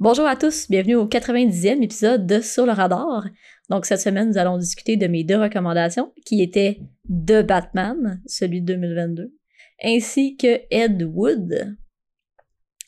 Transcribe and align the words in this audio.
Bonjour 0.00 0.26
à 0.26 0.36
tous, 0.36 0.70
bienvenue 0.70 0.94
au 0.94 1.08
90e 1.08 1.82
épisode 1.82 2.24
de 2.24 2.40
Sur 2.40 2.66
le 2.66 2.70
radar. 2.70 3.24
Donc 3.68 3.84
cette 3.84 3.98
semaine, 4.00 4.28
nous 4.28 4.38
allons 4.38 4.56
discuter 4.56 4.96
de 4.96 5.08
mes 5.08 5.24
deux 5.24 5.36
recommandations 5.36 6.12
qui 6.24 6.40
étaient 6.40 6.78
de 7.08 7.42
Batman, 7.42 8.22
celui 8.24 8.60
de 8.60 8.74
2022, 8.74 9.34
ainsi 9.82 10.36
que 10.36 10.60
Ed 10.70 11.02
Wood. 11.02 11.76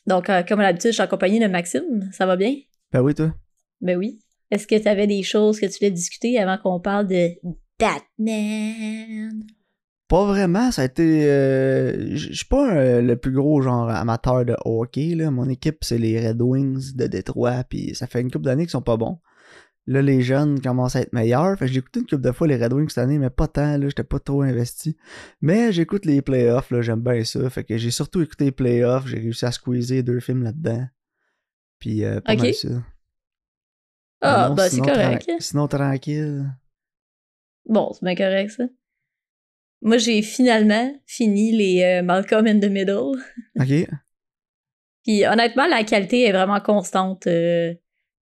Donc 0.07 0.29
euh, 0.29 0.41
comme 0.43 0.61
à 0.61 0.63
l'habitude, 0.63 0.91
je 0.91 0.93
suis 0.93 1.01
accompagné 1.01 1.41
de 1.41 1.47
Maxime, 1.47 2.09
ça 2.13 2.25
va 2.25 2.37
bien? 2.37 2.55
Ben 2.93 3.01
oui, 3.01 3.13
toi? 3.13 3.35
Ben 3.81 3.97
oui. 3.97 4.21
Est-ce 4.49 4.65
que 4.65 4.81
tu 4.81 4.87
avais 4.87 5.05
des 5.05 5.21
choses 5.21 5.59
que 5.59 5.65
tu 5.65 5.79
voulais 5.79 5.91
discuter 5.91 6.39
avant 6.39 6.57
qu'on 6.59 6.79
parle 6.79 7.07
de 7.07 7.31
Batman? 7.77 9.43
Pas 10.11 10.25
vraiment, 10.25 10.71
ça 10.71 10.81
a 10.81 10.85
été. 10.85 11.23
euh, 11.25 12.15
Je 12.17 12.33
suis 12.33 12.45
pas 12.45 12.69
un- 12.69 13.01
le 13.01 13.15
plus 13.15 13.31
gros 13.31 13.61
genre 13.61 13.89
amateur 13.89 14.43
de 14.43 14.55
hockey. 14.65 15.15
Là. 15.15 15.31
Mon 15.31 15.47
équipe, 15.47 15.77
c'est 15.83 15.97
les 15.97 16.27
Red 16.27 16.41
Wings 16.41 16.95
de 16.95 17.07
Détroit, 17.07 17.63
puis 17.63 17.95
ça 17.95 18.07
fait 18.07 18.19
une 18.19 18.29
couple 18.29 18.43
d'années 18.43 18.63
qu'ils 18.63 18.71
sont 18.71 18.81
pas 18.81 18.97
bons. 18.97 19.19
Là, 19.87 20.01
les 20.01 20.21
jeunes 20.21 20.59
commencent 20.61 20.97
à 20.97 21.01
être 21.01 21.13
meilleurs. 21.13 21.57
Fait 21.57 21.65
que 21.67 21.71
j'ai 21.71 21.79
écouté 21.79 22.01
une 22.01 22.05
couple 22.05 22.21
de 22.21 22.31
fois 22.33 22.45
les 22.47 22.57
Red 22.61 22.73
Wings 22.73 22.89
cette 22.89 22.97
année, 23.05 23.17
mais 23.19 23.29
pas 23.29 23.47
tant, 23.47 23.77
là, 23.77 23.87
j'étais 23.87 24.03
pas 24.03 24.19
trop 24.19 24.41
investi. 24.41 24.97
Mais 25.41 25.71
j'écoute 25.71 26.05
les 26.05 26.21
playoffs, 26.21 26.69
là, 26.71 26.81
j'aime 26.81 27.01
bien 27.01 27.23
ça. 27.23 27.49
Fait 27.49 27.63
que 27.63 27.77
j'ai 27.77 27.89
surtout 27.91 28.21
écouté 28.21 28.43
les 28.45 28.51
playoffs, 28.51 29.07
j'ai 29.07 29.17
réussi 29.17 29.45
à 29.45 29.51
squeezer 29.53 30.03
deux 30.03 30.19
films 30.19 30.43
là-dedans. 30.43 30.85
Puis 31.79 32.03
euh, 32.03 32.19
pas 32.19 32.33
mal 32.35 32.53
ça. 32.53 32.67
Ah, 34.21 34.49
ben 34.55 34.69
c'est 34.69 34.81
correct. 34.93 35.31
Sinon, 35.39 35.67
tranquille. 35.67 36.45
Bon, 37.65 37.91
c'est 37.93 38.03
bien 38.05 38.15
correct 38.15 38.51
ça. 38.51 38.65
Moi, 39.81 39.97
j'ai 39.97 40.21
finalement 40.21 40.93
fini 41.07 41.51
les 41.51 41.81
euh, 41.83 42.03
Malcolm 42.03 42.45
in 42.47 42.59
the 42.59 42.69
Middle. 42.69 43.17
Ok. 43.59 43.87
Puis 45.03 45.25
honnêtement, 45.25 45.65
la 45.67 45.83
qualité 45.83 46.23
est 46.23 46.31
vraiment 46.31 46.59
constante 46.59 47.25
euh, 47.27 47.73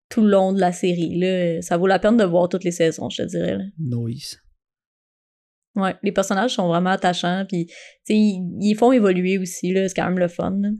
tout 0.08 0.22
le 0.22 0.30
long 0.30 0.52
de 0.52 0.60
la 0.60 0.72
série. 0.72 1.18
Là. 1.18 1.60
Ça 1.60 1.76
vaut 1.76 1.86
la 1.86 1.98
peine 1.98 2.16
de 2.16 2.24
voir 2.24 2.48
toutes 2.48 2.64
les 2.64 2.70
saisons, 2.70 3.10
je 3.10 3.22
te 3.22 3.28
dirais. 3.28 3.58
là. 3.58 3.64
Noise. 3.78 4.40
Ouais, 5.76 5.94
les 6.02 6.10
personnages 6.10 6.54
sont 6.54 6.66
vraiment 6.66 6.90
attachants, 6.90 7.44
puis 7.48 7.66
tu 7.66 7.74
sais, 8.04 8.14
ils, 8.16 8.42
ils 8.60 8.74
font 8.74 8.90
évoluer 8.90 9.38
aussi, 9.38 9.72
là, 9.72 9.86
c'est 9.88 9.94
quand 9.94 10.06
même 10.06 10.18
le 10.18 10.26
fun. 10.26 10.58
là. 10.60 10.70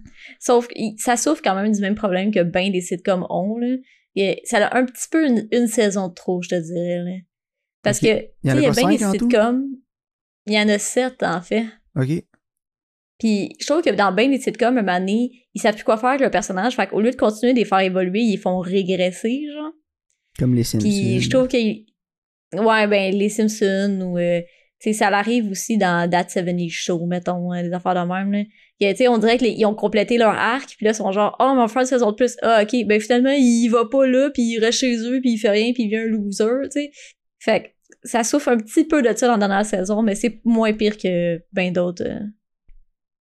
Sauf 0.40 0.66
ça 0.96 1.16
souffre 1.16 1.42
quand 1.44 1.54
même 1.54 1.70
du 1.70 1.80
même 1.80 1.94
problème 1.94 2.32
que 2.32 2.42
ben 2.42 2.72
des 2.72 2.80
sitcoms 2.80 3.24
ont. 3.30 3.56
Là. 3.58 3.76
Et 4.16 4.40
ça 4.44 4.66
a 4.66 4.76
un 4.76 4.84
petit 4.84 5.06
peu 5.08 5.24
une, 5.24 5.46
une 5.52 5.68
saison 5.68 6.08
de 6.08 6.14
trop, 6.14 6.42
je 6.42 6.48
te 6.48 6.54
dirais. 6.56 7.04
là. 7.04 7.12
Parce 7.82 8.02
Ok. 8.02 8.08
que, 8.08 8.24
Il 8.42 8.52
y 8.52 8.62
y 8.62 8.66
a 8.66 8.70
bien 8.72 8.88
des 8.88 8.98
sitcoms, 8.98 9.64
il 10.50 10.56
y 10.56 10.60
en 10.60 10.68
a 10.68 10.78
sept 10.78 11.22
en 11.22 11.40
fait. 11.40 11.64
Ok. 11.96 12.24
Puis 13.18 13.50
je 13.60 13.66
trouve 13.66 13.82
que 13.82 13.90
dans 13.90 14.12
bien 14.12 14.28
des 14.28 14.40
sitcoms, 14.40 14.78
un 14.78 14.82
moment 14.82 14.98
donné, 14.98 15.30
ils 15.54 15.60
savent 15.60 15.74
plus 15.74 15.84
quoi 15.84 15.98
faire 15.98 16.10
avec 16.10 16.22
le 16.22 16.30
personnage, 16.30 16.74
fait 16.74 16.88
qu'au 16.88 17.00
lieu 17.00 17.10
de 17.10 17.16
continuer 17.16 17.52
de 17.52 17.58
les 17.58 17.64
faire 17.64 17.80
évoluer, 17.80 18.20
ils 18.20 18.38
font 18.38 18.58
régresser, 18.58 19.42
genre. 19.52 19.72
Comme 20.38 20.54
les 20.54 20.64
Simpsons. 20.64 20.88
Puis 20.88 21.20
je 21.20 21.30
trouve 21.30 21.48
que. 21.48 21.56
Ouais, 21.56 22.86
ben, 22.86 23.14
les 23.14 23.28
Simpsons 23.28 24.00
ou. 24.02 24.18
euh, 24.18 24.40
tu 24.80 24.94
sais, 24.94 24.98
ça 24.98 25.08
arrive 25.08 25.50
aussi 25.50 25.76
dans 25.76 26.08
That 26.08 26.30
70 26.30 26.70
Show, 26.70 27.04
mettons, 27.04 27.52
euh, 27.52 27.62
des 27.62 27.72
affaires 27.72 27.94
de 27.94 28.10
même, 28.10 28.32
là. 28.32 28.94
Sais, 28.96 29.08
on 29.08 29.18
dirait 29.18 29.36
qu'ils 29.36 29.66
ont 29.66 29.74
complété 29.74 30.16
leur 30.16 30.30
arc, 30.30 30.74
puis 30.74 30.86
là, 30.86 30.92
ils 30.92 30.94
sont 30.94 31.12
genre, 31.12 31.36
oh, 31.38 31.52
mais 31.54 31.60
on 31.60 31.66
va 31.66 31.68
faire 31.68 31.82
une 31.82 31.88
saison 31.88 32.12
de 32.12 32.16
plus. 32.16 32.38
Ah, 32.40 32.62
ok, 32.62 32.86
ben 32.86 32.98
finalement, 32.98 33.34
il 33.36 33.68
va 33.68 33.84
pas 33.84 34.06
là, 34.06 34.30
puis 34.32 34.42
il 34.42 34.58
reste 34.58 34.78
chez 34.78 34.96
eux, 34.96 35.20
puis 35.20 35.32
il 35.32 35.36
fait 35.36 35.50
rien, 35.50 35.74
puis 35.74 35.82
il 35.82 35.90
devient 35.90 36.04
un 36.04 36.06
loser, 36.06 36.46
tu 36.64 36.80
sais. 36.80 36.90
Fait 37.38 37.62
que 37.62 37.68
ça 38.02 38.24
souffre 38.24 38.48
un 38.48 38.56
petit 38.56 38.84
peu 38.84 39.02
de 39.02 39.16
ça 39.16 39.26
dans 39.26 39.32
la 39.36 39.38
dernière 39.46 39.66
saison, 39.66 40.02
mais 40.02 40.14
c'est 40.14 40.40
moins 40.44 40.72
pire 40.72 40.96
que 40.96 41.42
ben 41.52 41.72
d'autres 41.72 42.04
euh, 42.06 42.20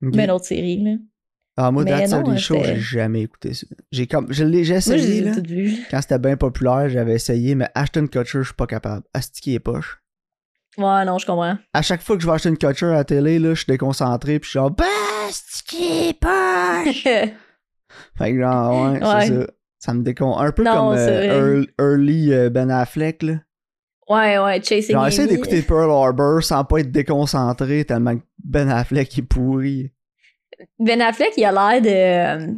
ben 0.01 0.37
séries, 0.39 0.83
là. 0.83 0.91
Ah, 1.61 1.71
moi, 1.71 1.83
That's 1.83 2.11
non, 2.11 2.23
30 2.23 2.37
Show, 2.37 2.55
j'ai 2.63 2.79
jamais 2.79 3.23
écouté 3.23 3.53
ça. 3.53 3.67
J'ai 3.91 4.07
comme, 4.07 4.31
je 4.31 4.45
l'ai, 4.45 4.63
j'ai 4.63 4.75
essayé, 4.75 5.19
là. 5.19 5.33
Quand 5.91 6.01
c'était 6.01 6.17
bien 6.17 6.37
populaire, 6.37 6.87
j'avais 6.87 7.15
essayé, 7.15 7.53
mais 7.53 7.67
Ashton 7.75 8.07
Kutcher, 8.07 8.39
je 8.39 8.43
suis 8.43 8.53
pas 8.53 8.65
capable. 8.65 9.03
Asti 9.13 9.55
est 9.55 9.59
poche. 9.59 10.01
Ouais, 10.77 11.03
non, 11.03 11.17
je 11.17 11.25
comprends. 11.25 11.57
À 11.73 11.81
chaque 11.81 12.01
fois 12.01 12.15
que 12.15 12.21
je 12.21 12.27
vois 12.27 12.35
Ashton 12.35 12.55
Kutcher 12.55 12.85
à 12.85 12.93
la 12.93 13.03
télé, 13.03 13.39
là, 13.39 13.49
je 13.55 13.63
suis 13.63 13.71
déconcentré, 13.71 14.39
puis 14.39 14.45
je 14.47 14.51
suis 14.51 14.59
genre, 14.59 14.71
bah, 14.71 14.85
Asti 15.27 16.07
est 16.09 16.17
poche! 16.17 17.03
fait 18.17 18.31
que 18.31 18.39
genre, 18.39 18.93
ouais, 18.93 19.03
Ouais. 19.03 19.27
c'est 19.27 19.41
ça. 19.41 19.47
Ça 19.79 19.93
me 19.93 20.01
décon... 20.03 20.37
Un 20.37 20.53
peu 20.53 20.63
Non, 20.63 20.89
comme 20.91 20.97
euh, 20.97 21.65
early, 21.77 22.31
euh, 22.33 22.49
Ben 22.49 22.69
Affleck, 22.69 23.21
là. 23.23 23.33
Ouais, 24.09 24.37
ouais, 24.39 24.61
Chasing 24.63 24.95
essayer 25.07 25.23
Amy. 25.27 25.35
d'écouter 25.35 25.61
Pearl 25.61 25.91
Harbor 25.91 26.43
sans 26.43 26.63
pas 26.65 26.79
être 26.79 26.91
déconcentré 26.91 27.85
tellement 27.85 28.15
que 28.17 28.23
Ben 28.43 28.69
Affleck 28.69 29.17
est 29.17 29.21
pourri. 29.21 29.91
Ben 30.79 31.01
Affleck, 31.01 31.33
il 31.37 31.45
a 31.45 31.51
l'air 31.51 31.81
de 31.81 31.87
euh, 31.89 32.53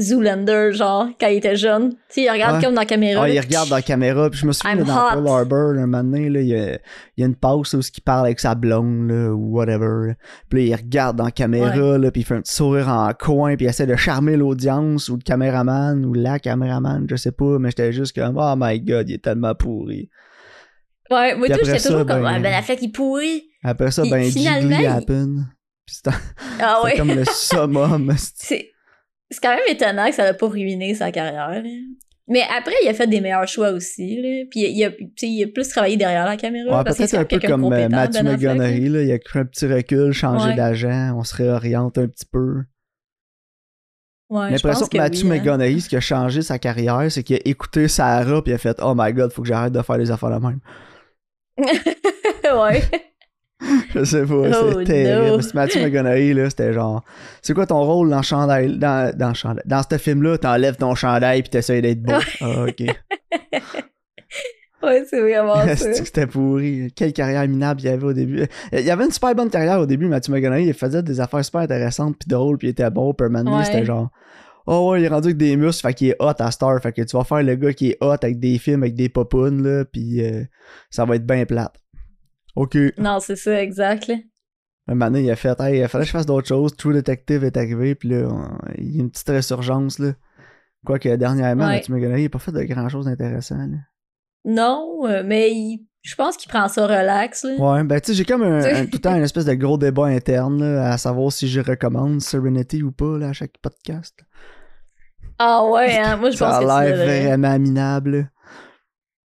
Zoolander, 0.00 0.70
genre, 0.72 1.08
quand 1.20 1.26
il 1.28 1.36
était 1.36 1.54
jeune. 1.56 1.90
Tu 1.90 1.96
sais, 2.08 2.22
il 2.22 2.30
regarde 2.30 2.56
Ouais. 2.56 2.62
comme 2.64 2.74
dans 2.74 2.80
la 2.80 2.86
caméra. 2.86 3.24
Ah, 3.24 3.28
là. 3.28 3.34
il 3.34 3.40
regarde 3.40 3.68
dans 3.68 3.76
la 3.76 3.82
caméra, 3.82 4.30
puis 4.30 4.40
je 4.40 4.46
me 4.46 4.52
souviens 4.52 4.74
là, 4.76 4.84
dans. 4.84 4.94
Pearl 4.94 5.28
Harbor, 5.28 5.70
un 5.76 5.86
moment 5.86 6.02
donné, 6.02 6.30
là, 6.30 6.40
il 6.40 6.46
y 6.48 6.54
a, 6.56 6.72
il 6.74 6.78
y 7.18 7.22
a 7.22 7.26
une 7.26 7.36
pause 7.36 7.74
où 7.74 7.80
il 7.80 8.00
parle 8.02 8.24
avec 8.26 8.40
sa 8.40 8.54
blonde, 8.54 9.10
là, 9.10 9.30
ou 9.34 9.50
whatever. 9.56 10.14
Puis 10.48 10.60
là, 10.60 10.64
il 10.66 10.74
regarde 10.82 11.16
dans 11.18 11.24
la 11.26 11.30
caméra, 11.30 11.98
là, 11.98 12.10
puis 12.10 12.22
il 12.22 12.24
fait 12.24 12.34
un 12.36 12.40
petit 12.40 12.54
sourire 12.54 12.88
en 12.88 13.12
coin, 13.12 13.54
puis 13.56 13.66
il 13.66 13.68
essaie 13.68 13.86
de 13.86 13.96
charmer 13.96 14.36
l'audience, 14.36 15.10
ou 15.10 15.16
le 15.16 15.22
caméraman, 15.22 16.04
ou 16.06 16.14
la 16.14 16.38
caméraman, 16.38 17.06
je 17.10 17.16
sais 17.16 17.32
pas, 17.32 17.58
mais 17.58 17.68
j'étais 17.68 17.92
juste 17.92 18.14
comme, 18.16 18.38
oh 18.38 18.54
my 18.56 18.80
god, 18.80 19.10
il 19.10 19.14
est 19.16 19.22
tellement 19.22 19.54
pourri. 19.54 20.08
Ouais, 21.10 21.34
moi, 21.36 21.48
tout, 21.48 21.58
j'étais 21.64 21.78
toujours 21.80 22.06
comme, 22.06 22.22
ben- 22.22 22.34
ah, 22.36 22.38
Ben 22.38 22.54
Affleck, 22.54 22.80
il 22.80 22.92
pourrit. 22.92 23.42
Après 23.62 23.90
ça, 23.90 24.02
Puis 24.02 24.10
ben, 24.10 24.24
finalement, 24.30 24.78
il- 24.78 24.86
happen. 24.86 25.44
Puis 25.84 25.96
c'était 25.96 26.16
Ah 26.60 26.80
ouais. 26.84 26.96
comme 26.96 27.08
le 27.14 27.24
summum. 27.26 28.14
c'est- 28.16 28.70
C'est 29.32 29.40
quand 29.42 29.50
même 29.50 29.64
étonnant 29.68 30.08
que 30.08 30.14
ça 30.14 30.24
n'a 30.24 30.34
pas 30.34 30.46
ruiné 30.46 30.94
sa 30.94 31.10
carrière. 31.10 31.48
là. 31.50 31.62
Mais 32.28 32.42
après, 32.56 32.74
il 32.84 32.88
a 32.88 32.94
fait 32.94 33.08
des 33.08 33.20
meilleurs 33.20 33.48
choix 33.48 33.70
aussi. 33.72 34.16
Là. 34.22 34.44
Puis 34.50 34.60
il 34.60 34.84
a, 34.84 34.90
il 35.22 35.42
a 35.44 35.46
plus 35.48 35.68
travaillé 35.68 35.96
derrière 35.96 36.24
la 36.24 36.36
caméra. 36.36 36.78
Ouais, 36.78 36.84
parce 36.84 36.96
que 36.96 37.02
peut-être 37.02 37.10
c'est 37.10 37.16
un 37.16 37.24
peu 37.24 37.40
comme 37.40 37.64
euh, 37.64 37.88
Matthew 37.88 38.22
là. 38.22 38.54
Là, 38.56 38.70
il 39.02 39.12
a 39.12 39.18
pris 39.18 39.38
un 39.40 39.44
petit 39.44 39.66
recul, 39.66 40.12
changé 40.12 40.50
Ouais. 40.50 40.54
d'agent, 40.54 41.14
on 41.18 41.24
se 41.24 41.34
réoriente 41.34 41.98
un 41.98 42.06
petit 42.06 42.26
peu. 42.30 42.62
Ouais, 44.30 44.50
l'impression 44.50 44.80
pense 44.80 44.88
que, 44.88 44.96
Matthew 44.96 45.24
oui, 45.24 45.40
hein. 45.46 45.78
Ce 45.80 45.88
qui 45.88 45.96
a 45.96 46.00
changé 46.00 46.40
sa 46.42 46.58
carrière, 46.58 47.04
c'est 47.10 47.22
qu'il 47.22 47.36
a 47.36 47.40
écouté 47.44 47.88
Sarah 47.88 48.40
puis 48.42 48.52
il 48.52 48.54
a 48.54 48.58
fait 48.58 48.78
Oh 48.80 48.94
my 48.96 49.12
god, 49.12 49.32
faut 49.32 49.42
que 49.42 49.48
j'arrête 49.48 49.72
de 49.72 49.82
faire 49.82 49.98
des 49.98 50.10
affaires 50.10 50.30
la 50.30 50.40
même. 50.40 50.60
ouais. 51.58 52.82
Je 53.94 54.04
sais 54.04 54.24
pas, 54.24 54.34
Oh, 54.34 54.72
c'est 54.78 54.84
terrible. 54.84 55.36
no. 55.36 55.40
Matthew 55.54 55.76
McConaughey, 55.82 56.34
là, 56.34 56.50
c'était 56.50 56.72
genre 56.72 57.04
C'est 57.42 57.54
quoi 57.54 57.66
ton 57.66 57.82
rôle 57.84 58.10
dans 58.10 58.22
chandail 58.22 58.78
dans, 58.78 59.16
dans, 59.16 59.34
chandail- 59.34 59.62
dans 59.66 59.82
ce 59.88 59.98
film-là, 59.98 60.38
t'enlèves 60.38 60.76
ton 60.76 60.94
chandail 60.94 61.42
puis 61.42 61.50
t'essayes 61.50 61.82
d'être 61.82 62.02
beau. 62.02 62.12
ah, 62.40 62.64
ok. 62.68 62.82
Ouais, 64.82 65.04
c'est 65.08 65.20
vraiment 65.20 65.54
ça. 65.76 65.94
C'était 65.94 66.26
pourri? 66.26 66.92
Quelle 66.96 67.12
carrière 67.12 67.46
minable 67.46 67.80
il 67.82 67.84
y 67.84 67.88
avait 67.88 68.04
au 68.04 68.12
début. 68.12 68.44
Il 68.72 68.80
y 68.80 68.90
avait 68.90 69.04
une 69.04 69.12
super 69.12 69.32
bonne 69.32 69.48
carrière 69.48 69.78
au 69.78 69.86
début, 69.86 70.08
Matthew 70.08 70.30
McConaughey. 70.30 70.64
Il 70.64 70.74
faisait 70.74 71.04
des 71.04 71.20
affaires 71.20 71.44
super 71.44 71.60
intéressantes 71.60 72.16
puis 72.18 72.28
drôles 72.28 72.58
puis 72.58 72.66
il 72.66 72.70
était. 72.72 72.90
Puis 72.90 72.98
moment 72.98 73.44
donné, 73.44 73.56
Ouais. 73.58 73.64
c'était 73.64 73.84
genre 73.84 74.08
Oh 74.66 74.90
ouais, 74.90 75.00
il 75.00 75.04
est 75.04 75.08
rendu 75.08 75.28
avec 75.28 75.36
des 75.38 75.56
muscles, 75.56 75.86
fait 75.86 75.94
qu'il 75.94 76.08
est 76.08 76.16
hot 76.20 76.32
à 76.38 76.50
Star. 76.50 76.80
Fait 76.82 76.92
que 76.92 77.02
tu 77.02 77.16
vas 77.16 77.22
faire 77.24 77.42
le 77.44 77.54
gars 77.56 77.72
qui 77.72 77.90
est 77.90 77.98
hot 78.00 78.10
avec 78.22 78.38
des 78.40 78.58
films 78.58 78.82
avec 78.82 78.94
des 78.96 79.08
popounes, 79.08 79.62
là, 79.62 79.84
puis 79.84 80.20
euh, 80.24 80.42
ça 80.90 81.04
va 81.04 81.14
être 81.16 81.26
bien 81.26 81.44
plate. 81.46 81.74
Ok. 82.54 82.76
Non, 82.98 83.18
c'est 83.20 83.36
ça, 83.36 83.60
exact. 83.62 84.08
là. 84.08 84.16
Un 84.88 84.94
moment 84.94 85.10
donné, 85.12 85.22
il 85.24 85.30
a 85.30 85.36
fait 85.36 85.58
Hey, 85.60 85.80
il 85.80 85.88
fallait 85.88 86.04
que 86.04 86.08
je 86.08 86.12
fasse 86.12 86.26
d'autres 86.26 86.48
choses. 86.48 86.76
True 86.76 86.92
Detective 86.94 87.44
est 87.44 87.56
arrivé, 87.56 87.94
puis 87.94 88.08
là, 88.10 88.28
on- 88.28 88.58
il 88.78 88.96
y 88.96 88.98
a 88.98 89.02
une 89.02 89.10
petite 89.10 89.28
résurgence, 89.28 89.98
là. 89.98 90.12
Quoique 90.84 91.08
dernièrement, 91.14 91.66
Ouais. 91.66 91.74
Matthew 91.76 91.90
McConaughey, 91.90 92.22
il 92.22 92.26
a 92.26 92.30
pas 92.30 92.38
fait 92.40 92.50
de 92.52 92.62
grand 92.64 92.88
chose 92.88 93.04
d'intéressant, 93.06 93.56
là. 93.58 93.78
Non, 94.44 95.06
euh, 95.06 95.22
mais 95.24 95.52
il- 95.52 95.86
je 96.02 96.16
pense 96.16 96.36
qu'il 96.36 96.50
prend 96.50 96.66
ça 96.66 96.84
relax. 96.84 97.44
Là. 97.44 97.54
Ouais, 97.54 97.84
ben 97.84 98.00
tu 98.00 98.08
sais, 98.08 98.14
j'ai 98.14 98.24
comme 98.24 98.42
un, 98.42 98.58
un- 98.64 98.84
tout 98.86 98.94
le 98.94 98.98
temps 98.98 99.14
une 99.14 99.22
espèce 99.22 99.44
de 99.44 99.54
gros 99.54 99.78
débat 99.78 100.06
interne 100.06 100.60
là, 100.60 100.90
à 100.92 100.98
savoir 100.98 101.30
si 101.30 101.46
je 101.46 101.60
recommande 101.60 102.20
Serenity 102.20 102.82
ou 102.82 102.90
pas 102.90 103.18
là, 103.18 103.28
à 103.28 103.32
chaque 103.32 103.56
podcast. 103.62 104.18
Ah 105.38 105.64
ouais, 105.64 105.96
hein, 105.96 106.16
moi 106.16 106.30
je 106.30 106.36
Ça 106.38 106.46
pense 106.48 106.56
que 106.58 106.62
tu 106.62 106.66
l'air 106.66 106.98
devrais. 106.98 107.26
vraiment 107.28 107.58
minable. 107.60 108.32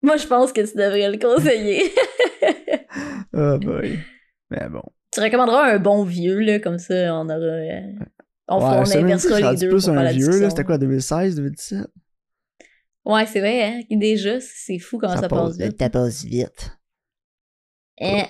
Moi 0.03 0.17
je 0.17 0.27
pense 0.27 0.51
que 0.53 0.63
tu 0.63 0.77
devrais 0.79 1.11
le 1.11 1.19
conseiller. 1.19 1.93
Ah 3.35 3.59
boy. 3.63 3.99
Mais 4.51 4.69
bon. 4.69 4.83
tu 5.13 5.21
recommanderas 5.21 5.73
un 5.75 5.79
bon 5.79 6.05
vieux, 6.05 6.41
là, 6.41 6.59
comme 6.61 6.79
ça 6.79 7.15
on 7.15 7.25
aura. 7.27 7.35
euh, 7.37 7.81
on, 8.49 8.59
ouais, 8.59 8.65
on 8.65 8.97
inversera 8.99 9.37
c'est 9.39 9.51
les 9.53 9.57
deux. 9.59 9.69
plus 9.71 9.87
pour 9.87 9.97
un 9.97 10.11
vieux, 10.13 10.41
là. 10.41 10.51
C'était 10.51 10.65
quoi, 10.65 10.79
2016, 10.79 11.37
2017? 11.37 11.87
Ouais, 13.05 13.27
c'est 13.27 13.41
vrai, 13.41 13.63
hein. 13.65 13.81
Déjà, 13.91 14.39
c'est 14.41 14.79
fou 14.79 14.99
comment 14.99 15.17
ça, 15.17 15.29
passe 15.29 15.57
vite. 15.59 15.77
Ça 15.81 15.91
passe 15.91 16.25
vite. 16.25 16.79
Hein. 18.01 18.25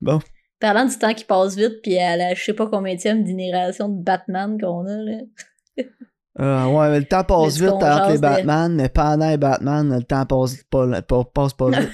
Bon. 0.00 0.20
Parlant 0.60 0.84
du 0.86 0.96
temps 0.98 1.14
qui 1.14 1.24
passe 1.24 1.56
vite, 1.56 1.80
puis 1.82 1.98
à 1.98 2.16
la 2.16 2.34
je 2.34 2.42
sais 2.44 2.52
pas 2.54 2.66
combien 2.68 2.94
d'inération 2.94 3.88
de 3.88 4.02
Batman 4.02 4.58
qu'on 4.60 4.86
a, 4.86 4.96
là. 4.96 5.18
Euh, 6.38 6.66
ouais, 6.66 6.90
mais 6.90 7.00
le 7.00 7.04
temps 7.06 7.24
passe 7.28 7.58
Mais 7.60 7.66
vite 7.66 7.74
entre 7.82 8.08
les 8.10 8.16
de- 8.16 8.20
Batman, 8.22 8.74
mais 8.76 8.88
pendant 8.88 9.28
les 9.28 9.36
Batman, 9.36 9.94
le 9.96 10.02
temps 10.04 10.24
passe 10.26 10.62
pas, 10.70 11.02
pas- 11.02 11.24
passe 11.24 11.52
pas 11.54 11.70
vite. 11.80 11.90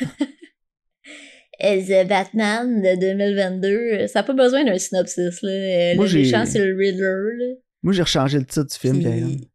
Euh, 1.65 1.81
The 1.83 2.07
Batman 2.09 2.83
de 2.83 3.01
2022, 3.01 3.69
euh, 3.69 4.07
ça 4.09 4.19
n'a 4.21 4.23
pas 4.25 4.35
besoin 4.35 4.65
d'un 4.65 4.79
synopsis, 4.79 5.41
là. 5.43 5.51
Euh, 5.51 5.95
Moi, 5.97 6.07
le 6.07 6.13
méchant, 6.13 6.45
c'est 6.45 6.59
le 6.65 6.77
Riddler, 6.77 7.37
là. 7.39 7.55
Moi, 7.83 7.93
j'ai 7.95 8.03
rechangé 8.03 8.39
le 8.39 8.45
titre 8.45 8.67
du 8.67 8.75
film, 8.79 8.99
Puis-. 8.99 9.49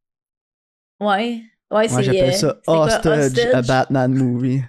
Ouais. 1.00 1.42
Ouais, 1.72 1.88
c'est. 1.88 1.94
Moi, 1.94 2.02
j'appelle 2.02 2.30
euh, 2.30 2.32
ça 2.32 2.60
quoi, 2.66 2.86
Hostage, 2.86 3.32
a? 3.54 3.62
Batman 3.62 4.14
movie. 4.14 4.62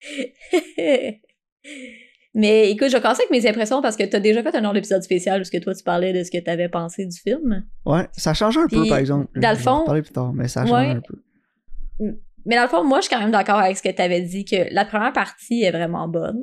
Mais 2.34 2.70
écoute, 2.70 2.88
je 2.90 2.94
vais 2.96 3.00
commencer 3.02 3.22
avec 3.28 3.30
mes 3.42 3.48
impressions 3.48 3.82
parce 3.82 3.96
que 3.96 4.04
t'as 4.04 4.20
déjà 4.20 4.40
fait 4.42 4.54
un 4.54 4.64
autre 4.64 4.76
épisode 4.76 5.02
spécial 5.02 5.40
parce 5.40 5.50
que 5.50 5.58
toi, 5.58 5.74
tu 5.74 5.82
parlais 5.82 6.12
de 6.12 6.22
ce 6.22 6.30
que 6.30 6.38
t'avais 6.38 6.68
pensé 6.68 7.04
du 7.06 7.18
film. 7.18 7.64
Ouais, 7.84 8.08
ça 8.16 8.34
change 8.34 8.56
un 8.56 8.68
peu, 8.68 8.86
par 8.88 8.98
exemple. 8.98 9.26
dans 9.38 9.50
le 9.50 9.56
Je 9.56 9.62
vais 9.62 9.68
en 9.68 9.78
fond- 9.80 9.84
parler 9.84 10.02
plus 10.02 10.12
tard, 10.12 10.32
mais 10.32 10.46
ça 10.46 10.64
change 10.64 10.72
Ouais. 10.72 10.90
un 10.90 11.00
peu. 11.00 11.16
Mais 12.46 12.56
dans 12.56 12.62
le 12.62 12.68
fond, 12.68 12.84
moi, 12.84 12.98
je 12.98 13.06
suis 13.06 13.14
quand 13.14 13.20
même 13.20 13.30
d'accord 13.30 13.58
avec 13.58 13.76
ce 13.76 13.82
que 13.82 13.90
t'avais 13.90 14.22
dit, 14.22 14.44
que 14.44 14.72
la 14.72 14.84
première 14.84 15.12
partie 15.12 15.62
est 15.62 15.70
vraiment 15.70 16.08
bonne. 16.08 16.40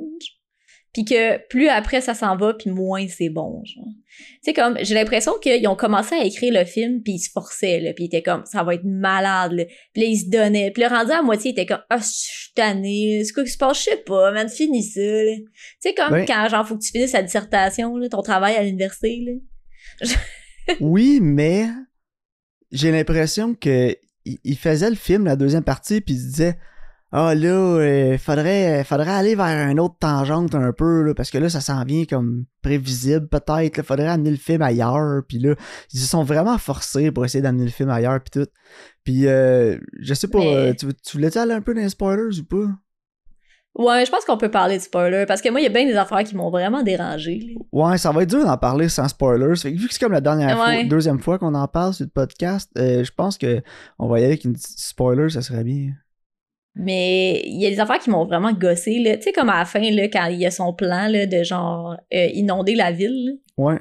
Puis 0.94 1.04
que 1.04 1.46
plus 1.48 1.68
après 1.68 2.00
ça 2.00 2.14
s'en 2.14 2.36
va, 2.36 2.54
puis 2.54 2.70
moins 2.70 3.06
c'est 3.08 3.28
bon. 3.28 3.62
genre. 3.64 3.84
Tu 3.86 4.38
sais, 4.42 4.52
comme, 4.52 4.78
j'ai 4.80 4.94
l'impression 4.94 5.32
qu'ils 5.40 5.68
ont 5.68 5.76
commencé 5.76 6.14
à 6.14 6.24
écrire 6.24 6.52
le 6.52 6.64
film, 6.64 7.02
puis 7.02 7.14
ils 7.14 7.18
se 7.18 7.30
forçaient, 7.30 7.78
là, 7.78 7.92
puis 7.92 8.04
ils 8.04 8.06
étaient 8.06 8.22
comme, 8.22 8.44
ça 8.46 8.62
va 8.62 8.74
être 8.74 8.84
malade, 8.84 9.52
là. 9.52 9.64
Puis 9.92 10.02
là, 10.02 10.08
ils 10.08 10.18
se 10.18 10.30
donnaient. 10.30 10.70
Puis 10.70 10.82
le 10.82 10.88
rendu 10.88 11.12
à 11.12 11.22
moitié, 11.22 11.50
ils 11.50 11.52
étaient 11.52 11.66
comme, 11.66 11.84
ah, 11.90 11.98
je 11.98 12.04
suis 12.04 12.52
tanné, 12.54 13.22
c'est 13.24 13.32
quoi 13.32 13.44
qui 13.44 13.50
se 13.50 13.58
passe? 13.58 13.78
Je 13.78 13.82
sais 13.90 13.96
pas, 13.98 14.32
man, 14.32 14.48
finis 14.48 14.82
ça. 14.82 15.00
Tu 15.00 15.44
sais, 15.80 15.94
comme 15.94 16.24
quand, 16.24 16.48
genre, 16.48 16.66
faut 16.66 16.76
que 16.76 16.82
tu 16.82 16.90
finisses 16.90 17.12
ta 17.12 17.22
dissertation, 17.22 17.96
là, 17.96 18.08
ton 18.08 18.22
travail 18.22 18.56
à 18.56 18.62
l'université, 18.62 19.22
là. 19.24 20.08
Oui, 20.80 21.18
mais 21.22 21.66
j'ai 22.70 22.90
l'impression 22.90 23.54
que 23.54 23.96
il 24.32 24.38
il 24.44 24.56
faisait 24.58 24.90
le 24.90 24.96
film, 24.96 25.24
la 25.24 25.36
deuxième 25.36 25.64
partie, 25.64 26.00
puis 26.00 26.14
il 26.14 26.20
se 26.20 26.26
disait 26.26 26.58
Ah 27.10 27.34
là, 27.34 27.48
euh, 27.48 28.18
faudrait, 28.18 28.84
faudrait 28.84 29.10
aller 29.10 29.34
vers 29.34 29.46
un 29.46 29.78
autre 29.78 29.96
tangente 29.98 30.54
un 30.54 30.72
peu, 30.72 31.02
là, 31.02 31.14
parce 31.14 31.30
que 31.30 31.38
là, 31.38 31.48
ça 31.48 31.60
s'en 31.62 31.82
vient 31.84 32.04
comme 32.04 32.44
prévisible, 32.62 33.28
peut-être. 33.28 33.76
là, 33.78 33.82
faudrait 33.82 34.08
amener 34.08 34.30
le 34.30 34.36
film 34.36 34.60
ailleurs. 34.62 35.22
Puis 35.26 35.38
là, 35.38 35.54
ils 35.94 36.00
se 36.00 36.06
sont 36.06 36.22
vraiment 36.22 36.58
forcés 36.58 37.10
pour 37.10 37.24
essayer 37.24 37.40
d'amener 37.42 37.64
le 37.64 37.70
film 37.70 37.88
ailleurs, 37.90 38.20
puis 38.20 38.42
tout. 38.42 38.50
Puis, 39.04 39.26
euh, 39.26 39.78
je 40.00 40.12
sais 40.14 40.28
pas, 40.28 40.38
Mais- 40.38 40.54
euh, 40.56 40.74
tu, 40.78 40.86
tu 41.02 41.16
voulais-tu 41.16 41.38
aller 41.38 41.54
un 41.54 41.62
peu 41.62 41.72
dans 41.72 41.80
les 41.80 41.88
spoilers 41.88 42.38
ou 42.40 42.44
pas? 42.44 42.66
Ouais, 43.74 44.04
je 44.04 44.10
pense 44.10 44.24
qu'on 44.24 44.36
peut 44.38 44.50
parler 44.50 44.76
de 44.78 44.82
spoiler, 44.82 45.24
parce 45.26 45.40
que 45.40 45.48
moi, 45.50 45.60
il 45.60 45.64
y 45.64 45.66
a 45.66 45.70
bien 45.70 45.86
des 45.86 45.94
affaires 45.94 46.24
qui 46.24 46.34
m'ont 46.34 46.50
vraiment 46.50 46.82
dérangé. 46.82 47.54
Ouais, 47.70 47.96
ça 47.96 48.10
va 48.10 48.22
être 48.24 48.30
dur 48.30 48.44
d'en 48.44 48.56
parler 48.56 48.88
sans 48.88 49.06
spoilers. 49.06 49.54
Fait 49.56 49.72
que 49.72 49.78
vu 49.78 49.86
que 49.86 49.92
c'est 49.94 50.00
comme 50.00 50.12
la 50.12 50.20
dernière 50.20 50.58
Ouais. 50.58 50.80
fois, 50.80 50.84
deuxième 50.84 51.20
fois 51.20 51.38
qu'on 51.38 51.54
en 51.54 51.68
parle 51.68 51.94
sur 51.94 52.04
le 52.04 52.10
podcast, 52.10 52.70
euh, 52.76 53.04
je 53.04 53.12
pense 53.12 53.38
que 53.38 53.62
on 54.00 54.08
va 54.08 54.18
y 54.18 54.22
aller 54.22 54.32
avec 54.32 54.44
une 54.44 54.54
petite 54.54 54.78
spoiler, 54.80 55.28
ça 55.28 55.42
serait 55.42 55.62
bien. 55.62 55.92
Mais 56.74 57.40
il 57.44 57.60
y 57.60 57.66
a 57.66 57.70
des 57.70 57.78
affaires 57.80 57.98
qui 57.98 58.10
m'ont 58.10 58.24
vraiment 58.24 58.52
gossé, 58.52 58.98
là. 59.00 59.16
Tu 59.16 59.24
sais, 59.24 59.32
comme 59.32 59.48
à 59.48 59.58
la 59.58 59.64
fin, 59.64 59.80
là, 59.80 60.08
quand 60.08 60.26
il 60.26 60.38
y 60.40 60.46
a 60.46 60.50
son 60.50 60.72
plan, 60.72 61.06
là, 61.08 61.26
de 61.26 61.42
genre 61.44 61.96
euh, 62.12 62.26
inonder 62.34 62.74
la 62.74 62.90
ville. 62.90 63.26
là. 63.26 63.64
Ouais. 63.64 63.78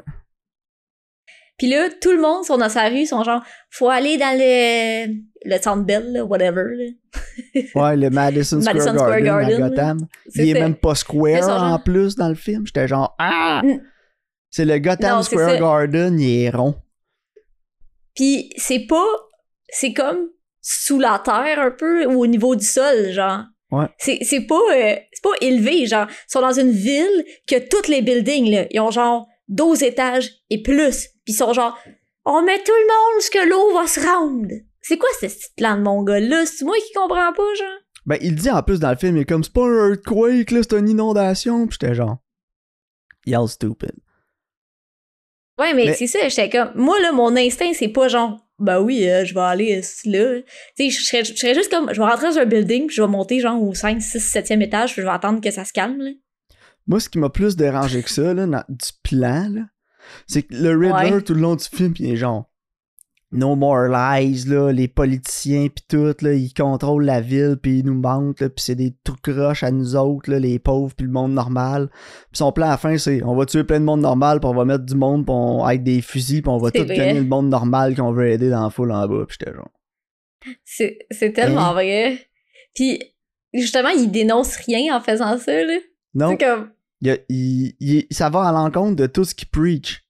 Puis 1.57 1.67
là, 1.69 1.87
tout 2.01 2.11
le 2.11 2.21
monde 2.21 2.43
sont 2.43 2.57
dans 2.59 2.69
sa 2.69 2.87
rue, 2.87 3.07
sont 3.07 3.23
genre, 3.23 3.41
faut 3.71 3.89
aller 3.89 4.17
dans 4.17 4.37
le, 4.37 5.07
le 5.45 5.57
Centre 5.61 5.83
Bell, 5.83 6.11
là, 6.13 6.25
whatever, 6.25 6.63
là. 6.75 7.61
Ouais, 7.75 7.95
le 7.95 8.09
Madison 8.11 8.59
Square 8.61 8.75
Madison 8.75 8.97
Square 8.97 9.21
Garden. 9.21 9.69
Gotham. 9.69 10.07
Il 10.35 10.49
est 10.49 10.59
même 10.59 10.75
pas 10.75 10.95
square 10.95 11.41
genre- 11.43 11.63
en 11.63 11.79
plus 11.79 12.15
dans 12.15 12.29
le 12.29 12.35
film. 12.35 12.65
J'étais 12.65 12.87
genre 12.87 13.15
Ah! 13.19 13.61
Mm. 13.63 13.79
C'est 14.49 14.65
le 14.65 14.79
Gotham 14.79 15.17
Non, 15.17 15.21
Square. 15.23 15.59
Garden, 15.59 16.19
il 16.19 16.43
est 16.45 16.49
rond. 16.49 16.75
Puis 18.15 18.49
c'est 18.57 18.85
pas, 18.87 19.05
c'est 19.69 19.93
comme 19.93 20.29
sous 20.61 20.99
la 20.99 21.21
terre 21.23 21.59
un 21.59 21.71
peu, 21.71 22.05
ou 22.05 22.21
au 22.21 22.27
niveau 22.27 22.55
du 22.55 22.65
sol, 22.65 23.11
genre. 23.11 23.43
Ouais. 23.71 23.85
C'est, 23.97 24.47
pas, 24.47 24.55
euh, 24.55 24.95
c'est 25.11 25.23
pas 25.23 25.35
élevé, 25.41 25.85
genre. 25.85 26.07
Ils 26.09 26.31
sont 26.31 26.41
dans 26.41 26.57
une 26.57 26.71
ville 26.71 27.25
que 27.47 27.57
tous 27.67 27.89
les 27.89 28.01
buildings, 28.01 28.49
là, 28.51 28.65
ils 28.71 28.79
ont 28.79 28.91
genre 28.91 29.27
12 29.49 29.83
étages 29.83 30.31
et 30.49 30.61
plus. 30.63 31.07
Puis 31.25 31.33
ils 31.33 31.35
sont 31.35 31.53
genre, 31.53 31.77
on 32.25 32.41
met 32.43 32.63
tout 32.63 32.71
le 32.71 32.87
monde 32.87 33.21
ce 33.21 33.29
que 33.29 33.47
l'eau 33.49 33.73
va 33.73 33.87
se 33.87 33.99
rendre. 33.99 34.47
C'est 34.87 34.97
quoi 34.97 35.09
ce 35.19 35.25
petit 35.25 35.47
plan 35.57 35.77
de 35.77 35.81
mon 35.83 36.03
gars-là? 36.03 36.45
C'est 36.45 36.63
moi 36.65 36.75
qui 36.85 36.93
comprends 36.93 37.33
pas, 37.33 37.53
genre? 37.55 37.79
Ben, 38.05 38.17
il 38.21 38.35
dit 38.35 38.49
en 38.49 38.63
plus 38.63 38.79
dans 38.79 38.89
le 38.91 38.95
film, 38.97 39.17
il 39.17 39.21
est 39.21 39.25
comme 39.25 39.43
c'est 39.43 39.51
pas 39.53 39.65
un 39.65 39.89
earthquake, 39.89 40.51
là, 40.51 40.61
c'est 40.63 40.77
une 40.79 40.87
inondation. 40.89 41.67
Puis 41.67 41.77
j'étais 41.81 41.93
genre 41.95 42.17
Y'all 43.25 43.49
stupid. 43.49 43.91
Ouais, 45.59 45.73
mais, 45.73 45.85
Mais- 45.85 45.93
c'est 45.93 46.07
ça, 46.07 46.19
j'étais 46.29 46.49
comme, 46.49 46.71
moi, 46.75 46.99
là, 47.01 47.11
mon 47.11 47.35
instinct, 47.35 47.71
c'est 47.73 47.87
pas 47.89 48.07
genre, 48.07 48.39
ben 48.59 48.79
oui, 48.79 49.09
euh, 49.09 49.25
je 49.25 49.33
vais 49.33 49.39
aller 49.41 49.81
là. 50.05 50.41
Tu 50.41 50.43
sais, 50.77 50.89
je 50.89 51.03
serais, 51.03 51.23
je 51.25 51.33
serais 51.35 51.53
juste 51.55 51.71
comme, 51.71 51.91
je 51.93 51.99
vais 51.99 52.07
rentrer 52.07 52.29
dans 52.29 52.37
un 52.37 52.45
building, 52.45 52.87
puis 52.87 52.95
je 52.95 53.01
vais 53.01 53.07
monter 53.07 53.39
genre 53.39 53.61
au 53.61 53.73
5, 53.73 54.01
6, 54.01 54.19
7e 54.19 54.61
étage, 54.61 54.93
puis 54.93 55.01
je 55.01 55.07
vais 55.07 55.13
attendre 55.13 55.41
que 55.41 55.51
ça 55.51 55.65
se 55.65 55.73
calme, 55.73 55.97
là. 55.99 56.11
Moi, 56.85 56.99
ce 56.99 57.09
qui 57.09 57.17
m'a 57.17 57.29
plus 57.29 57.55
dérangé 57.57 58.01
que 58.03 58.09
ça, 58.09 58.33
là, 58.33 58.45
dans- 58.45 58.63
du 58.69 58.87
plan, 59.03 59.49
là, 59.51 59.61
c'est 60.27 60.43
que 60.43 60.53
le 60.55 60.69
Riddler, 60.77 61.15
Ouais. 61.15 61.21
tout 61.21 61.33
le 61.33 61.41
long 61.41 61.55
du 61.55 61.65
film, 61.65 61.93
il 61.99 62.11
est 62.13 62.15
genre 62.15 62.49
No 63.33 63.57
more 63.57 63.89
lies, 63.89 64.45
là, 64.47 64.71
les 64.71 64.88
politiciens 64.88 65.68
pis 65.68 65.83
tout, 65.89 66.13
là, 66.21 66.33
ils 66.33 66.53
contrôlent 66.53 67.03
la 67.03 67.19
ville 67.19 67.57
pis 67.62 67.79
ils 67.79 67.85
nous 67.85 68.00
mentent, 68.00 68.47
pis 68.47 68.63
c'est 68.63 68.75
des 68.75 68.94
trucs 69.03 69.21
croches 69.21 69.63
à 69.63 69.71
nous 69.71 69.97
autres, 69.97 70.31
là, 70.31 70.39
les 70.39 70.59
pauvres 70.59 70.94
pis 70.95 71.03
le 71.03 71.09
monde 71.09 71.33
normal. 71.33 71.89
Pis 72.31 72.38
son 72.38 72.53
plan 72.53 72.68
à 72.68 72.69
la 72.71 72.77
fin, 72.77 72.97
c'est 72.97 73.21
on 73.24 73.35
va 73.35 73.45
tuer 73.45 73.65
plein 73.65 73.81
de 73.81 73.85
monde 73.85 74.00
normal 74.00 74.39
pis 74.39 74.45
on 74.45 74.53
va 74.53 74.63
mettre 74.63 74.85
du 74.85 74.95
monde 74.95 75.25
pis 75.25 75.31
on, 75.33 75.63
avec 75.65 75.83
des 75.83 76.00
fusils 76.01 76.41
pis 76.41 76.47
on 76.47 76.57
va 76.57 76.71
tout 76.71 76.85
vrai. 76.85 76.95
gagner 76.95 77.19
le 77.19 77.25
monde 77.25 77.50
normal 77.50 77.95
qu'on 77.97 78.13
veut 78.13 78.29
aider 78.29 78.50
dans 78.50 78.63
la 78.63 78.69
foule 78.69 78.94
en 78.94 79.06
bas 79.07 79.25
pis 79.27 79.35
j'étais 79.39 79.53
genre. 79.53 79.71
C'est, 80.63 81.00
c'est 81.12 81.33
tellement 81.33 81.71
Hein? 81.71 81.73
vrai. 81.73 82.19
Puis, 82.75 83.01
justement, 83.53 83.89
il 83.89 84.09
dénonce 84.09 84.56
rien 84.56 84.95
en 84.95 85.01
faisant 85.01 85.38
ça, 85.38 85.51
là. 85.65 85.77
Non, 86.13 86.38
comme, 86.38 86.69
il, 87.01 87.19
il- 87.27 87.75
il- 87.81 88.07
ça 88.12 88.30
va 88.30 88.44
à 88.47 88.51
l'encontre 88.53 88.95
de 88.95 89.07
tout 89.07 89.25
ce 89.25 89.35
qu'il 89.35 89.50
preach. 89.50 90.06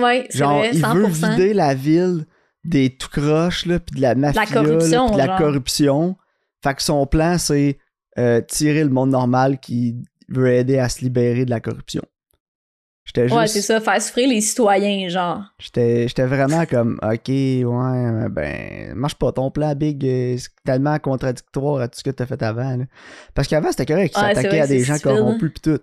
Ouais, 0.00 0.26
c'est 0.30 0.38
Genre, 0.38 0.58
vrai, 0.58 0.70
il 0.72 0.80
100%. 0.82 0.94
veut 0.96 1.06
vider 1.08 1.54
la 1.54 1.74
ville 1.74 2.26
des 2.64 2.90
tout 2.96 3.08
croches, 3.10 3.66
là, 3.66 3.78
pis 3.78 3.94
de 3.94 4.00
la 4.00 4.14
mafia, 4.14 4.46
corruption, 4.46 5.04
là, 5.04 5.10
pis 5.10 5.12
de 5.14 5.18
la 5.18 5.38
corruption. 5.38 6.16
Fait 6.62 6.74
que 6.74 6.82
son 6.82 7.06
plan, 7.06 7.36
c'est 7.38 7.78
euh, 8.18 8.40
tirer 8.40 8.84
le 8.84 8.90
monde 8.90 9.10
normal 9.10 9.58
qui 9.60 9.96
veut 10.28 10.50
aider 10.50 10.78
à 10.78 10.88
se 10.88 11.00
libérer 11.00 11.44
de 11.44 11.50
la 11.50 11.60
corruption. 11.60 12.02
J'étais 13.06 13.30
Ouais, 13.30 13.42
juste... 13.42 13.54
c'est 13.54 13.60
ça, 13.62 13.80
faire 13.82 14.00
souffrir 14.00 14.28
les 14.30 14.40
citoyens, 14.40 15.08
genre. 15.10 15.42
J'étais 15.58 16.08
j'étais 16.08 16.24
vraiment 16.24 16.64
comme, 16.64 16.98
ok, 17.02 17.28
ouais, 17.28 18.28
ben, 18.30 18.94
marche 18.94 19.16
pas 19.16 19.30
ton 19.30 19.50
plan, 19.50 19.74
Big, 19.74 20.02
euh, 20.06 20.36
c'est 20.38 20.48
tellement 20.64 20.98
contradictoire 20.98 21.82
à 21.82 21.88
tout 21.88 21.98
ce 21.98 22.02
que 22.02 22.08
t'as 22.10 22.24
fait 22.24 22.42
avant. 22.42 22.76
là. 22.78 22.84
Parce 23.34 23.46
qu'avant, 23.46 23.70
c'était 23.72 23.84
correct, 23.84 24.14
il 24.16 24.22
Ouais, 24.22 24.34
s'attaquait 24.34 24.60
à 24.60 24.66
des 24.66 24.80
gens 24.84 24.94
stupide, 24.96 25.18
corrompus 25.18 25.52
pis 25.52 25.60
tout. 25.60 25.80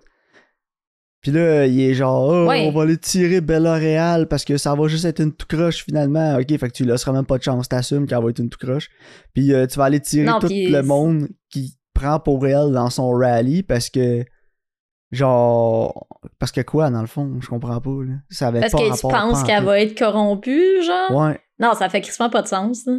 Puis 1.22 1.30
là, 1.30 1.66
il 1.66 1.80
est 1.80 1.94
genre, 1.94 2.28
oh, 2.28 2.48
Ouais. 2.48 2.66
on 2.66 2.72
va 2.72 2.82
aller 2.82 2.98
tirer 2.98 3.40
Bella 3.40 3.74
Real 3.74 4.26
parce 4.26 4.44
que 4.44 4.56
ça 4.56 4.74
va 4.74 4.88
juste 4.88 5.04
être 5.04 5.20
une 5.20 5.32
tout 5.32 5.46
croche 5.48 5.84
finalement. 5.84 6.36
Ok, 6.36 6.48
fait 6.48 6.58
que 6.68 6.72
tu 6.72 6.84
laisseras 6.84 7.12
même 7.12 7.24
pas 7.24 7.38
de 7.38 7.44
chance, 7.44 7.68
t'assumes 7.68 8.06
qu'elle 8.06 8.22
va 8.22 8.30
être 8.30 8.40
une 8.40 8.50
tout 8.50 8.58
croche. 8.58 8.88
Puis 9.32 9.52
euh, 9.54 9.66
tu 9.68 9.78
vas 9.78 9.84
aller 9.84 10.00
tirer 10.00 10.26
Non, 10.26 10.40
tout 10.40 10.48
le 10.50 10.82
monde 10.82 11.28
qui 11.48 11.76
prend 11.94 12.18
pour 12.18 12.44
elle 12.46 12.72
dans 12.72 12.90
son 12.90 13.12
rallye 13.12 13.62
parce 13.62 13.88
que, 13.88 14.24
genre, 15.12 16.08
parce 16.38 16.50
que 16.52 16.60
quoi 16.62 16.90
dans 16.90 17.00
le 17.00 17.06
fond, 17.06 17.38
je 17.40 17.48
comprends 17.48 17.80
pas. 17.80 17.90
Là. 18.04 18.14
Ça 18.30 18.48
avait 18.48 18.60
Parce 18.60 18.72
pas 18.72 18.78
que 18.78 18.94
tu 18.96 19.00
penses 19.02 19.42
qu'elle 19.44 19.64
va 19.64 19.80
être 19.80 19.96
corrompue, 19.98 20.82
genre? 20.82 21.10
Ouais. 21.16 21.40
Non, 21.58 21.74
ça 21.74 21.88
fait 21.88 22.00
crissement 22.00 22.30
pas 22.30 22.42
de 22.42 22.48
sens, 22.48 22.84
là. 22.86 22.94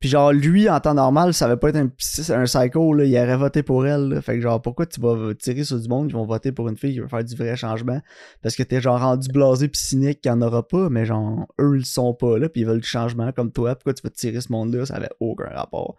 Puis 0.00 0.08
genre, 0.08 0.32
lui, 0.32 0.70
en 0.70 0.78
temps 0.78 0.94
normal, 0.94 1.34
ça 1.34 1.48
va 1.48 1.56
pas 1.56 1.70
être 1.70 1.76
un, 1.76 1.90
un 2.34 2.44
psycho, 2.44 2.94
là, 2.94 3.04
il 3.04 3.18
aurait 3.18 3.36
voté 3.36 3.64
pour 3.64 3.84
elle. 3.84 4.08
là. 4.08 4.22
Fait 4.22 4.36
que 4.36 4.40
genre, 4.40 4.62
pourquoi 4.62 4.86
tu 4.86 5.00
vas 5.00 5.34
tirer 5.34 5.64
sur 5.64 5.80
du 5.80 5.88
monde 5.88 6.06
qui 6.06 6.14
vont 6.14 6.24
voter 6.24 6.52
pour 6.52 6.68
une 6.68 6.76
fille 6.76 6.92
qui 6.92 7.00
veut 7.00 7.08
faire 7.08 7.24
du 7.24 7.34
vrai 7.34 7.56
changement? 7.56 8.00
Parce 8.40 8.54
que 8.54 8.62
t'es 8.62 8.80
genre 8.80 9.00
rendu 9.00 9.28
blasé 9.28 9.66
pis 9.66 9.80
cynique 9.80 10.20
qu'il 10.20 10.30
y 10.30 10.32
en 10.32 10.40
aura 10.40 10.66
pas, 10.66 10.88
mais 10.88 11.04
genre, 11.04 11.46
eux, 11.60 11.78
ils 11.78 11.86
sont 11.86 12.14
pas 12.14 12.38
là, 12.38 12.48
puis 12.48 12.60
ils 12.60 12.66
veulent 12.66 12.80
du 12.80 12.86
changement 12.86 13.32
comme 13.32 13.50
toi. 13.50 13.74
Pourquoi 13.74 13.94
tu 13.94 14.02
vas 14.02 14.10
tirer 14.10 14.40
ce 14.40 14.52
monde-là? 14.52 14.86
Ça 14.86 14.94
avait 14.94 15.10
aucun 15.18 15.48
rapport. 15.48 15.96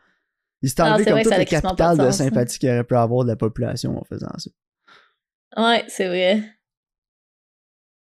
Il 0.62 0.70
s'est 0.70 0.82
enlevé 0.82 1.06
comme 1.06 1.22
tout 1.22 1.30
le 1.30 1.46
capital 1.46 1.98
de 1.98 2.04
hein. 2.04 2.12
sympathie 2.12 2.60
qu'il 2.60 2.70
aurait 2.70 2.84
pu 2.86 2.96
avoir 2.96 3.26
de 3.26 3.30
la 3.30 3.36
population 3.36 3.98
en 3.98 4.04
faisant 4.04 4.32
ça. 4.38 4.50
Ouais, 5.58 5.84
c'est 5.88 6.08
vrai. 6.08 6.42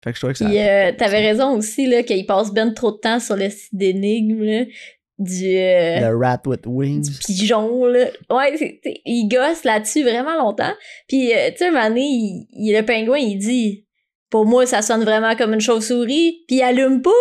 Fait 0.03 0.11
que 0.11 0.15
je 0.15 0.19
trouvais 0.21 0.33
que 0.33 0.39
ça... 0.39 0.45
Puis 0.45 0.59
euh, 0.59 0.91
t'avais 0.97 1.19
raison 1.19 1.57
aussi, 1.57 1.87
là, 1.87 2.03
qu'il 2.03 2.25
passe 2.25 2.53
ben 2.53 2.73
trop 2.73 2.91
de 2.91 2.97
temps 2.97 3.19
sur 3.19 3.35
le 3.35 3.49
site 3.49 3.75
d'énigmes, 3.75 4.43
là, 4.43 4.65
du, 5.19 5.55
euh, 5.57 5.99
The 5.99 6.15
rat 6.19 6.41
with 6.45 6.63
du 6.63 6.69
wings. 6.69 7.19
pigeon, 7.25 7.85
là. 7.85 8.05
Ouais, 8.29 8.79
il 9.05 9.27
gosse 9.27 9.63
là-dessus 9.65 10.03
vraiment 10.03 10.35
longtemps. 10.37 10.73
Puis, 11.07 11.33
euh, 11.33 11.51
tu 11.51 11.57
sais, 11.57 11.67
un 11.67 11.71
moment 11.71 11.89
donné, 11.89 12.01
il, 12.05 12.47
il- 12.53 12.73
le 12.75 12.83
pingouin, 12.83 13.17
il 13.17 13.37
dit 13.37 13.85
«Pour 14.31 14.45
moi, 14.45 14.65
ça 14.65 14.81
sonne 14.81 15.03
vraiment 15.03 15.35
comme 15.35 15.53
une 15.53 15.61
chauve-souris.» 15.61 16.43
Puis 16.47 16.57
il 16.57 16.61
allume 16.63 17.01
pas. 17.01 17.11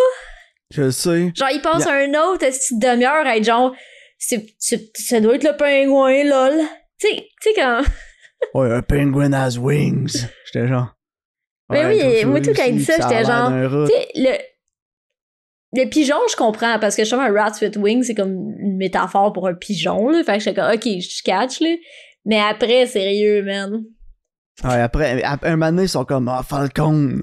Je 0.70 0.82
le 0.82 0.90
sais. 0.90 1.32
Genre, 1.34 1.48
il 1.52 1.60
passe 1.62 1.84
Yeah. 1.86 1.94
un 2.04 2.10
autre 2.30 2.46
petite 2.46 2.78
demi-heure 2.78 3.26
à 3.26 3.36
être 3.36 3.44
genre 3.44 3.74
«C'est- 4.18 4.54
Ça 4.94 5.20
doit 5.20 5.34
être 5.36 5.44
le 5.44 5.56
pingouin, 5.56 6.24
lol.» 6.24 6.60
Tu 7.00 7.08
sais, 7.08 7.14
tu 7.16 7.50
sais, 7.50 7.54
quand... 7.54 7.82
Ouais, 8.54 8.70
un 8.72 8.82
penguin 8.82 9.32
has 9.32 9.56
wings. 9.58 10.24
J'étais 10.46 10.68
genre... 10.68 10.94
Mais 11.70 11.84
Ouais, 11.84 12.18
oui, 12.20 12.24
moi, 12.24 12.40
tout 12.40 12.52
quand 12.56 12.64
il 12.64 12.76
dit 12.78 12.84
ça, 12.84 12.94
j'étais 12.94 13.24
genre. 13.24 13.50
Tu 13.86 13.92
sais, 14.22 14.47
le... 15.74 15.84
Pigeon, 15.88 16.16
je 16.30 16.36
comprends, 16.36 16.78
parce 16.78 16.96
que 16.96 17.02
justement, 17.02 17.22
un 17.22 17.32
rat 17.32 17.52
with 17.60 17.76
wings, 17.76 18.02
c'est 18.04 18.14
comme 18.14 18.32
une 18.58 18.76
métaphore 18.76 19.32
pour 19.32 19.46
un 19.48 19.54
pigeon, 19.54 20.08
là. 20.10 20.22
Fait 20.24 20.34
que 20.38 20.44
j'étais 20.44 20.60
comme, 20.60 20.70
OK, 20.72 20.82
je 20.84 21.22
catch, 21.22 21.60
là. 21.60 21.74
Mais 22.24 22.40
après, 22.40 22.86
sérieux, 22.86 23.42
man. 23.42 23.82
Ouais, 24.64 24.80
après, 24.80 25.22
ap- 25.22 25.44
un 25.44 25.50
moment 25.56 25.70
donné, 25.70 25.82
ils 25.84 25.88
sont 25.88 26.04
comme 26.04 26.28
Ah, 26.28 26.42
Falcon. 26.48 27.20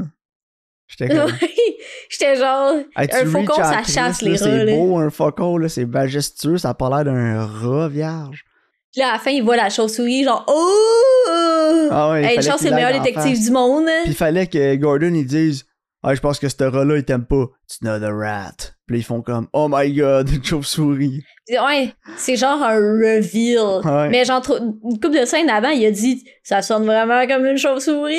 J'étais 0.87 1.13
comme. 1.15 1.31
J'étais 2.09 2.35
genre. 2.35 2.75
Hey, 2.95 3.09
un 3.11 3.25
faucon, 3.25 3.55
ça 3.55 3.81
Chris, 3.83 3.91
chasse 3.93 4.21
là, 4.21 4.29
les 4.31 4.37
C'est 4.37 4.45
rats, 4.57 4.63
là. 4.63 4.75
beau, 4.75 4.97
un 4.97 5.09
faucon, 5.09 5.57
là, 5.57 5.67
c'est 5.69 5.85
majestueux, 5.85 6.57
ça 6.57 6.69
a 6.69 6.73
pas 6.73 6.89
l'air 6.89 7.05
d'un 7.05 7.45
rat 7.45 7.89
vierge. 7.89 8.43
Puis 8.91 9.01
là, 9.01 9.09
à 9.09 9.13
la 9.13 9.19
fin, 9.19 9.31
il 9.31 9.43
voit 9.43 9.57
la 9.57 9.69
chauve-souris, 9.69 10.23
genre, 10.23 10.45
oh! 10.47 11.87
Ah 11.91 12.11
ouais, 12.11 12.23
hey, 12.35 12.41
c'est 12.41 12.69
le 12.69 12.75
meilleur 12.75 12.93
détective 13.01 13.39
du 13.43 13.51
monde. 13.51 13.85
hein. 13.87 14.01
Puis 14.03 14.11
il 14.11 14.15
fallait 14.15 14.47
que 14.47 14.75
Gordon 14.75 15.13
il 15.13 15.25
dise 15.25 15.65
Ah, 16.07 16.13
je 16.13 16.19
pense 16.21 16.37
que 16.39 16.47
ce 16.47 16.63
rat-là, 16.63 16.97
il 16.97 17.03
t'aime 17.03 17.25
pas. 17.25 17.45
It's 17.63 17.81
not 17.81 18.03
a 18.05 18.11
rat. 18.13 18.53
Puis 18.85 18.99
ils 18.99 19.03
font 19.03 19.21
comme 19.23 19.47
Oh 19.53 19.67
my 19.71 19.91
god, 19.91 20.29
une 20.29 20.43
chauve-souris. 20.43 21.23
Ouais, 21.49 21.93
c'est 22.17 22.35
genre 22.35 22.61
un 22.61 22.75
reveal. 22.75 23.81
Ouais. 23.83 24.09
Mais 24.09 24.23
genre, 24.23 24.43
une 24.61 24.99
couple 24.99 25.19
de 25.19 25.25
scènes 25.25 25.49
avant, 25.49 25.69
il 25.69 25.83
a 25.85 25.89
dit 25.91 26.23
ça 26.43 26.61
sonne 26.61 26.85
vraiment 26.85 27.25
comme 27.25 27.45
une 27.47 27.57
chauve-souris. 27.57 28.13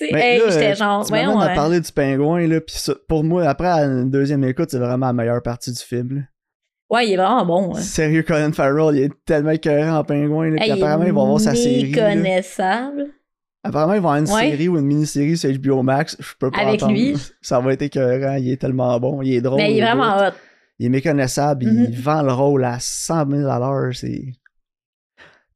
Hey, 0.00 0.40
j'étais 0.48 0.74
genre, 0.74 1.04
voyons. 1.04 1.38
à 1.38 1.50
hein. 1.50 1.54
parler 1.54 1.80
du 1.80 1.92
pingouin, 1.92 2.46
là, 2.46 2.60
puis 2.62 2.76
pour 3.08 3.22
moi, 3.22 3.46
après 3.48 3.68
à 3.68 3.82
une 3.84 4.10
deuxième 4.10 4.42
écoute, 4.44 4.70
c'est 4.70 4.78
vraiment 4.78 5.06
la 5.08 5.12
meilleure 5.12 5.42
partie 5.42 5.72
du 5.72 5.80
film. 5.80 6.14
là. 6.16 6.20
Ouais, 6.90 7.06
il 7.08 7.12
est 7.14 7.16
vraiment 7.16 7.44
bon. 7.44 7.74
hein. 7.74 7.80
Sérieux, 7.80 8.22
Colin 8.22 8.52
Farrell, 8.52 8.96
il 8.96 9.02
est 9.04 9.12
tellement 9.26 9.50
écœurant 9.50 9.98
en 9.98 10.04
pingouin, 10.04 10.50
là, 10.50 10.62
Hey, 10.62 10.68
il 10.70 10.72
apparemment, 10.72 11.04
est 11.04 11.08
il 11.08 11.14
va 11.14 11.20
avoir 11.22 11.40
sa 11.40 11.54
série. 11.54 11.90
là. 11.92 12.08
méconnaissable. 12.14 13.06
Apparemment, 13.64 13.94
il 13.94 14.00
va 14.02 14.10
avoir 14.12 14.16
une 14.16 14.30
Ouais. 14.30 14.50
série 14.50 14.68
ou 14.68 14.78
une 14.78 14.84
mini-série 14.86 15.36
sur 15.38 15.50
HBO 15.50 15.82
Max. 15.82 16.16
Je 16.20 16.32
peux 16.38 16.50
pas 16.50 16.58
Avec 16.60 16.74
attendre. 16.82 16.92
lui. 16.92 17.16
Ça 17.40 17.58
va 17.60 17.72
être 17.72 17.82
écœurant, 17.82 18.34
il 18.36 18.50
est 18.50 18.60
tellement 18.60 18.98
bon, 19.00 19.22
il 19.22 19.34
est 19.34 19.40
drôle. 19.40 19.58
Mais 19.58 19.72
il 19.72 19.78
est 19.78 19.82
vraiment 19.82 20.16
hot. 20.18 20.32
Il 20.78 20.86
est 20.86 20.90
méconnaissable, 20.90 21.64
il 21.64 21.98
vend 22.00 22.22
le 22.22 22.32
rôle 22.32 22.64
à 22.64 22.78
100 22.80 23.30
000 23.30 23.48
à 23.48 23.58
l'heure, 23.58 23.94
c'est... 23.94 24.24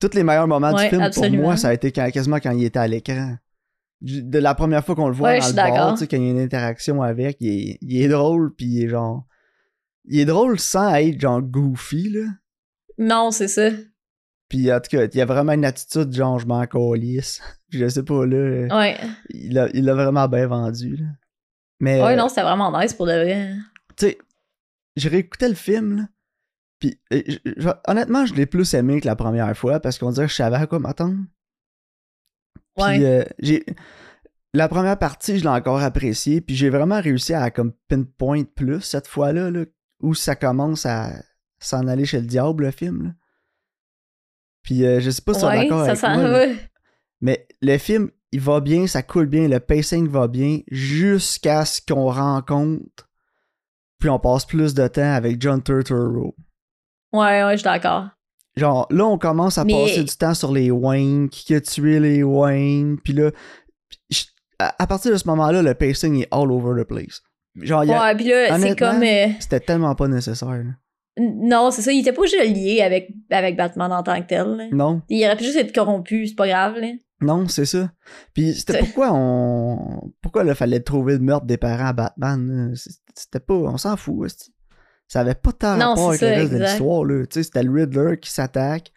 Tous 0.01 0.11
les 0.15 0.23
meilleurs 0.23 0.47
moments 0.47 0.73
Ouais, 0.73 0.85
du 0.85 0.89
film, 0.91 1.03
absolument. 1.03 1.37
pour 1.37 1.45
moi, 1.45 1.57
ça 1.57 1.69
a 1.69 1.75
été 1.75 1.91
quand- 1.91 2.09
quasiment 2.13 2.39
quand 2.39 2.53
il 2.53 2.65
était 2.65 2.79
à 2.79 2.87
l'écran. 2.87 3.37
De 4.01 4.39
la 4.39 4.55
première 4.55 4.85
fois 4.85 4.95
qu'on 4.95 5.09
le 5.09 5.15
voit 5.15 5.31
Ouais, 5.31 5.39
dans 5.41 5.43
je 5.43 5.49
le 5.49 5.53
suis 5.55 5.57
bar, 5.57 5.71
d'accord. 5.73 5.93
tu 5.95 5.99
sais, 5.99 6.07
quand 6.07 6.17
il 6.19 6.23
y 6.25 6.29
a 6.29 6.31
une 6.31 6.39
interaction 6.39 7.03
avec, 7.03 7.37
il 7.41 7.49
est, 7.71 7.79
il 7.83 8.01
est 8.03 8.09
drôle, 8.09 8.55
puis 8.55 8.67
il 8.67 8.85
est 8.85 8.89
genre... 8.89 9.25
Il 10.07 10.21
est 10.21 10.25
drôle 10.25 10.59
sans 10.61 10.95
être 10.95 11.21
genre 11.21 11.43
goofy, 11.43 12.11
là. 12.11 12.27
Non, 12.97 13.31
c'est 13.33 13.49
ça. 13.49 13.71
Puis 14.49 14.73
en 14.73 14.81
tout 14.81 14.89
cas, 14.91 15.05
il 15.05 15.15
y 15.15 15.21
a 15.21 15.27
vraiment 15.27 15.53
une 15.53 15.65
attitude 15.65 16.13
genre 16.13 16.39
je 16.39 16.47
m'en 16.47 16.67
calisse. 16.67 17.41
Je 17.71 17.87
sais 17.89 18.03
pas, 18.03 18.25
là. 18.25 18.75
Ouais. 18.79 18.97
Il 19.29 19.53
l'a 19.53 19.69
il 19.75 19.85
vraiment 19.91 20.27
bien 20.27 20.47
vendu, 20.47 20.97
là. 20.97 21.07
Mais... 21.81 22.03
Ouais, 22.03 22.15
euh, 22.15 22.17
non, 22.17 22.29
c'était 22.31 22.43
vraiment 22.43 22.77
nice 22.81 22.95
pour 22.95 23.05
de 23.07 23.13
vrai. 23.13 23.55
tu 23.97 24.07
sais, 24.07 24.19
je 24.97 25.09
réécoutais 25.09 25.49
le 25.51 25.55
film, 25.55 25.97
là, 25.99 26.03
puis 26.81 26.99
euh, 27.13 27.23
je- 27.29 27.53
je- 27.59 27.69
honnêtement, 27.87 28.25
je 28.27 28.35
l'ai 28.35 28.47
plus 28.47 28.73
aimé 28.75 29.01
que 29.03 29.07
la 29.07 29.17
première 29.17 29.55
fois 29.57 29.79
parce 29.81 29.99
qu'on 29.99 30.11
dirait 30.11 30.27
que 30.27 30.33
je 30.33 30.37
savais 30.37 30.57
à 30.57 30.67
quoi 30.67 30.79
m'attendre. 30.79 31.19
Puis 32.77 32.85
Ouais. 32.85 33.05
euh, 33.05 33.25
j'ai 33.39 33.65
la 34.55 34.69
première 34.69 34.99
partie, 34.99 35.37
je 35.39 35.43
l'ai 35.43 35.49
encore 35.51 35.81
appréciée, 35.83 36.41
puis 36.41 36.57
j'ai 36.57 36.71
vraiment 36.71 37.01
réussi 37.01 37.35
à 37.35 37.51
comme 37.51 37.73
pinpoint 37.89 38.45
plus 38.45 38.81
cette 38.81 39.07
fois-là, 39.07 39.51
là, 39.51 39.65
où 40.01 40.15
ça 40.15 40.35
commence 40.37 40.87
à 40.87 41.13
s'en 41.61 41.87
aller 41.87 42.07
chez 42.07 42.21
le 42.21 42.27
diable, 42.27 42.65
le 42.65 42.71
film. 42.71 43.05
là. 43.05 43.11
Puis 44.69 44.85
euh, 44.85 45.01
je 45.01 45.09
sais 45.09 45.23
pas 45.23 45.33
si 45.33 45.45
es 45.47 45.49
ouais, 45.49 45.63
d'accord 45.63 45.81
avec 45.81 45.97
sent. 45.97 46.15
moi, 46.15 46.25
ouais. 46.31 46.57
mais 47.23 47.49
le 47.63 47.79
film, 47.79 48.11
il 48.33 48.41
va 48.41 48.61
bien, 48.61 48.87
ça 48.87 49.03
coule 49.03 49.25
bien, 49.25 49.49
le 49.49 49.61
pacing 49.61 50.07
va 50.07 50.29
bien, 50.29 50.59
jusqu'à 50.71 51.65
ce 51.65 51.81
qu'on 51.81 52.11
rencontre, 52.13 53.09
puis 53.99 54.11
on 54.11 54.19
passe 54.19 54.45
plus 54.45 54.75
de 54.75 54.87
temps 54.89 55.15
avec 55.15 55.41
John 55.41 55.63
Turturro. 55.63 56.35
Ouais, 57.15 57.43
ouais, 57.45 57.53
je 57.53 57.57
suis 57.57 57.65
d'accord. 57.65 58.09
Genre, 58.59 58.87
là, 58.91 59.07
on 59.07 59.17
commence 59.17 59.57
à 59.57 59.65
Mais- 59.65 59.73
passer 59.73 60.05
du 60.05 60.15
temps 60.15 60.35
sur 60.35 60.53
les 60.53 60.71
Wayne, 60.71 61.31
qui 61.31 61.55
a 61.55 61.63
tué 61.63 61.99
les 61.99 62.23
Wayne, 62.23 62.99
puis 63.03 63.15
là, 63.15 63.31
je- 64.11 64.25
à, 64.59 64.87
partir 64.87 65.13
de 65.13 65.17
ce 65.17 65.27
moment-là, 65.29 65.63
le 65.63 65.73
pacing 65.73 66.21
est 66.21 66.29
all 66.31 66.53
over 66.53 66.83
the 66.83 66.87
place. 66.87 67.23
Genre, 67.57 67.85
il 67.85 67.89
y 67.91 67.95
a- 67.95 68.03
Ouais, 68.03 68.15
puis 68.15 68.29
là, 68.29 68.59
c'est 68.59 68.79
comme. 68.79 69.03
euh, 69.03 69.29
c'était 69.41 69.61
tellement 69.61 69.95
pas 69.95 70.09
nécessaire. 70.09 70.49
là. 70.51 70.73
Non, 71.19 71.71
c'est 71.71 71.83
ça, 71.83 71.93
il 71.93 72.01
était 72.01 72.13
pas 72.13 72.23
juste 72.23 72.43
lié 72.45 72.81
avec, 72.83 73.11
avec 73.31 73.57
Batman 73.57 73.93
en 73.93 74.03
tant 74.03 74.21
que 74.23 74.27
tel. 74.27 74.47
là. 74.57 74.65
Non, 74.73 75.03
Il 75.09 75.25
aurait 75.27 75.37
pu 75.37 75.45
juste 75.45 75.57
être 75.59 75.75
corrompu, 75.75 76.27
c'est 76.27 76.35
pas 76.37 76.47
grave. 76.49 76.77
Là. 76.79 76.89
non, 77.21 77.49
c'est 77.49 77.65
ça. 77.65 77.91
Puis 78.35 78.55
c'était 78.55 78.75
C'est- 78.75 78.79
pourquoi 78.81 79.11
on... 79.13 80.13
Pourquoi 80.23 80.45
il 80.45 80.55
fallait 80.55 80.81
trouver 80.81 81.15
le 81.15 81.19
meurtre 81.21 81.47
des 81.47 81.57
parents 81.57 81.87
à 81.89 81.93
Batman? 81.93 82.69
là? 82.71 82.75
C'est- 82.77 83.01
C'était 83.15 83.41
pas... 83.41 83.55
On 83.55 83.77
s'en 83.77 83.97
fout, 83.97 84.27
esti. 84.27 84.53
Ça 85.09 85.21
avait 85.21 85.35
pas 85.35 85.53
tant 85.53 85.77
Non, 85.79 85.87
rapport 85.95 86.09
avec 86.11 86.21
c'est 86.21 86.29
le 86.29 86.35
ça, 86.35 86.41
reste 86.41 86.51
de 86.53 86.57
exact. 86.59 86.71
l'histoire, 86.71 87.05
là. 87.05 87.23
Tu 87.27 87.27
sais, 87.33 87.43
c'était 87.43 87.63
le 87.63 87.73
Riddler 87.73 88.19
qui 88.21 88.31
s'attaque. 88.31 88.93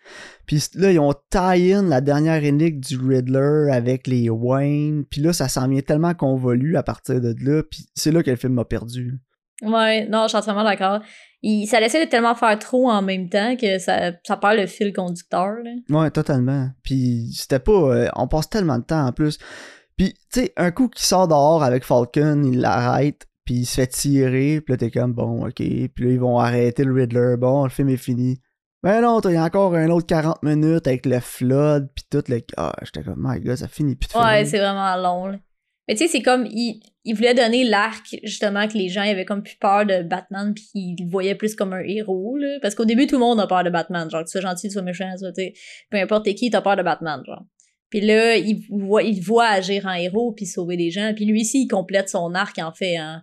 Puis 0.46 0.62
là, 0.75 0.92
ils 0.92 1.00
ont 1.00 1.13
tie-in 1.30 1.84
la 1.84 2.01
dernière 2.01 2.44
énigme 2.44 2.82
du 2.82 2.98
Riddler 2.98 3.70
avec 3.72 4.08
les 4.08 4.30
Wayne. 4.30 5.06
Puis 5.10 5.22
là, 5.22 5.32
ça 5.32 5.48
s'en 5.48 5.70
vient 5.70 5.80
tellement 5.82 6.13
convolu 6.13 6.75
à 6.75 6.84
partir 6.84 7.22
de 7.22 7.34
là. 7.42 7.63
Puis 7.63 7.86
c'est 7.96 8.12
là 8.12 8.22
que 8.24 8.30
le 8.30 8.36
film 8.36 8.54
m'a 8.56 8.66
perdu. 8.66 9.20
Ouais, 9.63 10.06
non, 10.10 10.24
je 10.24 10.28
suis 10.30 10.38
entièrement 10.38 10.63
d'accord. 10.66 11.01
Il, 11.44 11.66
ça 11.68 11.80
laissait 11.80 12.06
de 12.06 12.10
tellement 12.10 12.36
faire 12.36 12.58
trop 12.60 12.90
en 12.90 13.02
même 13.02 13.28
temps 13.30 13.56
que 13.56 13.80
ça, 13.80 14.12
ça 14.24 14.38
perd 14.38 14.58
le 14.60 14.68
fil 14.68 14.94
conducteur. 14.94 15.56
Là. 15.64 15.72
Ouais, 15.90 16.12
totalement. 16.12 16.70
Puis 16.84 17.32
c'était 17.34 17.60
pas... 17.60 17.72
euh, 17.72 18.08
on 18.16 18.28
passe 18.28 18.50
tellement 18.50 18.78
de 18.78 18.84
temps 18.84 19.08
en 19.08 19.12
plus. 19.12 19.40
Puis, 19.98 20.14
tu 20.32 20.42
sais, 20.42 20.54
un 20.58 20.72
coup 20.72 20.88
qui 20.88 21.04
sort 21.04 21.28
dehors 21.28 21.64
avec 21.64 21.84
Falcon, 21.84 22.44
il 22.44 22.60
l'arrête, 22.60 23.28
puis 23.46 23.56
il 23.56 23.66
se 23.66 23.76
fait 23.76 23.88
tirer, 23.88 24.62
puis 24.62 24.74
là, 24.74 24.78
t'es 24.78 24.92
comme, 24.92 25.14
bon, 25.14 25.46
ok. 25.48 25.56
Puis 25.56 25.92
là, 25.98 26.12
ils 26.12 26.20
vont 26.20 26.40
arrêter 26.40 26.84
le 26.84 26.94
Riddler. 26.94 27.36
Bon, 27.38 27.64
le 27.64 27.70
film 27.70 27.90
est 27.90 27.98
fini. 27.98 28.40
Mais 28.84 29.00
non, 29.02 29.20
il 29.22 29.34
y 29.34 29.36
a 29.36 29.44
encore 29.44 29.76
un 29.76 29.90
autre 29.90 30.08
40 30.08 30.42
minutes 30.42 30.88
avec 30.88 31.06
le 31.06 31.20
flood, 31.20 31.90
puis 31.94 32.06
tout 32.10 32.24
le... 32.30 32.42
Ah, 32.58 32.74
j'étais 32.82 33.04
comme, 33.04 33.20
my 33.20 33.40
god, 33.40 33.58
ça 33.58 33.68
finit 33.68 33.96
plus 33.96 34.12
de 34.12 34.18
Ouais, 34.18 34.44
c'est 34.46 34.58
vraiment 34.58 34.96
long. 34.96 35.28
là. 35.28 35.38
Mais 35.88 35.96
tu 35.96 36.04
sais, 36.04 36.08
c'est 36.08 36.22
comme. 36.22 36.46
Il, 36.46 36.82
il 37.04 37.16
voulait 37.16 37.34
donner 37.34 37.64
l'arc, 37.64 38.16
justement, 38.24 38.68
que 38.68 38.78
les 38.78 38.88
gens 38.90 39.02
avaient 39.02 39.26
comme 39.26 39.42
plus 39.42 39.58
peur 39.60 39.88
de 39.88 40.04
Batman, 40.04 40.54
puis 40.54 40.70
ils 40.76 40.96
le 41.00 41.10
voyaient 41.10 41.34
plus 41.36 41.56
comme 41.56 41.74
un 41.74 41.82
héros. 41.82 42.38
Là. 42.38 42.60
Parce 42.62 42.76
qu'au 42.76 42.86
début, 42.86 43.08
tout 43.08 43.16
le 43.16 43.22
monde 43.22 43.40
a 43.40 43.48
peur 43.48 43.64
de 43.64 43.72
Batman. 43.72 44.10
Genre, 44.10 44.22
que 44.22 44.28
tu 44.28 44.32
sois 44.32 44.42
gentil, 44.42 44.68
tu 44.68 44.74
sois 44.74 44.84
méchant, 44.84 45.10
tu 45.20 45.26
sais. 45.34 45.54
Peu 45.90 45.98
importe 45.98 46.32
qui, 46.36 46.52
t'as 46.52 46.62
peur 46.62 46.76
de 46.76 46.84
Batman, 46.84 47.22
genre. 47.26 47.44
Puis 47.90 48.02
là, 48.02 48.38
il 48.38 48.64
voit, 48.70 49.04
il 49.04 49.20
voit 49.20 49.48
agir 49.48 49.86
en 49.86 49.94
héros, 49.94 50.32
puis 50.32 50.46
sauver 50.46 50.78
des 50.78 50.92
gens. 50.92 51.12
Puis 51.16 51.26
lui 51.26 51.42
aussi, 51.42 51.64
il 51.64 51.68
complète 51.68 52.08
son 52.08 52.36
arc, 52.36 52.58
en 52.60 52.72
fait, 52.72 53.00
en, 53.00 53.20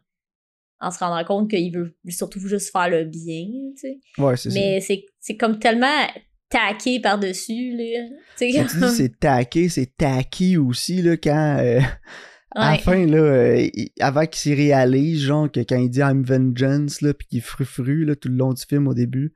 en 0.80 0.90
se 0.90 0.98
rendant 0.98 1.24
compte 1.24 1.48
qu'il 1.48 1.72
veut 1.72 1.96
surtout 2.08 2.40
juste 2.40 2.72
faire 2.72 2.90
le 2.90 3.04
bien, 3.04 3.46
tu 3.76 3.76
sais. 3.76 3.98
Ouais, 4.18 4.36
c'est 4.36 4.50
ça. 4.50 4.58
Mais 4.58 4.80
c'est 5.20 5.36
comme 5.36 5.58
tellement 5.60 6.06
taqué 6.50 6.98
par-dessus, 7.00 7.76
là. 7.76 8.08
Tu 8.36 8.50
sais, 8.50 8.58
Quand 8.58 8.66
tu 8.66 8.76
dis 8.78 8.96
c'est 8.96 9.18
taqué, 9.20 9.68
c'est 9.68 9.96
tacky 9.96 10.56
aussi, 10.56 11.00
là, 11.00 11.16
quand... 11.16 11.58
euh, 11.60 11.80
À 12.54 12.72
la 12.72 12.78
fin, 12.78 13.04
là, 13.06 13.18
euh, 13.18 13.68
il- 13.74 13.90
avant 14.00 14.24
qu'il 14.24 14.38
s'y 14.38 14.54
réalise, 14.54 15.20
genre, 15.22 15.50
que 15.52 15.60
quand 15.60 15.76
il 15.76 15.90
dit 15.90 16.00
I'm 16.00 16.22
vengeance, 16.22 17.02
là, 17.02 17.12
pis 17.12 17.26
qu'il 17.26 17.42
frufru, 17.42 18.04
là, 18.06 18.16
tout 18.16 18.28
le 18.28 18.36
long 18.36 18.52
du 18.54 18.62
film 18.66 18.88
au 18.88 18.94
début, 18.94 19.34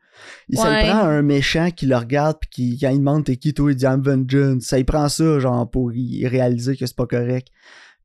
il 0.49 0.57
ça 0.59 0.71
Ouais. 0.71 0.85
il 0.87 0.89
prend 0.91 1.01
un 1.05 1.21
méchant 1.23 1.71
qui 1.71 1.87
le 1.87 1.97
regarde, 1.97 2.39
pis 2.41 2.49
qui, 2.49 2.79
quand 2.81 2.89
il 2.91 2.99
demande 2.99 3.25
t'es 3.25 3.37
qui, 3.37 3.53
toi, 3.53 3.71
il 3.71 3.77
dit 3.77 3.85
I'm 3.85 4.01
vengeance. 4.03 4.65
Ça, 4.65 4.79
il 4.79 4.85
prend 4.87 5.09
ça, 5.09 5.39
genre, 5.41 5.71
pour 5.71 5.93
y 5.93 6.27
réaliser 6.27 6.75
que 6.77 6.87
c'est 6.87 6.97
pas 6.97 7.07
correct. 7.07 7.49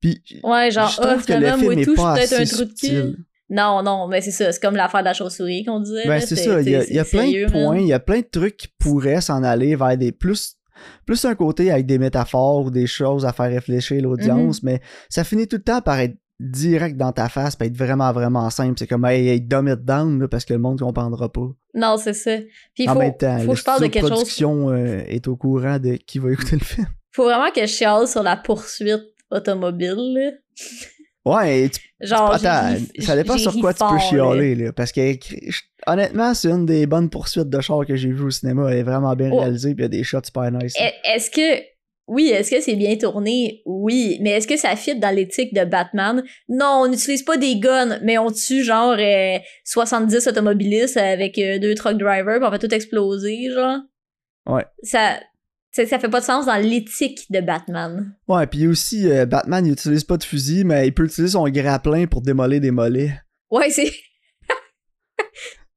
Puis, 0.02 0.22
Ouais, 0.44 0.70
genre, 0.72 0.90
je 0.90 0.98
ah, 1.02 1.08
trouve 1.08 1.26
que 1.26 1.32
le 1.34 1.38
finalement, 1.40 1.64
moi 1.64 1.70
film 1.74 1.80
et 1.80 1.82
est 1.82 1.86
tout, 1.86 1.92
je 1.96 1.96
suis 1.96 2.04
pas 2.06 2.14
peut-être 2.16 2.34
un 2.34 2.46
trou 2.46 2.64
de 2.66 2.70
cul. 2.70 2.78
subtil. 2.88 3.18
Non, 3.50 3.82
non, 3.82 4.08
mais 4.10 4.20
c'est 4.20 4.32
ça. 4.32 4.52
C'est 4.52 4.62
comme 4.62 4.76
l'affaire 4.76 5.00
de 5.00 5.06
la 5.06 5.14
chauve-souris 5.14 5.64
qu'on 5.64 5.80
disait. 5.80 6.04
Ben, 6.04 6.10
là, 6.16 6.20
c'est 6.20 6.36
ça. 6.36 6.62
Il 6.62 6.70
y 6.70 6.76
a, 6.76 6.84
il 6.84 6.94
y 6.94 7.00
a 7.00 7.06
c'est 7.06 7.12
plein 7.18 7.22
sérieux, 7.28 7.46
de 7.46 7.52
points, 7.54 7.80
il 7.80 7.88
y 7.88 7.94
a 7.94 8.00
plein 8.02 8.20
de 8.20 8.28
trucs 8.30 8.58
qui 8.58 8.68
pourraient 8.78 9.22
s'en 9.22 9.42
aller 9.42 9.78
vers 9.78 9.98
des 9.98 10.12
plus. 10.12 10.57
Plus 11.06 11.24
un 11.26 11.36
côté 11.36 11.72
avec 11.72 11.86
des 11.86 11.98
métaphores 11.98 12.66
ou 12.66 12.72
des 12.72 12.88
choses 12.88 13.26
à 13.26 13.34
faire 13.34 13.50
réfléchir 13.50 13.98
Mhm. 13.98 14.04
l'audience, 14.04 14.64
mais 14.64 14.82
ça 15.10 15.24
finit 15.24 15.48
tout 15.48 15.58
le 15.58 15.64
temps 15.64 15.82
par 15.82 16.00
être 16.00 16.16
direct 16.40 16.98
dans 16.98 17.12
ta 17.12 17.30
face, 17.30 17.56
par 17.56 17.68
être 17.68 17.76
vraiment, 17.76 18.12
vraiment 18.12 18.50
simple. 18.52 18.76
C'est 18.78 18.86
comme, 18.88 19.06
hey, 19.06 19.28
hey, 19.28 19.42
dumb 19.42 19.68
it 19.68 19.84
down, 19.84 20.20
là, 20.20 20.28
parce 20.28 20.46
que 20.46 20.54
le 20.54 20.60
monde 20.60 20.80
comprendra 20.80 21.32
pas. 21.32 21.50
Non, 21.74 21.98
c'est 21.98 22.14
ça. 22.14 22.38
Puis 22.76 22.84
il 22.84 22.90
faut, 22.90 23.00
même 23.00 23.18
temps, 23.18 23.40
faut 23.40 23.52
que 23.54 23.58
je 23.58 23.64
parle 23.64 23.82
de 23.82 23.88
quelque 23.88 24.08
chose. 24.08 24.12
production 24.18 24.70
euh, 24.70 25.02
est 25.08 25.28
au 25.28 25.36
courant 25.36 25.80
de 25.80 25.96
qui 25.96 26.20
va 26.20 26.32
écouter 26.32 26.56
le 26.58 26.64
film. 26.64 26.88
Faut 27.12 27.24
vraiment 27.24 27.50
que 27.50 27.62
je 27.62 27.66
chiale 27.66 28.08
sur 28.08 28.22
la 28.22 28.36
poursuite 28.38 29.02
automobile. 29.32 29.96
là. 29.98 30.32
Ouais, 31.36 31.70
tu- 31.70 31.82
Genre, 32.00 32.32
attends, 32.34 32.76
ça 33.00 33.16
dépend 33.16 33.38
sur 33.38 33.54
quoi 33.60 33.74
tu 33.74 33.84
peux 33.90 33.98
chialer, 34.00 34.56
là, 34.56 34.72
parce 34.72 34.92
que 34.92 35.02
honnêtement, 35.88 36.34
c'est 36.34 36.50
une 36.50 36.66
des 36.66 36.86
bonnes 36.86 37.10
poursuites 37.10 37.50
de 37.50 37.60
char 37.60 37.86
que 37.86 37.96
j'ai 37.96 38.10
vues 38.12 38.26
au 38.26 38.30
cinéma. 38.30 38.72
Elle 38.72 38.80
est 38.80 38.84
vraiment 38.84 39.16
bien 39.16 39.30
Oh. 39.32 39.40
réalisée, 39.40 39.74
puis 39.74 39.84
il 39.84 39.94
y 39.94 39.98
a 39.98 39.98
des 40.00 40.04
shots 40.04 40.20
super 40.26 40.52
nice. 40.52 40.78
là. 40.80 40.86
Est- 40.88 41.16
Est-ce 41.16 41.32
que. 41.32 41.64
Oui, 42.10 42.30
est-ce 42.30 42.52
que 42.52 42.62
c'est 42.62 42.76
bien 42.76 42.96
tourné? 42.96 43.62
Oui. 43.66 44.18
Mais 44.22 44.30
est-ce 44.30 44.48
que 44.48 44.56
ça 44.56 44.76
fit 44.78 44.96
dans 44.98 45.14
l'éthique 45.14 45.54
de 45.54 45.66
Batman? 45.66 46.24
Non, 46.48 46.84
on 46.84 46.88
n'utilise 46.88 47.24
pas 47.24 47.36
des 47.36 47.58
guns, 47.60 48.00
mais 48.02 48.18
on 48.18 48.32
tue 48.32 48.64
genre 48.64 48.96
euh, 48.98 49.38
70 49.66 50.26
automobilistes 50.28 50.96
avec 50.96 51.38
euh, 51.38 51.60
deux 51.60 51.76
truck 51.76 51.98
drivers, 51.98 52.38
puis 52.40 52.46
on 52.48 52.52
fait 52.52 52.60
tout 52.66 52.74
exploser, 52.74 53.50
genre. 53.54 53.80
Ouais. 54.48 54.64
Ça, 54.84 55.20
ça, 55.86 56.00
fait 56.00 56.10
pas 56.10 56.20
de 56.20 56.26
sens 56.26 56.46
dans 56.46 56.56
l'éthique 56.62 57.26
de 57.30 57.42
Batman. 57.42 58.16
Ouais, 58.28 58.48
puis 58.48 58.68
aussi, 58.68 59.10
euh, 59.12 59.26
Batman, 59.26 59.66
il 59.66 59.74
utilise 59.74 60.04
pas 60.04 60.18
de 60.18 60.24
fusil, 60.24 60.64
mais 60.64 60.88
il 60.88 60.94
peut 60.94 61.06
utiliser 61.06 61.34
son 61.34 61.48
grappin 61.50 62.06
pour 62.08 62.22
démolir 62.22 62.60
des 62.62 62.72
mollets. 62.72 63.14
Ouais, 63.52 63.70
c'est 63.70 63.92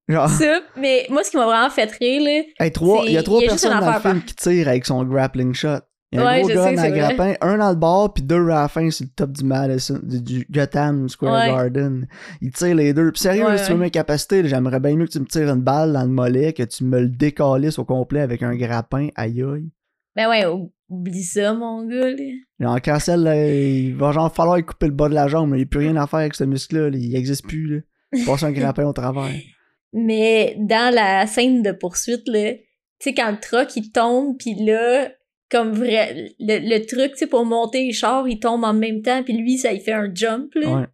Genre, 0.08 0.28
ça. 0.28 0.60
Mais 0.76 1.06
moi, 1.08 1.22
ce 1.22 1.30
qui 1.30 1.36
m'a 1.36 1.44
vraiment 1.46 1.70
fait 1.70 1.88
rire, 1.92 2.22
là, 2.22 2.42
hey, 2.64 2.72
trois, 2.72 3.02
c'est- 3.04 3.10
il 3.10 3.14
y 3.14 3.16
a 3.18 3.22
trois 3.22 3.40
y 3.42 3.44
a 3.44 3.48
personnes 3.50 3.78
dans 3.78 3.92
le 3.94 4.00
film 4.00 4.22
qui 4.22 4.34
tirent 4.34 4.66
avec 4.68 4.84
son 4.84 5.04
grappling 5.04 5.54
shot. 5.54 5.78
Il 6.12 6.18
y 6.18 6.22
a 6.22 6.26
un 6.26 6.32
Ouais, 6.32 6.40
gros 6.42 6.48
gun 6.48 6.76
sais, 6.76 6.78
à 6.80 6.90
grappin, 6.90 7.34
un 7.40 7.58
dans 7.58 7.70
le 7.70 7.76
bord, 7.76 8.12
puis 8.12 8.24
deux 8.24 8.48
à 8.50 8.62
la 8.62 8.68
fin 8.68 8.90
sur 8.90 9.04
le 9.06 9.10
top 9.14 9.30
du 9.30 9.44
Madison, 9.44 10.00
du, 10.02 10.20
du 10.20 10.46
Gotham 10.50 11.08
Square 11.08 11.38
Ouais. 11.38 11.46
Garden. 11.46 12.08
Il 12.40 12.50
tire 12.50 12.74
les 12.74 12.92
deux. 12.92 13.12
Puis 13.12 13.20
sérieux, 13.22 13.44
Ouais, 13.46 13.56
si 13.58 13.66
tu 13.66 13.72
veux 13.72 13.78
mes 13.78 13.92
capacités, 13.92 14.44
j'aimerais 14.48 14.80
bien 14.80 14.96
mieux 14.96 15.06
que 15.06 15.12
tu 15.12 15.20
me 15.20 15.26
tires 15.26 15.48
une 15.48 15.60
balle 15.62 15.92
dans 15.92 16.02
le 16.02 16.08
mollet, 16.08 16.52
que 16.52 16.64
tu 16.64 16.82
me 16.82 16.98
le 17.02 17.08
décalisses 17.08 17.78
au 17.78 17.84
complet 17.84 18.22
avec 18.22 18.42
un 18.42 18.56
grappin, 18.56 19.10
aïe 19.14 19.40
aïe. 19.44 19.70
Ben 20.16 20.28
ouais, 20.28 20.44
oublie 20.88 21.22
ça, 21.22 21.54
mon 21.54 21.86
gars, 21.86 22.10
là. 22.10 22.72
En 22.72 22.78
cancel, 22.78 23.22
là, 23.22 23.48
il 23.48 23.94
va 23.94 24.12
genre 24.12 24.34
falloir 24.34 24.56
lui 24.56 24.64
couper 24.64 24.86
le 24.86 24.92
bas 24.92 25.08
de 25.08 25.14
la 25.14 25.28
jambe, 25.28 25.50
là. 25.50 25.56
il 25.56 25.60
n'y 25.60 25.64
a 25.64 25.66
plus 25.66 25.80
rien 25.80 25.96
à 25.96 26.06
faire 26.06 26.20
avec 26.20 26.34
ce 26.34 26.44
muscle-là, 26.44 26.90
là. 26.90 26.98
il 26.98 27.12
n'existe 27.12 27.46
plus. 27.46 27.76
Là. 27.76 27.80
Il 28.12 28.24
passe 28.24 28.42
un 28.42 28.52
grappin 28.52 28.84
au 28.84 28.92
travers. 28.92 29.30
Mais 29.92 30.56
dans 30.58 30.94
la 30.94 31.26
scène 31.26 31.62
de 31.62 31.72
poursuite, 31.72 32.26
là, 32.26 32.54
tu 32.54 32.60
sais, 33.00 33.14
quand 33.14 33.30
le 33.30 33.40
truck, 33.40 33.74
il 33.76 33.90
tombe, 33.90 34.36
puis 34.38 34.54
là, 34.54 35.10
comme 35.50 35.72
vrai, 35.72 36.32
le, 36.38 36.58
le 36.58 36.86
truc, 36.86 37.12
tu 37.12 37.18
sais, 37.18 37.26
pour 37.26 37.44
monter 37.44 37.86
les 37.86 37.92
chars, 37.92 38.28
il 38.28 38.38
tombe 38.38 38.62
en 38.64 38.74
même 38.74 39.02
temps, 39.02 39.22
puis 39.22 39.36
lui, 39.36 39.58
ça, 39.58 39.72
il 39.72 39.80
fait 39.80 39.92
un 39.92 40.10
jump, 40.12 40.54
là. 40.54 40.80
Ouais. 40.80 40.86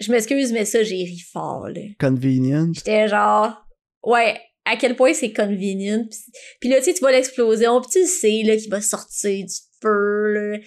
Je 0.00 0.10
m'excuse, 0.10 0.52
mais 0.52 0.64
ça, 0.64 0.82
j'ai 0.82 0.96
ri 1.04 1.20
fort, 1.32 1.68
là. 1.68 1.80
Convenient. 2.00 2.72
J'étais 2.72 3.08
genre, 3.08 3.66
ouais, 4.02 4.36
à 4.64 4.76
quel 4.76 4.96
point 4.96 5.12
c'est 5.12 5.32
convenient. 5.32 6.06
Puis, 6.60 6.68
là, 6.70 6.78
tu 6.78 6.84
sais, 6.84 6.94
tu 6.94 7.00
vois 7.00 7.12
l'explosion, 7.12 7.80
puis 7.80 7.90
tu 7.92 8.00
le 8.00 8.06
sais, 8.06 8.42
là, 8.44 8.56
qu'il 8.56 8.70
va 8.70 8.80
sortir 8.80 9.44
du 9.44 9.54
feu, 9.82 10.32
là. 10.32 10.58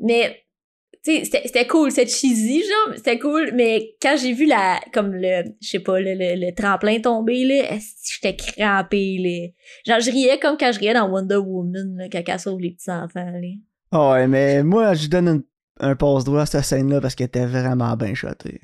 Mais, 0.00 0.40
tu 1.04 1.24
sais, 1.24 1.40
c'était- 1.44 1.66
cool, 1.66 1.90
c'était 1.92 2.10
cheesy, 2.10 2.62
genre, 2.62 2.94
c'était 2.96 3.18
cool, 3.18 3.52
mais 3.54 3.94
quand 4.02 4.16
j'ai 4.20 4.32
vu 4.32 4.46
la, 4.46 4.80
comme 4.92 5.12
le, 5.14 5.44
je 5.60 5.68
sais 5.68 5.78
pas, 5.80 6.00
le, 6.00 6.14
le, 6.14 6.34
le 6.46 6.54
tremplin 6.54 6.98
tomber, 7.00 7.44
là, 7.44 7.78
j'étais 8.10 8.34
crampée, 8.36 9.18
là. 9.18 9.48
Genre, 9.86 10.00
je 10.00 10.10
riais 10.10 10.38
comme 10.40 10.56
quand 10.58 10.72
je 10.72 10.78
riais 10.80 10.94
dans 10.94 11.08
Wonder 11.08 11.36
Woman, 11.36 11.94
là, 11.96 12.08
quand 12.10 12.22
elle 12.26 12.40
sauve 12.40 12.60
les 12.60 12.70
petits 12.72 12.90
enfants, 12.90 13.30
là. 13.30 14.10
Ouais, 14.12 14.26
mais 14.26 14.62
moi, 14.64 14.94
je 14.94 15.06
donne 15.06 15.44
un 15.78 15.94
passe-droit 15.94 16.42
à 16.42 16.46
cette 16.46 16.64
scène-là 16.64 17.00
parce 17.00 17.14
qu'elle 17.14 17.26
était 17.28 17.46
vraiment 17.46 17.96
bien 17.96 18.14
shotée. 18.14 18.60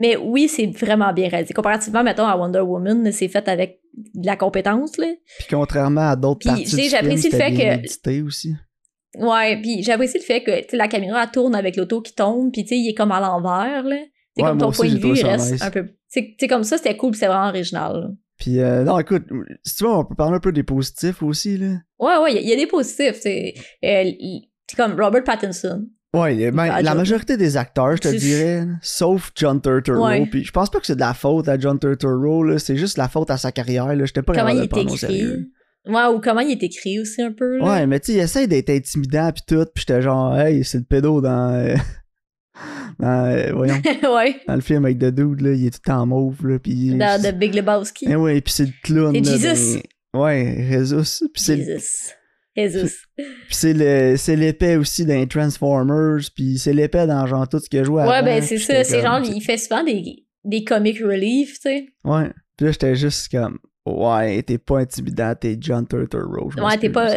Mais 0.00 0.16
oui, 0.16 0.48
c'est 0.48 0.66
vraiment 0.66 1.12
bien 1.12 1.28
réalisé. 1.28 1.54
Comparativement, 1.54 2.02
mettons, 2.04 2.26
à 2.26 2.36
Wonder 2.36 2.60
Woman, 2.60 3.10
c'est 3.12 3.28
fait 3.28 3.48
avec 3.48 3.80
de 4.14 4.26
la 4.26 4.36
compétence, 4.36 4.98
là. 4.98 5.06
Puis 5.38 5.46
contrairement 5.50 6.10
à 6.10 6.16
d'autres 6.16 6.46
parties 6.46 6.64
du 6.76 6.82
j'apprécie 6.88 7.30
le 7.30 7.36
fait 7.38 7.52
que- 7.52 8.22
aussi. 8.22 8.54
Ouais, 9.18 9.58
puis 9.62 9.82
j'apprécie 9.82 10.18
le 10.18 10.22
fait 10.24 10.42
que 10.42 10.76
la 10.76 10.88
caméra 10.88 11.22
elle 11.22 11.30
tourne 11.30 11.54
avec 11.54 11.76
l'auto 11.76 12.02
qui 12.02 12.14
tombe, 12.14 12.52
puis 12.52 12.62
tu 12.64 12.68
sais 12.68 12.78
il 12.78 12.90
est 12.90 12.94
comme 12.94 13.12
à 13.12 13.20
l'envers 13.20 13.84
là. 13.84 13.96
C'est 14.36 14.42
Ouais, 14.42 14.50
comme 14.50 14.58
ton 14.58 14.68
aussi, 14.68 14.76
point 14.82 14.88
de 14.90 14.98
vue 14.98 15.14
il 15.18 15.24
reste 15.26 15.52
nice. 15.52 15.62
un 15.62 15.70
peu. 15.70 15.86
C'est 16.08 16.46
comme 16.48 16.64
ça, 16.64 16.76
c'était 16.76 16.96
cool, 16.96 17.14
c'est 17.14 17.26
vraiment 17.26 17.48
original. 17.48 17.92
là. 18.00 18.08
Puis, 18.38 18.60
euh, 18.60 18.84
non, 18.84 18.98
écoute, 18.98 19.24
si 19.64 19.76
tu 19.76 19.84
veux, 19.84 19.90
on 19.90 20.04
peut 20.04 20.14
parler 20.14 20.36
un 20.36 20.40
peu 20.40 20.52
des 20.52 20.62
positifs 20.62 21.22
aussi, 21.22 21.56
là. 21.56 21.76
Ouais, 21.98 22.18
ouais, 22.22 22.32
il 22.32 22.34
y 22.34 22.38
a- 22.38 22.40
il 22.42 22.48
y, 22.50 22.52
a 22.52 22.56
des 22.56 22.66
positifs. 22.66 23.16
C'est 23.22 23.54
euh, 23.82 24.10
c'est 24.68 24.76
comme 24.76 25.00
Robert 25.00 25.24
Pattinson. 25.24 25.86
Ouais, 26.14 26.50
ben, 26.50 26.66
la 26.66 26.82
John- 26.82 26.96
majorité 26.96 27.36
des 27.36 27.56
acteurs, 27.56 27.96
je 27.96 28.00
te 28.02 28.08
dirais, 28.16 28.66
sauf 28.80 29.32
John 29.34 29.60
Turturro. 29.60 30.06
Ouais. 30.06 30.26
Puis 30.30 30.44
je 30.44 30.50
pense 30.50 30.70
pas 30.70 30.80
que 30.80 30.86
c'est 30.86 30.94
de 30.94 31.00
la 31.00 31.12
faute 31.14 31.46
à 31.48 31.58
John 31.58 31.78
Turturro, 31.78 32.56
c'est 32.58 32.76
juste 32.76 32.96
la 32.96 33.08
faute 33.08 33.30
à 33.30 33.36
sa 33.36 33.52
carrière, 33.52 33.94
là. 33.94 34.04
J'étais 34.06 34.22
pas 34.22 34.32
comment 34.34 34.48
il 34.48 34.60
est 34.62 34.76
écrit? 34.76 35.24
Ouais, 35.88 36.06
ou 36.12 36.20
comment 36.20 36.40
il 36.40 36.50
est 36.52 36.62
écrit 36.62 36.98
aussi 36.98 37.22
un 37.22 37.32
peu. 37.32 37.58
Là? 37.58 37.64
Ouais, 37.64 37.86
mais 37.86 38.00
tu 38.00 38.06
sais, 38.06 38.18
il 38.18 38.20
essaie 38.20 38.46
d'être 38.48 38.70
intimidant 38.70 39.30
pis 39.30 39.42
tout, 39.46 39.64
pis 39.74 39.82
j'étais 39.82 40.02
genre, 40.02 40.36
hey, 40.38 40.64
c'est 40.64 40.78
le 40.78 40.84
pédo 40.84 41.20
dans. 41.20 41.52
euh, 41.54 41.76
dans 42.98 43.26
euh, 43.26 43.52
voyons, 43.54 43.74
ouais. 44.16 44.36
dans 44.48 44.54
le 44.54 44.60
film 44.62 44.84
avec 44.84 44.98
The 44.98 45.06
Dude, 45.14 45.42
là, 45.42 45.52
il 45.52 45.66
est 45.66 45.70
tout 45.70 45.80
temps 45.84 46.04
mauve, 46.06 46.46
là, 46.46 46.58
pis. 46.58 46.94
Dans 46.94 47.22
The 47.22 47.34
Big 47.36 47.54
Lebowski. 47.54 48.06
Eh 48.08 48.16
ouais, 48.16 48.40
pis 48.40 48.52
c'est 48.52 48.64
le 48.66 48.72
clown. 48.82 49.12
C'est 49.14 49.30
là, 49.46 49.54
Jesus. 49.54 49.82
dans- 50.14 50.20
Ouais, 50.22 50.66
Jesus. 50.70 51.28
Pis 51.34 51.42
c'est 51.42 51.56
Jesus. 51.58 52.10
Jesus. 52.56 52.94
pis 53.16 53.24
c'est 53.50 53.72
le- 53.74 54.16
c'est 54.16 54.36
l'épée 54.36 54.76
aussi 54.76 55.04
dans 55.04 55.14
les 55.14 55.26
Transformers, 55.28 56.20
pis 56.34 56.58
c'est 56.58 56.72
l'épée 56.72 57.06
dans 57.06 57.26
genre 57.26 57.48
tout 57.48 57.58
ce 57.58 57.68
qu'il 57.68 57.80
a 57.80 57.84
joué 57.84 58.02
Ouais, 58.02 58.14
avant, 58.14 58.24
ben 58.26 58.42
c'est 58.42 58.58
ça. 58.58 58.82
C'est 58.84 59.02
genre, 59.02 59.20
il 59.24 59.40
fait 59.42 59.58
souvent 59.58 59.84
des, 59.84 60.24
des 60.44 60.64
comic 60.64 60.98
relief, 61.00 61.54
tu 61.54 61.60
sais. 61.62 61.86
Ouais. 62.04 62.30
Pis 62.56 62.64
là, 62.64 62.70
j'étais 62.72 62.96
juste 62.96 63.28
comme, 63.30 63.58
ouais, 63.86 64.42
t'es 64.42 64.58
pas 64.58 64.78
intimidant, 64.80 65.34
t'es 65.38 65.56
John 65.60 65.86
Turturro. 65.86 66.50
je 66.50 66.62
Ouais, 66.62 66.78
t'es 66.78 66.90
pas. 66.90 67.08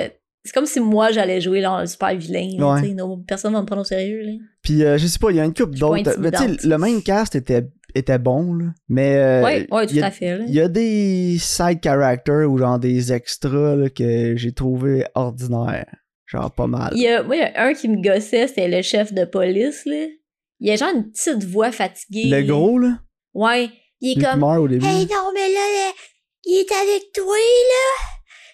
C'est 0.46 0.54
comme 0.54 0.66
si 0.66 0.80
moi 0.80 1.12
j'allais 1.12 1.42
jouer 1.42 1.60
là, 1.62 1.86
super 1.86 2.16
vilain. 2.16 2.48
Ouais. 2.58 2.82
tu 2.82 2.88
sais, 2.90 2.96
personne 3.28 3.54
va 3.54 3.62
me 3.62 3.66
prendre 3.66 3.82
au 3.82 3.86
sérieux. 3.86 4.22
Là. 4.24 4.32
Puis 4.64 4.84
euh, 4.84 4.98
je 4.98 5.06
sais 5.06 5.20
pas, 5.20 5.32
il 5.32 5.38
y 5.38 5.40
a 5.40 5.46
une 5.46 5.54
Je 5.56 5.64
pas 5.64 5.70
d'autres. 5.72 6.16
Mais 6.20 6.32
tu 6.32 6.38
sais, 6.38 6.44
intimidante. 6.44 6.64
le 6.64 6.78
main 6.78 7.02
cast 7.02 7.36
était, 7.36 7.64
était 7.96 8.20
bon, 8.20 8.54
là. 8.54 8.66
Mais 8.88 9.18
euh, 9.18 9.44
ouais, 9.44 9.88
tout 9.88 9.96
y 9.96 10.02
à 10.02 10.12
fait. 10.12 10.40
Il 10.48 10.54
y 10.54 10.62
a 10.62 10.68
des 10.68 11.38
side 11.40 11.80
characters 11.84 12.50
ou 12.50 12.58
genre 12.58 12.80
des 12.80 13.12
extras 13.14 13.76
là, 13.76 13.90
que 13.90 14.36
j'ai 14.36 14.52
trouvé 14.52 15.06
ordinaires. 15.16 15.96
Genre 16.26 16.52
pas 16.52 16.68
mal. 16.68 16.92
Il 16.96 17.02
y 17.02 17.08
a, 17.08 17.24
moi, 17.24 17.36
il 17.36 17.40
y 17.40 17.44
a 17.44 17.66
un 17.66 17.74
qui 17.74 17.88
me 17.90 18.02
gossait, 18.02 18.48
c'était 18.48 18.68
le 18.68 18.82
chef 18.82 19.14
de 19.14 19.26
police. 19.26 19.84
Là. 19.86 20.06
Il 20.60 20.70
a 20.70 20.76
genre 20.76 20.92
une 20.94 21.10
petite 21.10 21.44
voix 21.44 21.72
fatiguée. 21.72 22.30
Le 22.30 22.44
gros, 22.44 22.78
là, 22.78 23.00
Ouais. 23.34 23.70
Il 24.02 24.18
est 24.18 24.24
comme. 24.24 24.44
au 24.44 24.68
début. 24.68 24.86
Hey, 24.86 25.06
non, 25.08 25.32
mais 25.34 25.52
là, 25.52 25.60
là, 25.60 25.92
il 26.46 26.60
est 26.60 26.72
avec 26.72 27.12
toi, 27.14 27.36
là. 27.36 28.08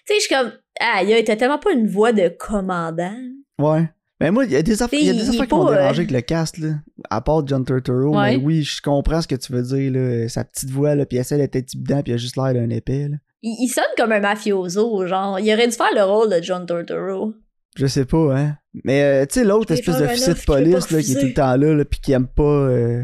Tu 0.06 0.14
sais, 0.14 0.14
je 0.14 0.20
suis 0.20 0.34
comme. 0.34 0.52
Ah, 0.80 1.02
il 1.02 1.10
était 1.12 1.36
tellement 1.36 1.58
pas 1.58 1.72
une 1.72 1.86
voix 1.86 2.12
de 2.12 2.28
commandant. 2.28 3.16
Ouais. 3.58 3.88
Mais 4.20 4.30
moi, 4.30 4.44
il 4.46 4.52
y 4.52 4.56
a 4.56 4.62
des 4.62 4.82
affaires, 4.82 4.98
il 4.98 5.06
y 5.06 5.10
a 5.10 5.12
des 5.12 5.28
affaires 5.28 5.46
qui 5.46 5.54
m'ont 5.54 5.68
euh, 5.68 5.74
dérangé 5.74 6.00
avec 6.00 6.10
le 6.10 6.20
cast, 6.22 6.56
là. 6.58 6.68
À 7.10 7.20
part 7.20 7.46
John 7.46 7.64
Turturro. 7.64 8.16
Ouais. 8.16 8.38
Mais 8.38 8.42
oui, 8.44 8.62
je 8.62 8.80
comprends 8.80 9.20
ce 9.20 9.28
que 9.28 9.34
tu 9.34 9.52
veux 9.52 9.62
dire, 9.62 9.92
là. 9.92 10.28
Sa 10.28 10.44
petite 10.44 10.70
voix, 10.70 10.94
là, 10.94 11.04
puis 11.04 11.18
essaie 11.18 11.36
d'être 11.36 11.56
intimidant, 11.56 12.02
puis 12.02 12.12
il 12.12 12.14
a 12.14 12.18
juste 12.18 12.36
l'air 12.36 12.54
d'un 12.54 12.70
épée, 12.70 13.08
là. 13.08 13.16
Il, 13.42 13.54
il 13.64 13.68
sonne 13.68 13.84
comme 13.98 14.12
un 14.12 14.20
mafioso, 14.20 15.06
genre. 15.06 15.38
Il 15.38 15.52
aurait 15.52 15.68
dû 15.68 15.74
faire 15.76 15.94
le 15.94 16.02
rôle 16.02 16.30
de 16.30 16.42
John 16.42 16.64
Turturro. 16.66 17.34
Je 17.76 17.86
sais 17.86 18.06
pas, 18.06 18.38
hein. 18.38 18.56
Mais, 18.84 19.02
euh, 19.02 19.26
tu 19.26 19.40
sais, 19.40 19.44
l'autre 19.44 19.72
espèce 19.74 19.98
de 19.98 20.04
officier 20.06 20.32
de 20.32 20.38
police, 20.40 20.90
là, 20.90 21.02
qui 21.02 21.12
est 21.12 21.20
tout 21.20 21.26
le 21.26 21.34
temps 21.34 21.56
là, 21.56 21.74
là, 21.74 21.84
puis 21.84 22.00
qui 22.00 22.12
aime 22.12 22.26
pas. 22.26 22.42
euh, 22.42 23.02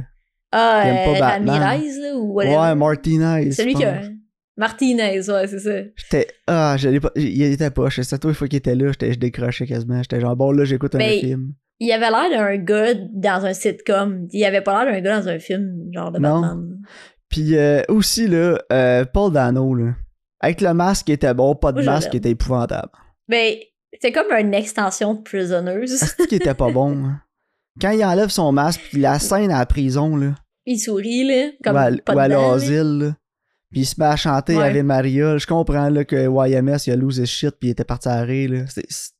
Ah, 0.50 0.82
Il 0.84 0.88
aime 0.88 1.04
pas 1.04 1.16
euh, 1.16 1.20
Batman. 1.20 1.62
Ramirez, 1.62 2.00
là, 2.00 2.16
ou 2.16 2.32
whatever. 2.32 2.56
Ouais, 2.56 2.74
Martinez. 2.74 3.52
Celui 3.52 3.74
qui 3.74 3.84
a. 3.84 4.00
Martinez, 4.56 5.20
ouais, 5.28 5.46
c'est 5.46 5.58
ça. 5.60 5.74
J'étais. 5.96 6.28
Ah, 6.46 6.76
je 6.78 6.88
l'ai 6.88 7.00
pas. 7.00 7.10
Il 7.16 7.42
était 7.42 7.70
pas. 7.70 7.88
Je 7.88 8.02
sais, 8.02 8.18
toi, 8.18 8.30
une 8.30 8.34
fois 8.34 8.48
qu'il 8.48 8.58
était 8.58 8.74
là, 8.74 8.88
j'étais- 8.92 9.12
je 9.12 9.18
décrochais 9.18 9.66
quasiment. 9.66 10.02
J'étais 10.02 10.20
genre, 10.20 10.36
bon, 10.36 10.52
là, 10.52 10.64
j'écoute 10.64 10.94
un 10.94 10.98
Ben, 10.98 11.18
film. 11.20 11.54
Il 11.80 11.90
avait 11.90 12.10
l'air 12.10 12.30
d'un 12.30 12.56
gars 12.58 12.94
dans 13.12 13.44
un 13.46 13.54
sitcom. 13.54 14.28
Il 14.30 14.44
avait 14.44 14.60
pas 14.60 14.84
l'air 14.84 14.92
d'un 14.94 15.00
gars 15.00 15.20
dans 15.20 15.28
un 15.28 15.38
film, 15.38 15.88
genre 15.92 16.12
de 16.12 16.18
Non. 16.18 16.40
Batman. 16.40 16.78
Puis 17.28 17.56
euh, 17.56 17.82
aussi, 17.88 18.28
là, 18.28 18.58
euh, 18.72 19.04
Paul 19.06 19.32
Dano, 19.32 19.74
là. 19.74 19.94
Avec 20.40 20.60
le 20.60 20.74
masque, 20.74 21.08
il 21.08 21.12
était 21.12 21.32
bon, 21.34 21.54
pas 21.54 21.72
de 21.72 21.82
masque, 21.82 22.10
il 22.12 22.16
était 22.18 22.30
épouvantable. 22.30 22.90
Ben, 23.28 23.54
c'est 24.00 24.12
comme 24.12 24.30
une 24.32 24.52
extension 24.54 25.14
de 25.14 25.22
Prisoners. 25.22 25.86
C'est 25.86 26.26
qui 26.26 26.34
était 26.34 26.54
pas 26.54 26.70
bon, 26.70 26.92
hein? 27.06 27.20
Quand 27.80 27.90
il 27.90 28.04
enlève 28.04 28.28
son 28.28 28.52
masque, 28.52 28.80
puis 28.90 29.00
la 29.00 29.18
scène 29.18 29.50
à 29.50 29.60
la 29.60 29.66
prison, 29.66 30.14
là, 30.16 30.34
il 30.66 30.78
sourit, 30.78 31.24
là. 31.24 31.50
Comme 31.64 31.76
ou 31.76 32.18
à, 32.18 32.28
l'asile, 32.28 32.98
là, 32.98 33.14
puis 33.72 33.80
il 33.82 33.86
se 33.86 33.94
met 33.98 34.06
à 34.06 34.16
chanter 34.16 34.56
Ouais. 34.56 34.68
Ave 34.68 34.82
Maria, 34.84 35.38
je 35.38 35.46
comprends, 35.46 35.88
là, 35.88 36.04
que 36.04 36.16
YMS, 36.16 36.78
il 36.86 36.92
a 36.92 36.96
lose 36.96 37.18
his 37.18 37.26
shit, 37.26 37.50
puis 37.58 37.68
il 37.68 37.72
était 37.72 37.84
parti 37.84 38.08
à 38.08 38.12
arrêt, 38.12 38.46
là. 38.46 38.64
C'est 38.68 38.84
c'est 38.88 39.10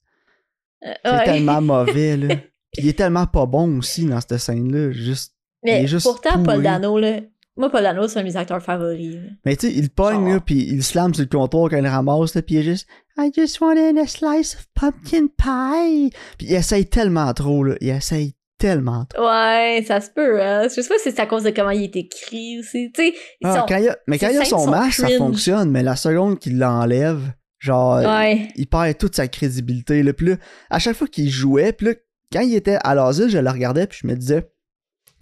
Euh, 1.07 1.17
ouais. 1.19 1.25
tellement 1.25 1.61
mauvais, 1.75 2.17
là. 2.17 2.37
Puis 2.73 2.85
il 2.85 2.89
est 2.89 2.99
tellement 2.99 3.27
pas 3.27 3.47
bon 3.47 3.79
aussi 3.79 4.05
dans 4.07 4.21
cette 4.21 4.39
scène-là, 4.39 4.91
juste... 4.93 5.35
il 5.63 5.73
Mais 5.73 5.83
est 5.85 5.87
juste 5.87 6.07
pourtant, 6.07 6.43
Paul. 6.43 6.63
Dano, 6.63 6.99
là. 6.99 7.21
Moi, 7.57 7.69
Paul 7.71 7.83
Dano, 7.83 8.09
c'est 8.09 8.19
un 8.19 8.23
de 8.23 8.29
mes 8.29 8.37
acteurs 8.37 8.63
favoris. 8.63 9.15
là. 9.15 9.21
Mais 9.45 9.57
tu 9.57 9.69
sais, 9.69 9.75
il 9.75 9.91
pogne, 9.91 10.33
là, 10.33 10.41
puis 10.41 10.57
il 10.71 10.83
slam 10.83 11.13
sur 11.13 11.23
le 11.23 11.29
comptoir 11.29 11.69
quand 11.69 11.77
il 11.77 11.87
ramasse, 11.87 12.35
là, 12.35 12.41
puis 12.43 12.55
il 12.55 12.59
est 12.59 12.63
juste 12.63 12.89
«I 13.19 13.31
just 13.37 13.61
wanted 13.61 13.99
a 13.99 14.07
slice 14.07 14.55
of 14.55 14.67
pumpkin 14.75 15.27
pie». 15.37 16.11
Puis 16.39 16.47
il 16.49 16.55
essaye 16.55 16.87
tellement 16.87 17.33
trop, 17.35 17.63
là. 17.63 17.75
Il 17.83 17.91
essaye 17.91 18.35
tellement 18.63 19.05
trop. 19.07 19.25
Ouais, 19.27 19.85
ça 19.87 20.01
se 20.01 20.11
peut. 20.11 20.41
Hein. 20.43 20.65
Je 20.65 20.81
sais 20.81 20.89
pas 20.89 20.95
si 20.99 21.11
c'est 21.11 21.21
à 21.21 21.27
cause 21.27 21.43
de 21.43 21.51
comment 21.51 21.71
il 21.71 21.83
est 21.85 21.97
écrit 21.97 22.59
aussi. 22.61 22.91
Tu 22.93 23.03
sais, 23.03 23.15
ils 23.41 23.47
Ah, 23.47 23.67
quand 23.69 23.77
il 23.77 23.89
a- 23.89 23.99
mais 24.07 24.19
quand 24.19 24.29
ces 24.29 24.35
il 24.35 24.39
a 24.39 24.45
scènes 24.45 24.59
son 24.59 24.71
masque, 24.71 25.01
ça 25.01 25.09
fonctionne, 25.19 25.71
mais 25.71 25.83
la 25.83 25.97
seconde 25.97 26.39
qu'il 26.39 26.59
l'enlève, 26.59 27.21
genre, 27.59 27.97
Ouais. 27.99 28.49
il 28.57 28.67
perd 28.67 28.97
toute 28.99 29.17
sa 29.17 29.29
crédibilité. 29.29 30.03
Là. 30.03 30.13
Puis 30.13 30.27
là, 30.29 30.37
à 30.71 30.79
chaque 30.79 30.97
fois 30.97 31.07
qu'il 31.09 31.29
jouait, 31.31 31.73
puis 31.73 31.87
là, 31.89 31.93
quand 32.33 32.41
il 32.41 32.55
était 32.55 32.79
à 32.83 32.95
l'asile, 32.95 33.29
je 33.29 33.39
le 33.39 33.51
regardais, 33.51 33.87
puis 33.87 33.99
je 34.03 34.07
me 34.07 34.15
disais, 34.15 34.49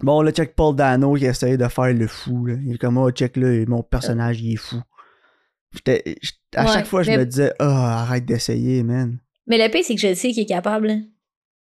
bon, 0.01 0.21
là, 0.21 0.31
check 0.31 0.55
Paul 0.55 0.75
Dano 0.75 1.15
qui 1.15 1.25
essayait 1.25 1.57
de 1.57 1.67
faire 1.67 1.93
le 1.93 2.07
fou. 2.07 2.45
Là. 2.45 2.55
Il 2.65 2.75
est 2.75 2.77
comme, 2.77 2.97
oh, 2.97 3.11
check 3.11 3.35
là, 3.37 3.65
mon 3.67 3.83
personnage, 3.83 4.41
il 4.41 4.53
est 4.53 4.57
fou. 4.57 4.77
J'étais- 5.73 6.15
à 6.55 6.65
Ouais, 6.65 6.73
chaque 6.73 6.85
fois, 6.85 7.01
je 7.03 7.11
mais- 7.11 7.17
me 7.19 7.25
disais, 7.25 7.53
ah, 7.59 8.01
arrête 8.01 8.25
d'essayer, 8.25 8.83
man. 8.83 9.17
Mais 9.47 9.57
le 9.57 9.71
pire, 9.71 9.83
c'est 9.85 9.95
que 9.95 10.01
je 10.01 10.13
sais 10.13 10.31
qu'il 10.31 10.43
est 10.43 10.45
capable. 10.45 10.93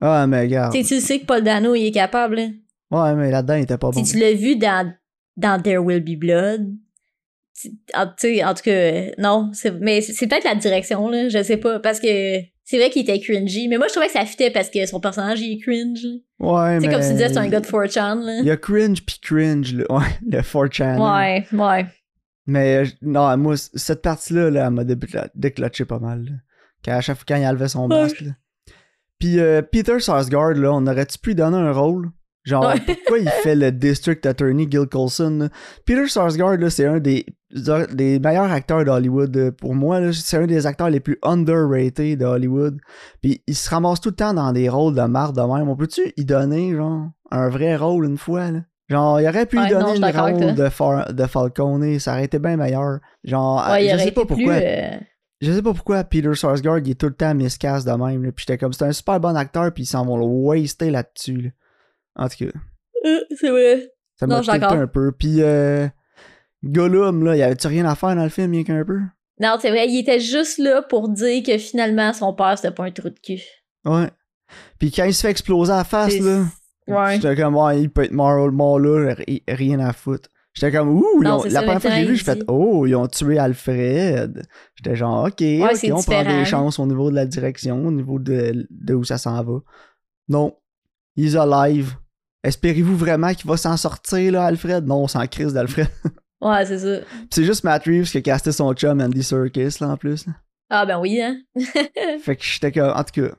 Ah, 0.02 0.28
mais 0.28 0.42
regarde. 0.42 0.74
Tu 0.74 0.84
sais, 0.84 0.96
tu 0.96 1.02
sais 1.02 1.20
que 1.20 1.26
Paul 1.26 1.44
Dano, 1.44 1.74
il 1.76 1.86
est 1.88 1.92
capable. 1.92 2.36
là. 2.36 2.48
Ouais, 2.92 3.16
mais 3.16 3.32
là-dedans, 3.32 3.56
il 3.56 3.64
était 3.64 3.78
pas 3.78 3.92
Si 3.94 4.00
bon. 4.00 4.06
tu 4.06 4.18
l'as 4.20 4.34
vu 4.34 4.56
dans, 4.56 4.94
dans 5.38 5.62
There 5.62 5.78
Will 5.80 6.02
Be 6.04 6.20
Blood. 6.20 6.68
tu- 7.60 7.72
En, 7.96 8.04
en 8.04 8.54
tout 8.54 8.64
cas, 8.64 9.02
non. 9.18 9.50
c'est- 9.54 9.72
Mais 9.80 10.02
c'est 10.02 10.14
c'est 10.14 10.28
peut-être 10.28 10.44
la 10.44 10.56
direction, 10.56 11.08
là. 11.10 11.30
Je 11.30 11.42
sais 11.42 11.58
pas. 11.58 11.80
Parce 11.80 12.00
que 12.00 12.40
c'est 12.64 12.78
vrai 12.78 12.90
qu'il 12.90 13.02
était 13.04 13.20
cringy. 13.20 13.68
Mais 13.68 13.78
moi, 13.78 13.88
je 13.88 13.94
trouvais 13.94 14.08
que 14.08 14.14
ça 14.14 14.26
fitait 14.26 14.52
parce 14.52 14.70
que 14.70 14.86
son 14.86 15.00
personnage, 15.00 15.40
il 15.42 15.54
est 15.54 15.58
cringe. 15.60 16.06
Ouais, 16.40 16.76
Tu 16.78 16.82
sais, 16.82 16.88
mais. 16.88 16.94
comme 16.94 17.02
tu 17.04 17.12
disais, 17.14 17.30
c'est 17.30 17.38
un 17.38 17.48
gars 17.48 17.62
de 17.62 17.66
4chan, 17.68 18.16
là. 18.24 18.40
Il 18.42 18.46
y 18.46 18.52
a 18.52 18.58
cringe 18.58 19.02
puis 19.06 19.18
cringe, 19.22 19.74
là. 19.76 19.86
Ouais, 19.90 20.06
le 20.28 20.42
4chan. 20.42 21.00
Ouais, 21.00 21.46
ouais. 21.54 21.86
Mais 22.48 22.76
euh, 22.78 22.86
non, 23.02 23.36
moi, 23.38 23.56
cette 23.58 24.02
partie-là, 24.04 24.52
là, 24.52 24.66
elle 24.68 24.72
m'a 24.74 24.84
déclenché 25.34 25.86
pas 25.86 26.00
mal. 26.00 26.26
là. 26.26 26.32
Quand, 26.84 26.92
à 26.92 27.02
chaque 27.02 27.18
fois 27.18 27.26
quand 27.28 27.36
il 27.38 27.48
enlevait 27.48 27.68
son 27.70 27.90
Ouais. 27.90 28.02
masque. 28.02 28.22
Là. 28.22 28.32
Puis 29.20 29.40
euh, 29.40 29.62
Peter 29.62 30.00
Sarsgaard, 30.00 30.54
là, 30.56 30.72
on 30.74 30.86
aurait-tu 30.88 31.18
pu 31.20 31.30
lui 31.30 31.36
donner 31.36 31.58
un 31.58 31.72
rôle? 31.72 32.10
Genre, 32.44 32.64
Ouais. 32.64 32.80
pourquoi 32.86 33.18
il 33.20 33.28
fait 33.42 33.56
le 33.56 33.72
District 33.72 34.24
Attorney 34.26 34.68
Gil 34.70 34.86
Coulson? 34.88 35.38
là? 35.40 35.50
Peter 35.86 36.08
Sarsgaard, 36.08 36.58
là, 36.58 36.70
c'est 36.70 36.86
un 36.86 37.00
des, 37.00 37.26
des 37.94 38.20
meilleurs 38.20 38.52
acteurs 38.52 38.86
d'Hollywood. 38.86 39.36
euh, 39.36 39.52
Pour 39.52 39.74
moi, 39.74 40.00
là, 40.00 40.12
c'est 40.14 40.38
un 40.38 40.46
des 40.46 40.68
acteurs 40.68 40.92
les 40.92 41.00
plus 41.00 41.18
underrated 41.24 42.20
de 42.20 42.26
Hollywood. 42.26 42.78
Puis 43.24 43.42
il 43.48 43.56
se 43.56 43.68
ramasse 43.70 44.00
tout 44.00 44.10
le 44.10 44.16
temps 44.16 44.34
dans 44.36 44.52
des 44.52 44.70
rôles 44.70 44.94
de 44.94 45.02
marde 45.02 45.36
de 45.36 45.42
même. 45.42 45.70
On 45.70 45.76
peut-tu 45.76 46.14
y 46.18 46.26
donner, 46.26 46.76
genre, 46.76 47.10
un 47.32 47.50
vrai 47.50 47.76
rôle 47.78 48.06
une 48.06 48.18
fois, 48.18 48.52
là? 48.52 48.60
Genre, 48.90 49.20
il 49.20 49.28
aurait 49.28 49.48
pu 49.48 49.58
Ouais, 49.58 49.66
lui 49.66 49.74
non, 49.74 49.80
donner 49.80 49.96
suis 49.96 50.14
le 50.14 50.22
rôle 50.22 50.54
de, 50.54 50.70
Far- 50.70 51.12
de 51.12 51.26
Falcone, 51.26 51.98
ça 51.98 52.12
aurait 52.14 52.26
été 52.26 52.38
bien 52.38 52.56
meilleur. 52.58 53.00
Genre, 53.24 53.66
Ouais, 53.72 53.90
je 53.90 53.98
sais 53.98 54.12
pas 54.12 54.26
pourquoi. 54.26 54.54
plus. 54.58 54.64
euh, 54.64 54.98
Je 55.46 55.52
sais 55.54 55.62
pas 55.62 55.74
pourquoi 55.74 56.04
Peter 56.04 56.34
Sarsgaard 56.34 56.80
il 56.80 56.92
est 56.92 56.96
tout 57.00 57.08
le 57.08 57.14
temps 57.14 57.34
miscast 57.36 57.86
de 57.88 57.92
même. 57.92 58.24
Là. 58.24 58.32
Puis 58.32 58.46
j'étais 58.48 58.58
comme 58.58 58.74
c'est 58.74 58.86
un 58.86 58.92
super 58.94 59.20
bon 59.20 59.36
acteur 59.36 59.72
puis 59.74 59.84
ils 59.84 59.88
s'en 59.88 60.06
vont 60.06 60.18
le 60.18 60.26
waster 60.26 60.90
là-dessus. 60.92 61.38
là. 61.42 61.50
En 62.16 62.30
tout 62.30 62.38
cas, 62.46 62.52
euh, 63.06 63.20
c'est 63.40 63.50
vrai. 63.50 63.92
ça 64.18 64.26
m'a 64.28 64.38
un 64.40 64.88
peu. 64.88 65.12
Puis 65.12 65.42
euh, 65.42 65.88
Gollum 66.64 67.24
là, 67.24 67.36
y 67.36 67.44
avait-tu 67.44 67.68
rien 67.68 67.86
à 67.86 67.96
faire 67.96 68.16
dans 68.16 68.24
le 68.24 68.30
film 68.30 68.52
rien 68.52 68.64
qu'un 68.64 68.84
peu? 68.86 69.00
Non, 69.40 69.58
c'est 69.62 69.70
vrai, 69.70 69.88
il 69.90 70.00
était 70.00 70.20
juste 70.22 70.58
là 70.60 70.82
pour 70.82 71.10
dire 71.10 71.44
que 71.44 71.58
finalement 71.58 72.14
son 72.14 72.34
père 72.34 72.58
c'était 72.58 72.74
pas 72.74 72.86
un 72.86 72.92
trou 72.92 73.10
de 73.10 73.20
cul. 73.20 73.42
Ouais. 73.84 74.10
Puis 74.80 74.92
quand 74.92 75.04
il 75.06 75.14
se 75.14 75.22
fait 75.22 75.32
exploser 75.32 75.74
à 75.74 75.78
la 75.78 75.84
face 75.84 76.18
là, 76.20 76.44
Ouais. 76.88 77.16
j'étais 77.16 77.36
comme 77.36 77.56
ouais, 77.58 77.82
il 77.82 77.90
peut 77.90 78.04
être 78.04 78.12
mort, 78.12 78.52
mort 78.52 78.80
là, 78.80 79.16
ri- 79.16 79.44
rien 79.48 79.80
à 79.80 79.92
foutre. 79.92 80.30
J'étais 80.56 80.72
comme 80.78 80.90
ouh, 80.90 81.22
Non, 81.22 81.44
la 81.44 81.62
première 81.64 81.82
fois 81.82 81.92
que 81.92 81.98
j'ai 81.98 82.06
vu, 82.06 82.16
j'ai 82.16 82.24
fait 82.24 82.44
oh, 82.48 82.86
ils 82.88 82.96
ont 82.96 83.08
tué 83.08 83.38
Alfred. 83.38 84.42
J'étais 84.76 84.96
genre 84.96 85.26
ok, 85.26 85.32
ok, 85.32 85.70
c'est 85.76 85.92
on 85.92 86.02
prend 86.02 86.24
des 86.24 86.46
chances 86.46 86.80
au 86.80 86.86
niveau 86.86 87.10
de 87.12 87.16
la 87.16 87.26
direction, 87.26 87.86
au 87.86 87.92
niveau 87.92 88.20
de, 88.20 88.66
de 88.70 88.94
où 88.94 89.04
ça 89.04 89.18
s'en 89.18 89.44
va. 89.44 89.60
Non, 90.30 90.56
he's 91.18 91.36
alive. 91.36 91.96
Espérez-vous 92.44 92.96
vraiment 92.96 93.34
qu'il 93.34 93.48
va 93.50 93.58
s'en 93.58 93.76
sortir 93.76 94.32
là, 94.32 94.46
Alfred? 94.46 94.86
Non, 94.86 95.04
on 95.04 95.08
s'en 95.08 95.26
crise 95.28 95.54
d'Alfred. 95.54 95.88
Ouais, 96.42 96.66
c'est 96.66 96.78
ça. 96.80 97.04
C'est 97.32 97.44
juste 97.46 97.64
Matt 97.64 97.86
Reeves 97.86 98.12
qui 98.12 98.18
a 98.18 98.22
casté 98.22 98.52
son 98.52 98.72
chum 98.74 99.02
Andy 99.02 99.24
Serkis 99.24 99.78
là 99.80 99.88
en 99.88 99.98
plus. 99.98 100.28
là. 100.28 100.34
Ah 100.70 100.86
ben 100.86 101.00
oui, 101.00 101.20
hein. 101.22 101.38
Fait 102.22 102.36
que 102.36 102.44
j'étais 102.44 102.72
comme 102.74 102.92
en 102.96 103.04
tout 103.04 103.22
cas. 103.22 103.34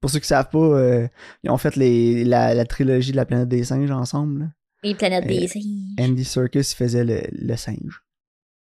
Pour 0.00 0.08
ceux 0.08 0.20
qui 0.20 0.28
savent 0.28 0.48
pas, 0.48 0.58
euh, 0.58 1.08
ils 1.42 1.50
ont 1.50 1.58
fait 1.58 1.74
les, 1.76 2.24
la, 2.24 2.54
la 2.54 2.64
trilogie 2.64 3.10
de 3.10 3.16
la 3.16 3.26
planète 3.26 3.48
des 3.48 3.64
singes 3.64 3.90
ensemble. 3.90 4.40
là. 4.40 4.46
Les 4.82 4.94
planètes 4.94 5.24
Euh, 5.24 5.28
des 5.28 5.48
singes. 5.48 5.64
Andy 6.00 6.24
Serkis 6.24 6.74
faisait 6.76 7.04
le, 7.04 7.20
le 7.32 7.56
singe. 7.56 8.02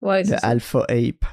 Ouais, 0.01 0.23
ça. 0.23 0.37
Alpha 0.37 0.85
Ape. 0.89 1.25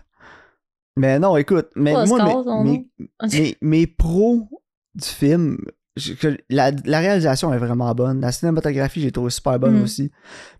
Mais 0.96 1.18
non, 1.18 1.36
écoute, 1.36 1.68
mais 1.74 1.92
Pas 1.92 2.06
moi, 2.06 2.62
mes, 2.64 2.70
mes, 2.70 3.28
mes, 3.40 3.56
mes 3.60 3.86
pros 3.88 4.48
du 4.94 5.08
film, 5.08 5.58
je- 5.96 6.12
que 6.12 6.38
la, 6.50 6.70
la 6.84 7.00
réalisation 7.00 7.52
est 7.52 7.58
vraiment 7.58 7.92
bonne. 7.96 8.20
La 8.20 8.30
cinématographie, 8.30 9.00
j'ai 9.00 9.10
trouvé 9.10 9.30
super 9.30 9.58
bonne 9.58 9.76
Mhm. 9.78 9.82
aussi. 9.82 10.12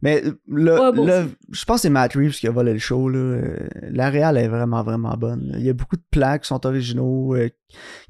Mais 0.03 0.23
le, 0.49 0.73
Ouais, 0.81 0.93
bon 0.93 1.07
le- 1.07 1.13
aussi. 1.27 1.35
je 1.53 1.65
pense 1.65 1.77
que 1.77 1.83
c'est 1.83 1.91
Matt 1.91 2.15
Reeves 2.15 2.33
qui 2.33 2.49
a 2.49 2.51
volé 2.51 2.73
le 2.73 2.81
show. 2.81 3.09
Là. 3.09 3.19
Euh, 3.19 3.69
La 3.91 4.11
réal 4.11 4.37
est 4.37 4.49
vraiment, 4.49 4.83
vraiment 4.83 5.17
bonne. 5.17 5.51
là. 5.53 5.59
Il 5.59 5.65
y 5.65 5.71
a 5.71 5.73
beaucoup 5.73 5.97
de 5.97 6.05
plans 6.11 6.37
qui 6.39 6.49
sont 6.49 6.67
originaux, 6.67 7.37
euh, 7.37 7.49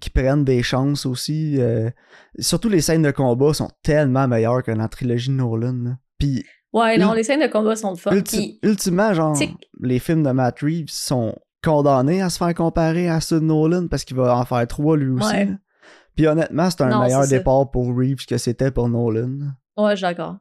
qui 0.00 0.08
prennent 0.08 0.44
des 0.44 0.62
chances 0.62 1.04
aussi. 1.04 1.60
euh, 1.60 1.90
surtout 2.38 2.70
les 2.70 2.80
scènes 2.80 3.02
de 3.02 3.10
combat 3.10 3.52
sont 3.52 3.70
tellement 3.82 4.26
meilleures 4.28 4.62
que 4.62 4.70
dans 4.72 4.78
la 4.78 4.88
trilogie 4.88 5.28
de 5.28 5.34
Nolan. 5.34 5.72
là. 5.84 5.98
Puis 6.24 6.44
Ouais, 6.72 6.98
non, 6.98 7.12
les 7.12 7.22
scènes 7.22 7.40
de 7.40 7.46
combat 7.46 7.76
sont 7.76 7.90
le 7.90 7.96
fun. 7.96 8.10
Ulti- 8.10 8.36
Puis, 8.36 8.58
ultimement, 8.64 9.14
genre, 9.14 9.38
les 9.80 9.98
films 10.00 10.24
de 10.24 10.30
Matt 10.32 10.58
Reeves 10.60 10.88
sont 10.90 11.36
condamnés 11.62 12.20
à 12.20 12.30
se 12.30 12.38
faire 12.38 12.52
comparer 12.54 13.08
à 13.08 13.20
ceux 13.20 13.38
de 13.40 13.44
Nolan 13.44 13.86
parce 13.88 14.04
qu'il 14.04 14.16
va 14.16 14.36
en 14.36 14.44
faire 14.44 14.66
trois 14.66 14.96
lui 14.96 15.10
aussi. 15.10 15.26
Ouais. 15.32 15.48
Puis 16.16 16.26
honnêtement, 16.26 16.68
c'est 16.70 16.82
un 16.82 16.88
Non, 16.88 17.00
meilleur 17.02 17.22
ça. 17.24 17.28
départ 17.38 17.70
pour 17.70 17.86
Reeves 17.96 18.26
que 18.26 18.38
c'était 18.38 18.70
pour 18.72 18.88
Nolan. 18.88 19.38
ouais, 19.76 19.90
je 19.92 19.96
suis 19.96 20.02
d'accord. 20.02 20.36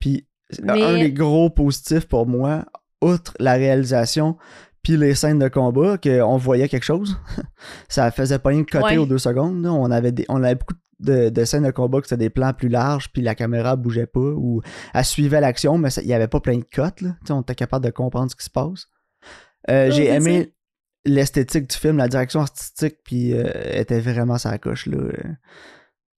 Puis 0.00 0.26
Mais- 0.62 0.82
un 0.82 0.94
des 0.94 1.12
gros 1.12 1.50
positifs 1.50 2.06
pour 2.08 2.26
moi, 2.26 2.64
outre 3.02 3.34
la 3.38 3.52
réalisation, 3.54 4.38
puis 4.82 4.96
les 4.96 5.14
scènes 5.14 5.38
de 5.38 5.48
combat, 5.48 5.98
qu'on 5.98 6.38
voyait 6.38 6.68
quelque 6.68 6.84
chose. 6.84 7.18
ça 7.90 8.10
faisait 8.10 8.38
pas 8.38 8.48
rien 8.50 8.64
coter 8.64 8.84
Ouais. 8.84 8.96
aux 8.96 9.06
deux 9.06 9.18
secondes. 9.18 9.66
On, 9.66 9.90
avait 9.90 10.12
des, 10.12 10.24
on 10.30 10.42
avait 10.42 10.54
beaucoup 10.54 10.72
de, 10.74 10.80
de 11.00 11.44
scènes 11.44 11.64
de 11.64 11.70
combat 11.70 12.00
que 12.00 12.06
c'était 12.08 12.24
des 12.24 12.30
plans 12.30 12.52
plus 12.52 12.68
larges, 12.68 13.08
puis 13.12 13.22
la 13.22 13.34
caméra 13.34 13.76
bougeait 13.76 14.06
pas, 14.06 14.18
ou 14.20 14.60
elle 14.94 15.04
suivait 15.04 15.40
l'action, 15.40 15.78
mais 15.78 15.88
il 16.02 16.08
y 16.08 16.14
avait 16.14 16.28
pas 16.28 16.40
plein 16.40 16.56
de 16.58 16.64
cotes. 16.64 17.00
Là. 17.00 17.10
Tu 17.20 17.26
sais, 17.28 17.32
On 17.32 17.42
était 17.42 17.54
capable 17.54 17.84
de 17.84 17.90
comprendre 17.90 18.30
ce 18.30 18.36
qui 18.36 18.44
se 18.44 18.50
passe. 18.50 18.86
Euh, 19.70 19.90
J'ai 19.90 20.06
aimé 20.08 20.52
l'esthétique 21.04 21.68
du 21.70 21.76
film, 21.76 21.96
la 21.98 22.08
direction 22.08 22.40
artistique, 22.40 22.96
puis 23.04 23.32
euh, 23.32 23.44
était 23.72 24.00
vraiment 24.00 24.38
sa 24.38 24.58
coche. 24.58 24.86
Là. 24.86 24.98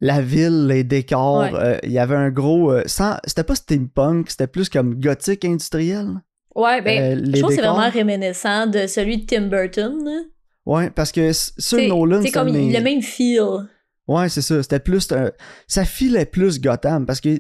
La 0.01 0.23
ville, 0.23 0.67
les 0.67 0.83
décors, 0.83 1.41
Ouais. 1.41 1.51
euh, 1.55 1.79
il 1.83 1.93
y 1.93 1.99
avait 1.99 2.17
un 2.17 2.31
gros... 2.31 2.73
euh, 2.73 2.83
sans- 2.87 3.19
C'était 3.27 3.45
pas 3.45 3.55
steampunk, 3.55 4.31
c'était 4.31 4.47
plus 4.47 4.69
comme 4.71 4.95
gothique 4.99 5.45
industriel. 5.45 6.09
Ouais, 6.55 6.81
ben, 6.81 7.23
je 7.25 7.39
trouve 7.41 7.51
que 7.51 7.57
c'est 7.57 7.61
vraiment 7.69 7.91
réminiscent 7.91 8.67
de 8.67 8.87
celui 8.87 9.19
de 9.19 9.27
Tim 9.27 9.49
Burton. 9.49 10.03
là. 10.05 10.21
Ouais, 10.67 10.91
parce 10.91 11.13
que 11.13 11.33
C'est 11.33 11.87
Nolan, 11.87 12.23
c'est 12.23 12.31
comme 12.31 12.51
des- 12.51 12.73
le 12.73 12.81
même 12.83 13.03
feel. 13.03 13.69
Ouais, 14.11 14.29
c'est 14.29 14.43
ça. 14.43 14.63
C'était 14.63 14.81
plus. 14.81 15.11
un- 15.13 15.31
Ça 15.69 15.85
filait 15.85 16.27
plus 16.27 16.61
Gotham. 16.61 17.07
Parce 17.07 17.21
que 17.21 17.39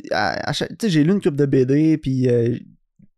j'ai 0.84 1.04
lu 1.04 1.12
une 1.12 1.20
coupe 1.20 1.36
de 1.36 1.46
BD, 1.46 1.98
puis 1.98 2.28
euh, 2.28 2.56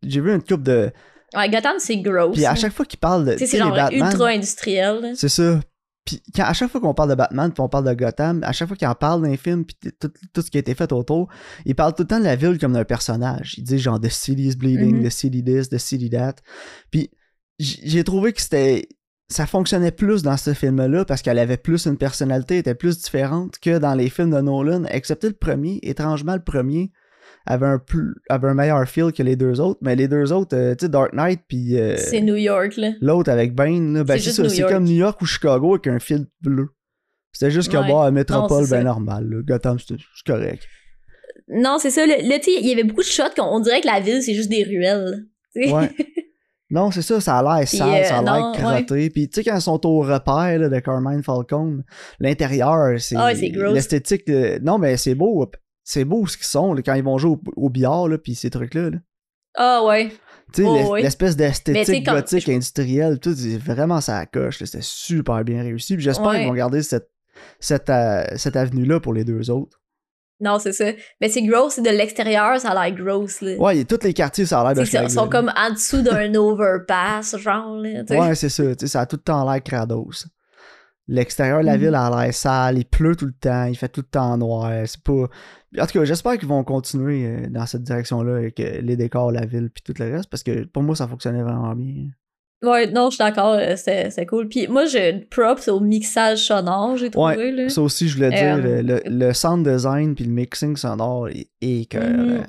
j'ai 0.03 0.21
vu 0.21 0.33
une 0.33 0.43
coupe 0.43 0.63
de. 0.63 0.91
Ouais, 1.37 1.51
Gotham, 1.51 1.75
c'est 1.79 1.99
gross. 1.99 2.35
Puis 2.35 2.47
à 2.47 2.55
chaque 2.55 2.73
fois 2.73 2.87
qu'il 2.87 2.99
parle 2.99 3.25
de. 3.27 3.37
C'est 3.39 3.59
genre 3.59 3.75
Batman, 3.75 4.11
ultra 4.13 4.29
industriel. 4.29 5.13
C'est 5.17 5.29
ça. 5.29 5.61
Puis 6.05 6.21
quand- 6.35 6.45
à 6.45 6.53
chaque 6.53 6.71
fois 6.71 6.81
qu'on 6.81 6.95
parle 6.95 7.11
de 7.11 7.15
Batman, 7.15 7.53
puis 7.53 7.61
on 7.61 7.69
parle 7.69 7.87
de 7.89 7.95
Gotham, 7.95 8.43
à 8.43 8.53
chaque 8.53 8.67
fois 8.69 8.77
qu'il 8.77 8.89
en 8.89 8.95
parle 8.95 9.23
d'un 9.23 9.37
film, 9.37 9.65
puis 9.65 9.77
tout, 10.01 10.11
tout 10.33 10.43
ce 10.43 10.51
qui 10.51 10.57
a 10.57 10.61
été 10.61 10.75
fait 10.75 10.91
autour, 10.93 11.29
il 11.65 11.75
parle 11.75 11.95
tout 11.95 12.03
le 12.03 12.09
temps 12.09 12.19
de 12.19 12.25
la 12.25 12.35
ville 12.37 12.59
comme 12.59 12.73
d'un 12.73 12.85
personnage. 12.85 13.55
Il 13.59 13.65
dit 13.65 13.79
genre 13.79 14.01
The 14.01 14.09
city 14.09 14.49
is 14.49 14.57
bleeding, 14.57 14.97
Mhm. 14.97 15.05
The 15.09 15.11
city 15.13 15.45
this, 15.45 15.69
The 15.69 15.79
city 15.79 16.11
that. 16.11 16.37
Puis 16.91 17.11
j'ai 17.61 18.03
trouvé 18.03 18.33
que 18.33 18.41
c'était. 18.43 18.89
Ça 19.29 19.47
fonctionnait 19.47 19.93
plus 19.93 20.23
dans 20.23 20.37
ce 20.37 20.53
film-là 20.53 21.05
parce 21.07 21.23
qu'elle 21.23 21.39
avait 21.39 21.57
plus 21.57 21.87
une 21.87 21.97
personnalité, 21.97 22.59
était 22.59 22.75
plus 22.75 22.99
différente 23.01 23.59
que 23.61 23.79
dans 23.79 23.95
les 23.95 24.11
films 24.11 24.31
de 24.31 24.41
Nolan, 24.41 24.85
excepté 24.85 25.29
le 25.29 25.35
premier. 25.35 25.79
Étrangement, 25.83 26.35
le 26.35 26.43
premier 26.43 26.91
avait 27.47 27.67
un, 27.67 27.79
plus, 27.79 28.15
avait 28.29 28.49
un 28.49 28.55
meilleur 28.55 28.87
feel 28.87 29.11
que 29.13 29.23
les 29.23 29.35
deux 29.37 29.59
autres, 29.61 29.79
mais 29.83 29.97
les 29.97 30.07
deux 30.07 30.33
autres, 30.33 30.55
euh, 30.57 30.75
tu 30.75 30.85
sais, 30.85 30.89
Dark 30.91 31.13
Knight, 31.15 31.41
puis. 31.49 31.79
euh, 31.79 31.97
C'est 31.97 32.21
New 32.21 32.37
York, 32.37 32.77
là. 32.77 32.91
L'autre 33.01 33.31
avec 33.31 33.55
Bane, 33.55 33.95
là, 33.95 34.05
ben 34.05 34.19
C'est 34.19 34.31
ça, 34.33 34.49
c'est 34.49 34.63
comme 34.63 34.85
New 34.85 34.97
York 34.97 35.21
ou 35.23 35.27
Chicago 35.27 35.73
avec 35.75 35.87
un 35.87 35.99
fil 35.99 36.27
bleu. 36.43 36.69
C'était 37.33 37.51
juste 37.51 37.73
que 37.73 37.79
Ouais. 37.79 37.89
bon, 37.89 38.13
métropole, 38.13 38.51
Non, 38.51 38.59
ben 38.61 38.67
ça. 38.67 38.83
normal. 38.85 39.29
là. 39.31 39.39
Gotham, 39.43 39.79
c'est 39.79 39.97
correct. 40.27 40.69
Non, 41.49 41.79
c'est 41.81 41.91
ça. 41.91 42.07
Là, 42.07 42.17
tu 42.19 42.25
sais, 42.53 42.61
il 42.61 42.67
y 42.69 42.73
avait 42.73 42.85
beaucoup 42.85 43.01
de 43.01 43.07
shots 43.07 43.23
qu'on 43.37 43.45
on 43.45 43.61
dirait 43.61 43.81
que 43.81 43.87
la 43.89 44.01
ville, 44.01 44.23
c'est 44.23 44.35
juste 44.35 44.51
des 44.51 44.63
ruelles. 44.65 45.25
Ouais. 45.57 45.91
non, 46.73 46.91
c'est 46.91 47.03
ça, 47.03 47.21
ça 47.21 47.39
a 47.39 47.43
l'air 47.59 47.69
sale, 47.69 47.89
euh, 47.89 48.05
ça 48.05 48.19
a 48.19 48.23
l'air 48.23 48.41
non, 48.41 48.53
crotté. 48.53 49.11
Puis 49.11 49.29
tu 49.29 49.37
sais, 49.43 49.45
quand 49.49 49.55
ils 49.57 49.61
sont 49.63 49.87
au 49.87 50.01
repère 50.01 50.59
là, 50.59 50.69
de 50.69 50.81
Carmine 50.81 51.23
Falcone, 51.23 51.85
l'intérieur, 52.19 52.99
c'est. 53.01 53.15
Gross. 53.15 53.75
L'esthétique. 53.75 54.27
de- 54.27 54.59
Non, 54.63 54.79
mais 54.79 54.97
c'est 54.97 55.15
beau. 55.15 55.49
C'est 55.85 56.05
beau 56.05 56.27
ce 56.27 56.37
qu'ils 56.37 56.47
sont 56.47 56.75
là, 56.75 56.83
quand 56.83 56.95
ils 56.95 57.03
vont 57.05 57.19
jouer 57.19 57.33
au, 57.33 57.41
au 57.67 57.69
billard, 57.71 58.09
là, 58.09 58.19
puis 58.19 58.35
ces 58.35 58.51
trucs-là. 58.51 58.91
là. 58.91 58.99
Ah 59.57 59.85
ouais. 59.85 60.11
Tu 60.55 60.63
sais, 60.63 60.69
Oh, 60.69 60.97
l'espèce 60.97 61.37
d'esthétique 61.37 62.05
quand- 62.07 62.13
gothique 62.15 62.49
industrielle, 62.49 63.19
tout, 63.19 63.35
c'est 63.35 63.57
vraiment 63.59 64.01
ça 64.01 64.25
coche. 64.27 64.61
là. 64.61 64.67
C'était 64.67 64.83
super 64.83 65.45
bien 65.45 65.63
réussi. 65.63 65.95
Puis 65.95 66.05
j'espère 66.05 66.27
Ouais. 66.27 66.39
qu'ils 66.41 66.49
vont 66.49 66.55
garder 66.55 66.83
cette, 66.83 67.09
cette, 67.59 67.91
euh, 67.91 68.25
cette 68.37 68.57
avenue-là 68.57 69.01
pour 69.01 69.13
les 69.15 69.25
deux 69.25 69.51
autres. 69.51 69.81
Non, 70.43 70.59
c'est 70.59 70.73
ça. 70.73 70.87
Mais 71.21 71.29
c'est 71.29 71.43
gross, 71.43 71.75
c'est 71.75 71.83
de 71.83 71.91
l'extérieur, 71.91 72.61
ça 72.61 72.71
a 72.73 72.89
l'air 72.89 72.95
gross, 72.97 73.41
là. 73.41 73.55
Ouais, 73.57 73.85
tous 73.85 74.01
les 74.03 74.13
quartiers, 74.13 74.45
ça 74.45 74.61
a 74.61 74.65
l'air 74.75 74.85
de 74.85 75.03
Ils 75.05 75.11
sont 75.11 75.29
comme 75.29 75.51
en 75.57 75.71
dessous 75.71 76.03
d'un 76.03 76.35
overpass, 76.35 77.37
genre, 77.39 77.77
là. 77.79 78.03
Ouais, 78.11 78.35
c'est 78.35 78.49
ça. 78.49 78.65
Ça 78.85 79.01
a 79.03 79.07
tout 79.07 79.17
le 79.17 79.23
temps 79.23 79.51
l'air 79.51 79.63
crados. 79.63 80.27
L'extérieur 81.09 81.61
de 81.61 81.67
la 81.67 81.75
Mhm. 81.77 81.81
ville 81.81 81.95
a 81.95 82.11
l'air 82.25 82.33
sale, 82.35 82.79
il 82.79 82.85
pleut 82.85 83.17
tout 83.17 83.27
le 83.27 83.33
temps, 83.33 83.65
il 83.65 83.77
fait 83.77 83.89
tout 83.89 84.03
le 84.03 84.07
temps 84.11 84.37
noir. 84.39 84.71
C'est 84.87 85.03
pas. 85.03 85.13
En 85.81 85.87
tout 85.87 85.99
cas, 85.99 86.05
j'espère 86.05 86.39
qu'ils 86.39 86.49
vont 86.49 86.63
continuer 86.65 87.27
euh, 87.27 87.47
dans 87.49 87.67
cette 87.67 87.83
direction-là 87.83 88.37
avec 88.37 88.61
euh, 88.61 88.81
les 88.83 88.97
décors, 88.97 89.33
la 89.33 89.45
ville, 89.47 89.69
puis 89.75 89.83
tout 89.83 89.95
le 90.01 90.13
reste, 90.15 90.31
parce 90.31 90.43
que 90.43 90.65
pour 90.67 90.83
moi, 90.83 90.95
ça 90.95 91.09
fonctionnait 91.09 91.43
vraiment 91.43 91.75
bien. 91.75 92.07
Ouais, 92.63 92.87
non, 92.87 93.11
je 93.11 93.17
suis 93.17 93.19
d'accord, 93.19 93.55
euh, 93.55 93.75
c'était 93.77 94.11
c'était 94.11 94.27
cool. 94.27 94.49
Puis 94.49 94.69
moi, 94.69 94.87
je 94.87 95.25
props 95.27 95.67
au 95.69 95.81
mixage 95.81 96.47
sonore, 96.47 96.97
j'ai 96.97 97.11
trouvé, 97.11 97.51
là. 97.51 97.69
Ça 97.69 97.83
aussi, 97.83 98.09
je 98.09 98.15
voulais 98.15 98.31
dire, 98.31 98.55
Euh, 98.57 98.83
le, 98.83 98.83
le, 98.83 99.03
le 99.07 99.33
sound 99.35 99.67
design 99.69 100.15
puis 100.15 100.25
le 100.25 100.31
mixing 100.31 100.77
sonore 100.77 101.29
est 101.29 101.49
écœurant. 101.61 102.07
Mhm. 102.07 102.45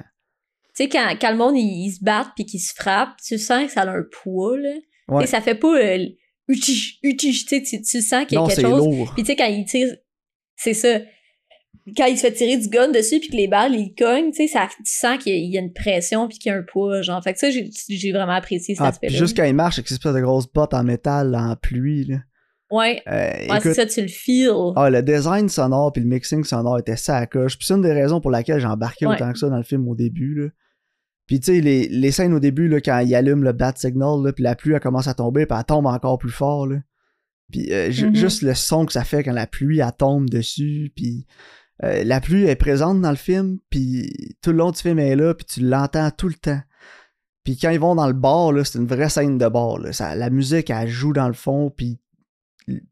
Tu 0.75 0.83
sais, 0.83 0.89
quand, 0.89 1.07
quand 1.19 1.31
le 1.31 1.37
monde, 1.37 1.55
ils 1.57 1.91
se 1.91 2.03
battent 2.03 2.29
puis 2.35 2.45
qu'ils 2.45 2.59
se 2.59 2.73
frappent, 2.75 3.17
tu 3.25 3.37
sens 3.37 3.65
que 3.65 3.71
ça 3.71 3.81
a 3.81 3.89
un 3.89 4.03
poids, 4.23 4.57
là. 4.57 4.69
Ouais. 5.07 5.25
ça 5.27 5.41
fait 5.41 5.55
pas 5.55 5.75
euh, 5.75 6.05
utiche, 6.47 6.99
utiche, 7.03 7.45
tu 7.45 7.63
sais, 7.65 7.81
tu 7.81 8.01
sens 8.01 8.25
qu'il 8.25 8.35
y 8.35 8.37
a 8.37 8.41
Non, 8.41 8.47
quelque 8.47 8.55
c'est 8.61 8.67
chose. 8.67 8.77
lourd. 8.85 9.11
Puis 9.15 9.23
tu 9.23 9.27
sais, 9.31 9.35
quand 9.35 9.45
il 9.45 9.65
tire, 9.65 9.95
c'est 10.55 10.73
ça. 10.73 10.99
Quand 11.97 12.05
il 12.05 12.15
se 12.17 12.21
fait 12.21 12.31
tirer 12.33 12.57
du 12.57 12.69
gun 12.69 12.89
dessus 12.91 13.19
puis 13.19 13.29
que 13.29 13.35
les 13.35 13.47
balles, 13.47 13.75
ils 13.75 13.93
cognent, 13.93 14.31
tu 14.31 14.37
sais, 14.37 14.47
ça, 14.47 14.67
tu 14.77 14.83
sens 14.85 15.17
qu'il 15.21 15.33
y, 15.33 15.35
a- 15.35 15.39
il 15.39 15.65
une 15.65 15.73
pression 15.73 16.27
puis 16.29 16.37
qu'il 16.37 16.49
y 16.51 16.55
a 16.55 16.57
un 16.57 16.63
poids, 16.63 17.01
genre. 17.01 17.21
Fait 17.21 17.33
que 17.33 17.39
ça, 17.39 17.49
j'ai 17.51 18.11
vraiment 18.13 18.31
apprécié 18.33 18.75
cet 18.75 18.85
Ah, 18.85 18.89
aspect-là. 18.89 19.17
juste 19.17 19.35
quand 19.35 19.43
il 19.43 19.53
marche 19.53 19.79
avec 19.79 19.87
cette 19.89 19.97
espèce 19.97 20.13
de 20.15 20.21
grosse 20.21 20.47
botte 20.51 20.73
en 20.73 20.83
métal 20.83 21.35
en 21.35 21.55
pluie, 21.57 22.05
là. 22.05 22.17
Ouais. 22.71 23.01
Euh, 23.07 23.51
Ouais, 23.53 23.59
c'est 23.61 23.73
ça, 23.73 23.85
tu 23.85 24.01
le 24.01 24.07
feels. 24.07 24.73
ah, 24.77 24.89
le 24.89 25.03
design 25.03 25.47
sonore 25.49 25.91
puis 25.93 26.01
le 26.01 26.07
mixing 26.09 26.43
sonore 26.43 26.79
était 26.79 26.95
ça 26.95 27.17
à 27.17 27.27
coche. 27.27 27.57
Puis 27.57 27.67
c'est 27.67 27.73
une 27.75 27.81
des 27.81 27.91
raisons 27.93 28.19
pour 28.21 28.31
laquelle 28.31 28.59
j'ai 28.59 28.65
embarqué 28.67 29.05
Ouais. 29.05 29.15
autant 29.15 29.31
que 29.31 29.37
ça 29.37 29.49
dans 29.49 29.57
le 29.57 29.63
film 29.63 29.87
au 29.87 29.93
début. 29.95 30.33
Là. 30.35 30.47
Puis 31.27 31.39
tu 31.39 31.53
sais, 31.53 31.61
les, 31.61 31.87
les 31.89 32.11
scènes 32.11 32.33
au 32.33 32.39
début, 32.39 32.67
là, 32.67 32.81
quand 32.81 32.97
il 32.99 33.13
allume 33.13 33.43
le 33.43 33.51
bat 33.53 33.73
signal, 33.75 34.23
là, 34.23 34.31
puis 34.33 34.43
la 34.43 34.55
pluie 34.55 34.73
elle 34.73 34.79
commence 34.79 35.07
à 35.07 35.13
tomber, 35.13 35.45
puis 35.45 35.55
elle 35.57 35.65
tombe 35.65 35.85
encore 35.85 36.17
plus 36.17 36.31
fort. 36.31 36.65
Là. 36.65 36.77
Puis 37.51 37.71
euh, 37.71 37.89
Mhm. 37.89 38.15
juste 38.15 38.41
le 38.41 38.53
son 38.55 38.85
que 38.85 38.93
ça 38.93 39.03
fait 39.03 39.23
quand 39.23 39.33
la 39.33 39.45
pluie 39.47 39.79
elle 39.79 39.91
tombe 39.97 40.27
dessus. 40.29 40.91
Puis 40.95 41.27
euh, 41.83 42.03
la 42.03 42.21
pluie 42.21 42.45
est 42.45 42.55
présente 42.55 43.01
dans 43.01 43.09
le 43.09 43.15
film, 43.15 43.57
puis 43.69 44.11
tout 44.41 44.51
le 44.51 44.57
long 44.57 44.71
du 44.71 44.79
film 44.79 44.99
elle 44.99 45.07
est 45.11 45.15
là, 45.23 45.33
puis 45.33 45.45
tu 45.45 45.61
l'entends 45.61 46.11
tout 46.11 46.27
le 46.27 46.35
temps. 46.35 46.61
Puis 47.43 47.57
quand 47.57 47.71
ils 47.71 47.79
vont 47.79 47.95
dans 47.95 48.07
le 48.07 48.13
bar, 48.13 48.51
là, 48.53 48.63
c'est 48.63 48.79
une 48.79 48.87
vraie 48.87 49.09
scène 49.09 49.37
de 49.37 49.47
bar. 49.47 49.79
Là. 49.79 49.91
Ça, 49.91 50.15
la 50.15 50.29
musique, 50.29 50.69
elle 50.69 50.87
joue 50.87 51.11
dans 51.13 51.27
le 51.27 51.33
fond, 51.33 51.69
puis 51.75 51.99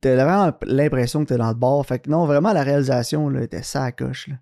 t'as 0.01 0.15
vraiment 0.15 0.51
l'impression 0.63 1.23
que 1.23 1.29
t'es 1.29 1.37
dans 1.37 1.49
le 1.49 1.55
bar. 1.55 1.85
Fait 1.85 1.99
que 1.99 2.09
non, 2.09 2.25
vraiment, 2.25 2.51
la 2.51 2.63
réalisation 2.63 3.29
là, 3.29 3.43
était 3.43 3.63
ça 3.63 3.83
à 3.83 3.91
coche. 3.93 4.27
Là. 4.27 4.35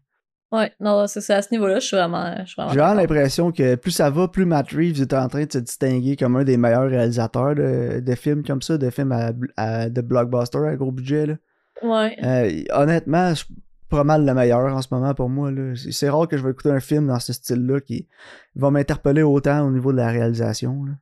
Ouais, 0.51 0.71
non, 0.79 1.05
c'est. 1.05 1.29
À 1.31 1.43
ce 1.43 1.49
niveau-là, 1.51 1.77
je 1.77 1.85
suis 1.85 1.95
vraiment. 1.95 2.33
Je 2.43 2.55
vraiment 2.55 2.71
J'ai 2.73 2.79
vraiment 2.79 2.95
d'accord. 2.95 2.95
l'impression 2.95 3.51
que 3.51 3.75
plus 3.75 3.91
ça 3.91 4.09
va, 4.09 4.27
plus 4.27 4.45
Matt 4.45 4.71
Reeves 4.71 4.99
est 4.99 5.13
en 5.13 5.27
train 5.27 5.43
de 5.45 5.51
se 5.51 5.59
distinguer 5.59 6.15
comme 6.15 6.35
un 6.37 6.43
des 6.43 6.57
meilleurs 6.57 6.89
réalisateurs 6.89 7.53
de, 7.53 7.99
de 7.99 8.15
films 8.15 8.43
comme 8.43 8.63
ça, 8.63 8.79
de 8.79 8.89
films 8.89 9.11
à, 9.11 9.31
à- 9.57 9.89
de 9.89 10.01
blockbuster 10.01 10.57
à 10.57 10.75
gros 10.75 10.91
budget. 10.91 11.27
Là. 11.27 11.35
Ouais. 11.83 12.17
Euh, 12.23 12.63
honnêtement, 12.73 13.35
c'est 13.35 13.45
pas 13.89 14.03
mal 14.03 14.25
le 14.25 14.33
meilleur 14.33 14.73
en 14.75 14.81
ce 14.81 14.87
moment 14.91 15.13
pour 15.13 15.29
moi. 15.29 15.51
C'est 15.91 16.09
rare 16.09 16.27
que 16.27 16.37
je 16.37 16.43
vais 16.43 16.51
écouter 16.51 16.69
un 16.71 16.79
film 16.79 17.07
dans 17.07 17.19
ce 17.19 17.33
style-là 17.33 17.79
qui 17.81 18.07
va 18.55 18.71
m'interpeller 18.71 19.23
autant 19.23 19.67
au 19.67 19.71
niveau 19.71 19.91
de 19.91 19.97
la 19.97 20.09
réalisation. 20.09 20.85
Là. 20.85 20.93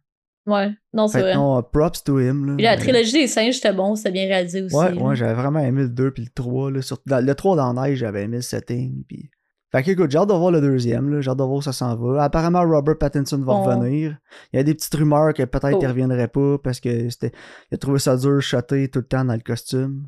Ouais. 0.46 0.72
Non, 0.94 1.08
c'est 1.10 1.20
vrai. 1.22 1.36
non, 1.36 1.62
props 1.62 2.04
to 2.06 2.20
him. 2.22 2.46
Là. 2.46 2.54
Puis 2.56 2.64
la 2.64 2.78
trilogie 2.78 3.12
des 3.14 3.28
singes, 3.28 3.56
c'était 3.56 3.74
bon, 3.74 3.96
c'était 3.96 4.12
bien 4.12 4.28
réalisé 4.28 4.62
aussi. 4.64 4.76
Ouais, 4.76 4.94
ouais, 4.94 5.16
j'avais 5.16 5.34
vraiment 5.34 5.60
aimé 5.60 5.82
le 5.84 5.90
2 5.90 6.12
puis 6.12 6.24
le 6.24 6.30
3. 6.34 6.72
Là. 6.72 6.82
Surtout 6.82 7.04
dans- 7.10 7.24
le 7.26 7.36
3 7.36 7.58
dans 7.58 7.74
la 7.74 7.90
neige, 7.90 7.98
j'avais 8.00 8.24
aimé 8.24 8.38
le 8.38 8.42
setting. 8.42 9.04
Puis... 9.06 9.30
Fait 9.74 9.84
que 9.84 9.92
écoute, 9.92 10.10
j'ai 10.10 10.18
hâte 10.18 10.30
de 10.30 10.34
voir 10.34 10.52
le 10.52 10.62
deuxième. 10.62 11.20
J'ai 11.20 11.30
hâte 11.30 11.38
de 11.38 11.44
voir 11.44 11.58
où 11.58 11.62
ça 11.62 11.74
s'en 11.74 11.94
va. 11.98 12.24
Apparemment, 12.24 12.62
Robert 12.62 12.98
Pattinson 12.98 13.40
va 13.40 13.52
On- 13.54 13.64
revenir. 13.64 14.18
Il 14.54 14.56
y 14.56 14.60
a 14.60 14.64
des 14.64 14.74
petites 14.74 14.96
rumeurs 14.96 15.34
que 15.34 15.44
peut-être 15.44 15.76
Oh. 15.76 15.80
il 15.82 15.88
reviendrait 15.88 16.30
pas 16.30 16.58
parce 16.64 16.80
que 16.80 17.10
c'était 17.10 17.34
il 17.70 17.76
a 17.76 17.78
trouvé 17.78 18.00
ça 18.00 18.16
dur 18.16 18.42
shotter 18.42 18.88
tout 18.88 19.00
le 19.00 19.06
temps 19.06 19.26
dans 19.26 19.34
le 19.34 19.42
costume. 19.42 20.08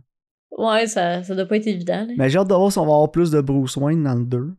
Ouais, 0.59 0.87
ça, 0.87 1.23
ça 1.23 1.35
doit 1.35 1.45
pas 1.45 1.55
être 1.57 1.67
évident. 1.67 2.05
là. 2.05 2.13
Mais 2.17 2.29
j'ai 2.29 2.37
hâte 2.37 2.47
de 2.49 2.53
voir 2.53 2.71
si 2.71 2.77
on 2.79 2.85
va 2.85 2.93
avoir 2.93 3.11
plus 3.11 3.31
de 3.31 3.39
Bruce 3.41 3.75
Wayne 3.77 4.03
dans 4.03 4.15
le 4.15 4.25
2. 4.25 4.53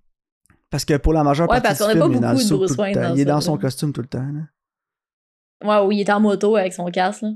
Parce 0.70 0.84
que 0.84 0.96
pour 0.96 1.12
la 1.12 1.22
majeure 1.24 1.48
Ouais, 1.50 1.60
partie 1.60 1.78
parce 1.78 1.78
du 1.78 1.84
qu'on 1.84 1.88
a 1.90 1.92
film, 1.92 2.00
pas 2.00 2.08
il 2.10 2.16
est 2.16 2.20
dans 2.20 2.32
le 2.32 2.34
beaucoup 2.38 2.48
de 2.48 2.56
Bruce 2.56 2.70
tout 2.70 2.76
le 2.76 2.82
Wayne 2.82 2.94
temps. 2.94 3.00
dans 3.08 3.14
Il 3.14 3.20
est 3.20 3.24
ça, 3.24 3.30
dans 3.30 3.40
son 3.40 3.54
là. 3.56 3.60
costume 3.60 3.92
tout 3.92 4.00
le 4.00 4.06
temps. 4.06 4.26
là. 5.62 5.80
Ouais, 5.82 5.86
où 5.86 5.92
il 5.92 6.00
est 6.00 6.10
en 6.10 6.20
moto 6.20 6.56
avec 6.56 6.72
son 6.72 6.86
casque, 6.86 7.22
là. 7.22 7.30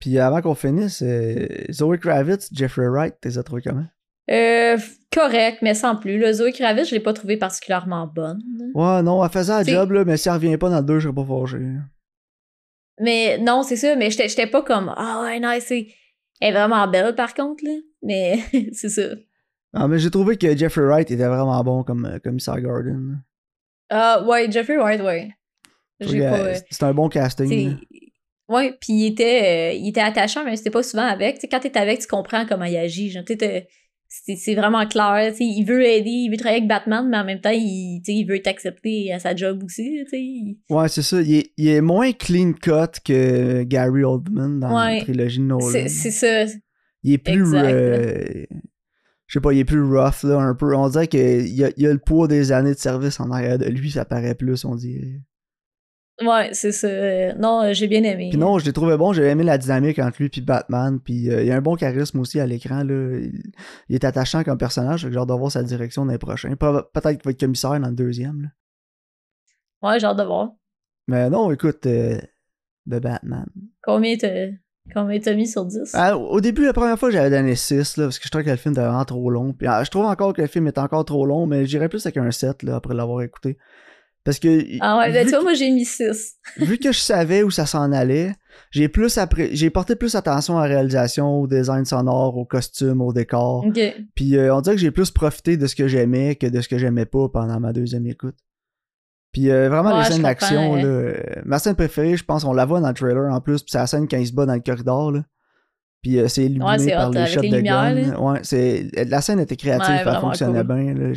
Puis 0.00 0.18
avant 0.18 0.42
qu'on 0.42 0.54
finisse, 0.54 1.02
euh, 1.02 1.46
Zoe 1.70 1.96
Kravitz, 1.98 2.48
Jeffrey 2.52 2.88
Wright, 2.88 3.14
t'es 3.20 3.30
trouvé 3.42 3.62
comment? 3.62 3.86
Euh, 4.30 4.76
correct, 5.12 5.58
mais 5.62 5.74
sans 5.74 5.96
plus. 5.96 6.18
Le 6.18 6.32
Zoé 6.32 6.52
Kravitz, 6.52 6.88
je 6.88 6.94
l'ai 6.94 7.00
pas 7.00 7.12
trouvé 7.12 7.36
particulièrement 7.36 8.06
bonne. 8.06 8.42
Ouais, 8.74 9.02
non, 9.02 9.22
elle 9.24 9.30
faisait 9.30 9.52
la 9.52 9.64
C'est- 9.64 9.70
job, 9.72 9.92
là, 9.92 10.04
mais 10.04 10.16
si 10.16 10.28
elle 10.28 10.34
revient 10.34 10.56
pas 10.58 10.70
dans 10.70 10.78
le 10.78 10.84
2, 10.84 10.98
je 10.98 11.08
serais 11.08 11.14
pas 11.14 11.24
fâché. 11.24 11.58
Mais 13.00 13.38
non, 13.38 13.62
c'est 13.62 13.76
ça, 13.76 13.96
mais 13.96 14.10
j'étais 14.10 14.28
j'étais 14.28 14.46
pas 14.46 14.62
comme 14.62 14.92
Ah 14.96 15.20
ouais, 15.22 15.40
nice, 15.40 15.64
c'est. 15.68 15.88
Elle 16.46 16.54
est 16.54 16.58
vraiment 16.58 16.86
belle 16.86 17.14
par 17.14 17.32
contre, 17.32 17.64
là. 17.64 17.72
Mais 18.02 18.38
c'est 18.72 18.90
ça. 18.90 19.02
Ah, 19.72 19.88
mais 19.88 19.98
j'ai 19.98 20.10
trouvé 20.10 20.36
que 20.36 20.54
Jeffrey 20.56 20.82
Wright 20.84 21.10
était 21.10 21.26
vraiment 21.26 21.62
bon 21.64 21.82
comme 21.84 22.04
euh, 22.04 22.18
commissaire 22.18 22.60
Gordon. 22.60 23.14
Ah 23.88 24.22
ouais, 24.26 24.50
Jeffrey 24.50 24.76
Wright, 24.76 25.00
ouais. 25.00 25.30
J'ai 26.00 26.20
pas. 26.20 26.38
euh, 26.38 26.54
C'était 26.70 26.84
un 26.84 26.92
bon 26.94 27.08
casting. 27.08 27.76
Ouais, 28.48 28.72
puis 28.78 28.92
il 28.92 29.06
était, 29.06 29.72
euh, 29.72 29.76
il 29.78 29.88
était 29.88 30.02
attachant, 30.02 30.44
mais 30.44 30.54
c'était 30.56 30.70
pas 30.70 30.82
souvent 30.82 31.06
avec. 31.06 31.38
T'sais, 31.38 31.48
quand 31.48 31.60
t'es 31.60 31.76
avec, 31.78 32.00
tu 32.00 32.06
comprends 32.06 32.44
comment 32.44 32.66
il 32.66 32.76
agit. 32.76 33.10
Genre, 33.10 33.24
t'es- 33.24 33.66
c'est 34.24 34.36
c'est 34.36 34.54
vraiment 34.54 34.86
clair. 34.86 35.32
t'sais, 35.32 35.44
il 35.44 35.64
veut 35.64 35.82
aider, 35.84 36.08
il 36.10 36.30
veut 36.30 36.36
travailler 36.36 36.58
avec 36.58 36.68
Batman, 36.68 37.08
mais 37.10 37.16
en 37.18 37.24
même 37.24 37.40
temps, 37.40 37.50
il, 37.52 38.00
il 38.06 38.24
veut 38.26 38.40
t'accepter 38.40 39.12
à 39.12 39.18
sa 39.18 39.34
job 39.34 39.62
aussi. 39.64 40.04
t'sais, 40.06 40.56
Ouais, 40.70 40.88
c'est 40.88 41.02
ça. 41.02 41.20
Il 41.22 41.34
est, 41.34 41.50
il 41.56 41.68
est 41.68 41.80
moins 41.80 42.12
clean 42.12 42.52
cut 42.52 43.00
que 43.04 43.62
Gary 43.64 44.04
Oldman 44.04 44.60
dans 44.60 44.74
Ouais. 44.76 44.96
la 44.98 45.02
trilogie 45.02 45.38
de 45.38 45.44
Nolan. 45.44 45.68
C'est 45.70 45.88
c'est 45.88 46.10
ça. 46.10 46.52
Il 47.02 47.12
est 47.14 47.18
plus. 47.18 47.54
Euh, 47.54 48.44
je 49.26 49.38
sais 49.38 49.40
pas, 49.40 49.52
il 49.52 49.58
est 49.58 49.64
plus 49.64 49.82
rough, 49.82 50.22
là, 50.22 50.38
un 50.38 50.54
peu. 50.54 50.74
On 50.76 50.88
dirait 50.88 51.08
qu'il 51.08 51.48
y 51.48 51.64
a, 51.64 51.70
il 51.76 51.82
y 51.82 51.86
a 51.86 51.92
le 51.92 51.98
poids 51.98 52.28
des 52.28 52.52
années 52.52 52.74
de 52.74 52.78
service 52.78 53.18
en 53.20 53.30
arrière 53.30 53.58
de 53.58 53.66
lui, 53.66 53.90
ça 53.90 54.04
paraît 54.04 54.34
plus, 54.34 54.64
on 54.64 54.74
dirait. 54.76 55.20
Ouais, 56.22 56.50
c'est 56.52 56.70
ça. 56.70 57.34
Non, 57.34 57.62
euh, 57.62 57.72
j'ai 57.72 57.88
bien 57.88 58.04
aimé. 58.04 58.28
Puis 58.30 58.38
non, 58.38 58.58
je 58.60 58.64
l'ai 58.64 58.72
trouvé 58.72 58.96
bon, 58.96 59.12
j'ai 59.12 59.24
aimé 59.24 59.42
la 59.42 59.58
dynamique 59.58 59.98
entre 59.98 60.22
lui 60.22 60.30
et 60.36 60.40
Batman. 60.40 61.00
Puis 61.04 61.28
euh, 61.28 61.42
il 61.42 61.48
y 61.48 61.50
a 61.50 61.56
un 61.56 61.60
bon 61.60 61.74
charisme 61.74 62.20
aussi 62.20 62.38
à 62.38 62.46
l'écran, 62.46 62.84
là. 62.84 63.18
Il, 63.18 63.42
il 63.88 63.94
est 63.96 64.04
attachant 64.04 64.44
comme 64.44 64.56
personnage, 64.58 65.08
j'ai 65.10 65.16
hâte 65.18 65.28
de 65.28 65.32
voir 65.34 65.50
sa 65.50 65.62
direction 65.64 66.06
dans 66.06 66.12
les 66.12 66.18
prochains. 66.18 66.54
Pe- 66.54 66.84
Peut-être 66.92 67.16
qu'il 67.18 67.24
va 67.24 67.30
être 67.32 67.40
commissaire 67.40 67.78
dans 67.80 67.88
le 67.88 67.94
deuxième, 67.96 68.42
là. 68.42 68.48
Ouais, 69.82 69.98
j'ai 69.98 70.06
hâte 70.06 70.16
de 70.18 70.22
voir. 70.22 70.52
Mais 71.08 71.28
non, 71.30 71.50
écoute, 71.50 71.84
euh, 71.86 72.18
de 72.86 72.98
Batman. 73.00 73.46
Combien 73.82 74.16
t'as 74.16 74.46
combien 74.94 75.18
t'as 75.18 75.34
mis 75.34 75.48
sur 75.48 75.64
10? 75.66 75.90
Ah, 75.94 76.16
au 76.16 76.40
début, 76.40 76.64
la 76.64 76.72
première 76.72 76.98
fois, 76.98 77.10
j'avais 77.10 77.30
donné 77.30 77.56
6, 77.56 77.96
là, 77.96 78.04
parce 78.04 78.18
que 78.18 78.24
je 78.26 78.30
trouvais 78.30 78.44
que 78.44 78.50
le 78.50 78.56
film 78.56 78.72
était 78.72 78.82
vraiment 78.82 79.04
trop 79.04 79.28
long. 79.30 79.52
Puis 79.52 79.66
ah, 79.66 79.82
je 79.82 79.90
trouve 79.90 80.04
encore 80.06 80.32
que 80.32 80.42
le 80.42 80.48
film 80.48 80.66
est 80.68 80.78
encore 80.78 81.04
trop 81.04 81.26
long, 81.26 81.46
mais 81.46 81.66
j'irais 81.66 81.88
plus 81.88 82.06
avec 82.06 82.16
un 82.18 82.30
7, 82.30 82.62
là, 82.62 82.76
après 82.76 82.94
l'avoir 82.94 83.22
écouté. 83.22 83.58
Parce 84.24 84.38
que. 84.38 84.64
Ah 84.80 84.98
ouais, 84.98 85.12
ben 85.12 85.28
vois, 85.28 85.42
moi 85.42 85.54
j'ai 85.54 85.70
mis 85.70 85.84
6. 85.84 86.36
vu 86.56 86.78
que 86.78 86.92
je 86.92 86.98
savais 86.98 87.42
où 87.42 87.50
ça 87.50 87.66
s'en 87.66 87.92
allait, 87.92 88.32
j'ai 88.70 88.88
plus 88.88 89.18
j'ai 89.52 89.70
porté 89.70 89.96
plus 89.96 90.14
attention 90.14 90.58
à 90.58 90.66
la 90.66 90.74
réalisation, 90.74 91.40
au 91.40 91.46
design 91.46 91.84
sonore, 91.84 92.36
au 92.36 92.46
costume, 92.46 93.02
au 93.02 93.12
décor. 93.12 93.66
Ok. 93.66 93.80
Puis 94.14 94.36
euh, 94.36 94.54
on 94.54 94.62
dirait 94.62 94.76
que 94.76 94.80
j'ai 94.80 94.90
plus 94.90 95.10
profité 95.10 95.56
de 95.58 95.66
ce 95.66 95.74
que 95.74 95.88
j'aimais 95.88 96.36
que 96.36 96.46
de 96.46 96.60
ce 96.60 96.68
que 96.68 96.78
j'aimais 96.78 97.06
pas 97.06 97.28
pendant 97.28 97.60
ma 97.60 97.72
deuxième 97.74 98.06
écoute. 98.06 98.36
Puis 99.32 99.50
euh, 99.50 99.68
vraiment, 99.68 99.90
Ouais, 99.94 100.04
les 100.04 100.10
scènes 100.12 100.22
d'action, 100.22 100.74
ouais. 100.74 100.84
euh, 100.84 101.20
ma 101.44 101.58
scène 101.58 101.74
préférée, 101.74 102.16
je 102.16 102.24
pense, 102.24 102.44
on 102.44 102.52
la 102.52 102.64
voit 102.64 102.80
dans 102.80 102.88
le 102.88 102.94
trailer 102.94 103.30
en 103.32 103.40
plus, 103.40 103.62
puis 103.62 103.72
c'est 103.72 103.78
la 103.78 103.86
scène 103.88 104.06
quand 104.08 104.16
il 104.16 104.26
se 104.26 104.32
bat 104.32 104.46
dans 104.46 104.54
le 104.54 104.60
corridor, 104.60 105.10
là. 105.12 105.24
Puis 106.04 106.18
euh, 106.20 106.28
c'est 106.28 106.44
illuminé 106.44 106.64
Ouais, 106.64 106.92
par 106.92 107.08
hot, 107.08 107.12
les 107.14 107.26
shots 107.26 107.40
les 107.40 107.48
de 107.48 107.56
lumières, 107.56 107.94
gun. 107.96 108.16
Ouais, 108.18 108.38
c'est... 108.42 108.90
La 109.08 109.22
scène 109.22 109.40
était 109.40 109.56
créative, 109.56 109.88
Ouais, 109.88 110.02
elle 110.06 110.20
fonctionnait 110.20 110.62
cool. 110.64 110.74
bien. 110.84 110.94
Là. 110.94 111.12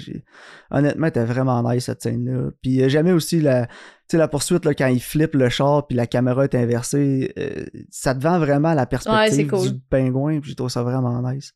Honnêtement, 0.72 1.08
elle 1.08 1.10
était 1.10 1.26
vraiment 1.26 1.62
nice 1.70 1.84
cette 1.86 2.02
scène-là. 2.02 2.52
Puis 2.62 2.82
euh, 2.82 2.88
j'aimais 2.88 3.12
aussi 3.12 3.42
la, 3.42 3.68
la 4.14 4.28
poursuite 4.30 4.64
là, 4.64 4.74
quand 4.74 4.88
il 4.88 5.02
flippe 5.02 5.36
le 5.36 5.50
char 5.50 5.86
puis 5.86 5.98
la 5.98 6.08
caméra 6.08 6.46
est 6.46 6.56
inversée. 6.56 7.34
euh, 7.38 7.66
ça 7.92 8.16
te 8.16 8.24
vend 8.24 8.40
vraiment 8.40 8.74
la 8.74 8.86
perspective 8.86 9.48
cool. 9.50 9.72
du 9.74 9.80
pingouin, 9.90 10.40
puis 10.40 10.52
je 10.52 10.56
trouve 10.56 10.70
ça 10.70 10.84
vraiment 10.84 11.22
nice. 11.32 11.52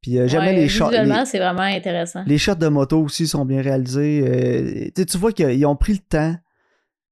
Puis 0.00 0.18
euh, 0.18 0.26
Ouais, 0.26 0.52
les 0.54 0.68
shots. 0.68 0.90
C'est 1.26 1.38
vraiment 1.38 1.60
intéressant. 1.62 2.22
les 2.26 2.38
shots 2.38 2.54
de 2.54 2.68
moto 2.68 3.02
aussi 3.02 3.26
sont 3.26 3.44
bien 3.44 3.60
réalisés. 3.60 4.90
Euh, 4.96 5.04
tu 5.04 5.18
vois 5.18 5.32
qu'ils 5.32 5.66
ont 5.66 5.76
pris 5.76 5.92
le 5.92 5.98
temps 5.98 6.34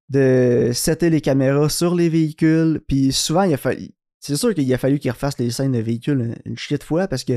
de 0.09 0.71
setter 0.73 1.11
les 1.11 1.21
caméras 1.21 1.69
sur 1.69 1.95
les 1.95 2.09
véhicules. 2.09 2.81
Puis 2.89 3.13
souvent, 3.13 3.43
il 3.43 3.53
a 3.55 3.57
fallu. 3.59 3.91
C'est 4.27 4.37
sûr 4.37 4.55
qu'il 4.55 4.73
a 4.73 4.79
fallu 4.79 4.99
qu'ils 4.99 5.11
refassent 5.11 5.39
les 5.39 5.51
scènes 5.51 5.73
de 5.73 5.81
véhicules 5.81 6.35
une, 6.45 6.55
de 6.55 6.83
fois 6.83 7.09
parce 7.09 7.25
que 7.25 7.35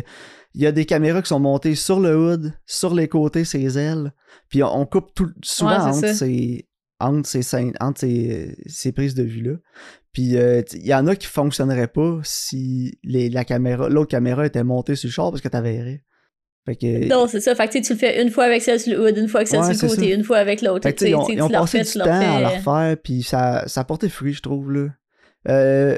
il 0.53 0.61
y 0.61 0.65
a 0.65 0.71
des 0.71 0.85
caméras 0.85 1.21
qui 1.21 1.27
sont 1.27 1.39
montées 1.39 1.75
sur 1.75 1.99
le 1.99 2.15
hood, 2.15 2.53
sur 2.65 2.93
les 2.93 3.07
côtés, 3.07 3.43
ses 3.43 3.77
ailes. 3.77 4.13
Puis 4.49 4.63
on, 4.63 4.85
coupe 4.85 5.13
tout, 5.13 5.29
souvent 5.43 5.71
Ouais, 5.71 5.97
entre, 5.97 6.15
ces, 6.15 6.67
entre 6.99 7.27
ces 7.27 7.41
scènes, 7.41 7.73
entre 7.81 7.99
ces, 7.99 8.55
ces 8.67 8.93
prises 8.93 9.15
de 9.15 9.23
vue-là. 9.23 9.57
Puis 10.13 10.37
euh, 10.37 10.61
il 10.73 10.87
y 10.87 10.93
en 10.93 11.07
a 11.07 11.15
qui 11.17 11.27
fonctionneraient 11.27 11.89
pas 11.89 12.19
si 12.23 12.97
les, 13.03 13.29
la 13.29 13.43
caméra, 13.43 13.89
l'autre 13.89 14.09
caméra 14.09 14.45
était 14.45 14.63
montée 14.63 14.95
sur 14.95 15.07
le 15.07 15.11
char 15.11 15.29
parce 15.31 15.41
que 15.41 15.49
t'avais 15.49 16.01
que. 16.75 17.07
Non, 17.07 17.27
c'est 17.27 17.39
ça. 17.39 17.55
Fait 17.55 17.67
que 17.67 17.79
tu 17.79 17.93
le 17.93 17.99
fais 17.99 18.21
une 18.21 18.29
fois 18.29 18.45
avec 18.45 18.61
celle 18.61 18.79
sur 18.79 18.93
le 18.93 19.07
hood, 19.07 19.17
une 19.17 19.27
fois 19.27 19.41
avec 19.41 19.47
celle 19.47 19.59
Ouais, 19.59 19.73
sur 19.73 19.87
le 19.87 19.95
côté, 19.95 20.09
ça. 20.09 20.15
une 20.15 20.23
fois 20.23 20.37
avec 20.37 20.61
l'autre. 20.61 20.87
Ils 21.01 21.15
ont, 21.15 21.27
ils 21.29 21.41
ont 21.41 21.49
passé 21.49 21.79
refais, 21.79 21.91
du 21.91 21.99
temps 21.99 22.35
à 22.35 22.41
la 22.41 22.49
refaire, 22.49 22.97
puis 23.01 23.23
ça, 23.23 23.67
ça 23.67 23.81
a 23.81 23.83
porté 23.83 24.09
fruit, 24.09 24.33
je 24.33 24.41
trouve. 24.41 24.71
Là. 24.71 24.89
Euh, 25.47 25.97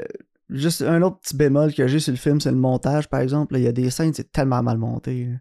juste 0.50 0.82
un 0.82 1.02
autre 1.02 1.18
petit 1.20 1.36
bémol 1.36 1.72
que 1.74 1.86
j'ai 1.86 2.00
sur 2.00 2.12
le 2.12 2.18
film, 2.18 2.40
c'est 2.40 2.50
le 2.50 2.56
montage, 2.56 3.08
par 3.08 3.20
exemple. 3.20 3.54
là. 3.54 3.58
Il 3.60 3.64
y 3.64 3.68
a 3.68 3.72
des 3.72 3.90
scènes, 3.90 4.12
c'est 4.14 4.30
tellement 4.32 4.62
mal 4.62 4.78
monté. 4.78 5.26
là. 5.26 5.36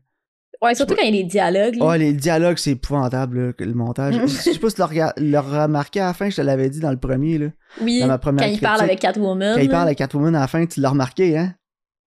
Ouais, 0.61 0.75
surtout 0.75 0.93
quand 0.95 1.03
il 1.03 1.15
y 1.15 1.19
a 1.19 1.21
des 1.23 1.27
dialogues. 1.27 1.75
là. 1.75 1.91
Ah, 1.91 1.97
les 1.97 2.11
dialogues, 2.11 2.57
c'est 2.57 2.71
épouvantable, 2.71 3.47
là, 3.47 3.51
le 3.59 3.73
montage. 3.73 4.15
je 4.21 4.27
sais 4.27 4.59
pas 4.59 4.69
si 4.69 4.75
tu 4.75 4.81
l'as 4.81 5.41
remarqué 5.41 6.01
à 6.01 6.07
la 6.07 6.13
fin, 6.13 6.29
je 6.29 6.35
te 6.35 6.41
l'avais 6.41 6.69
dit 6.69 6.79
dans 6.81 6.91
le 6.91 6.97
premier. 6.99 7.37
Là. 7.37 7.47
oui, 7.81 8.01
dans 8.01 8.07
ma 8.07 8.17
première 8.17 8.45
quand 8.45 8.51
il 8.51 8.59
parle 8.59 8.81
avec 8.81 8.99
Catwoman. 8.99 9.55
Quand 9.55 9.61
il 9.61 9.69
parle 9.69 9.87
à 9.87 9.95
Catwoman 9.95 10.35
à 10.35 10.41
la 10.41 10.47
fin, 10.47 10.65
tu 10.65 10.81
l'as 10.81 10.89
remarqué, 10.89 11.37
hein? 11.37 11.55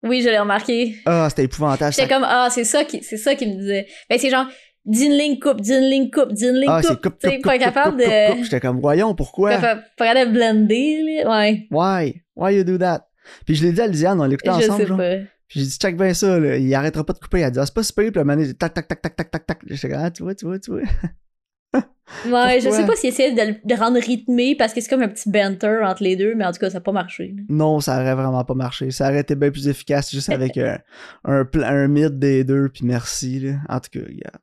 Oui, 0.01 0.21
je 0.23 0.29
l'ai 0.29 0.39
remarqué. 0.39 0.95
Ah, 1.05 1.27
c'était 1.29 1.43
épouvantable. 1.43 1.91
J'étais 1.93 2.07
ça- 2.07 2.13
comme, 2.15 2.25
ah, 2.27 2.47
c'est 2.49 2.63
ça 2.63 2.85
qui, 2.85 3.03
c'est 3.03 3.17
ça 3.17 3.35
qui 3.35 3.45
me 3.45 3.59
disait. 3.59 3.85
Ben, 4.09 4.17
c'est 4.17 4.29
genre, 4.29 4.47
d'une 4.85 5.11
ligne 5.11 5.39
coupe, 5.39 5.61
d'une 5.61 5.83
ligne 5.83 6.09
coupe, 6.09 6.33
d'une 6.33 6.55
ligne 6.55 6.65
Ah, 6.69 6.81
c'est 6.81 6.89
coupe. 6.99 7.01
coupe, 7.03 7.21
coupe, 7.21 7.41
pas 7.43 7.51
coupe, 7.57 7.59
capable 7.61 7.91
coupe, 7.97 7.99
de. 8.37 8.43
J'étais 8.43 8.59
comme, 8.59 8.79
voyons, 8.79 9.13
pourquoi? 9.15 9.57
Pas, 9.57 9.81
capable 9.97 10.31
de 10.31 10.33
blender, 10.37 11.21
là. 11.23 11.39
Ouais. 11.39 11.67
Why? 11.71 12.21
Why 12.35 12.55
you 12.55 12.63
do 12.63 12.77
that? 12.77 13.07
Puis 13.45 13.55
je 13.55 13.63
l'ai 13.65 13.71
dit 13.73 13.81
à 13.81 13.87
Lisiane, 13.87 14.19
on 14.19 14.25
l'écoutait 14.25 14.51
Je 14.61 14.65
ensemble. 14.65 14.81
sais 14.81 14.87
genre. 14.87 14.97
pas. 14.97 15.15
Puis 15.47 15.59
j'ai 15.61 15.65
dit, 15.65 15.77
check 15.79 15.97
bien 15.97 16.13
ça, 16.13 16.39
là. 16.39 16.57
il 16.57 16.73
arrêtera 16.75 17.03
pas 17.03 17.13
de 17.13 17.19
couper. 17.19 17.39
Elle 17.39 17.45
a 17.45 17.51
dit, 17.51 17.59
ah, 17.59 17.65
c'est 17.65 17.73
pas 17.73 17.83
super, 17.83 18.05
puis 18.11 18.19
le 18.19 18.23
mané, 18.23 18.53
tac, 18.53 18.73
tac, 18.73 18.87
tac, 18.87 19.01
tac, 19.01 19.15
tac, 19.15 19.31
tac, 19.31 19.45
tac. 19.47 19.59
J'étais 19.67 19.89
comme, 19.89 20.01
ah, 20.03 20.11
tu 20.11 20.23
vois, 20.23 20.35
tu 20.35 20.45
vois, 20.45 20.59
tu 20.59 20.71
vois. 20.71 20.81
Ouais, 22.25 22.59
je 22.59 22.69
sais 22.71 22.87
pas 22.87 22.95
s'ils 22.95 23.09
essaient 23.09 23.33
de 23.33 23.55
le 23.69 23.75
rendre 23.79 23.99
rythmé 23.99 24.55
parce 24.55 24.73
que 24.73 24.81
c'est 24.81 24.89
comme 24.89 25.03
un 25.03 25.07
petit 25.09 25.29
banter 25.29 25.79
entre 25.83 26.01
les 26.01 26.15
deux, 26.15 26.33
mais 26.33 26.43
en 26.43 26.51
tout 26.51 26.57
cas, 26.59 26.69
ça 26.71 26.79
n'a 26.79 26.81
pas 26.81 26.91
marché. 26.91 27.35
Non, 27.49 27.79
ça 27.81 28.01
aurait 28.01 28.15
vraiment 28.15 28.43
pas 28.43 28.55
marché. 28.55 28.89
Ça 28.89 29.09
aurait 29.09 29.19
été 29.19 29.35
bien 29.35 29.51
plus 29.51 29.67
efficace 29.67 30.09
juste 30.11 30.31
avec 30.31 30.57
un, 30.57 30.79
un, 31.23 31.45
pla- 31.45 31.69
un 31.69 31.87
mythe 31.87 32.17
des 32.17 32.43
deux, 32.43 32.69
puis 32.69 32.83
merci, 32.83 33.39
là. 33.39 33.51
En 33.69 33.79
tout 33.79 33.91
cas, 33.91 33.99
regarde. 33.99 34.39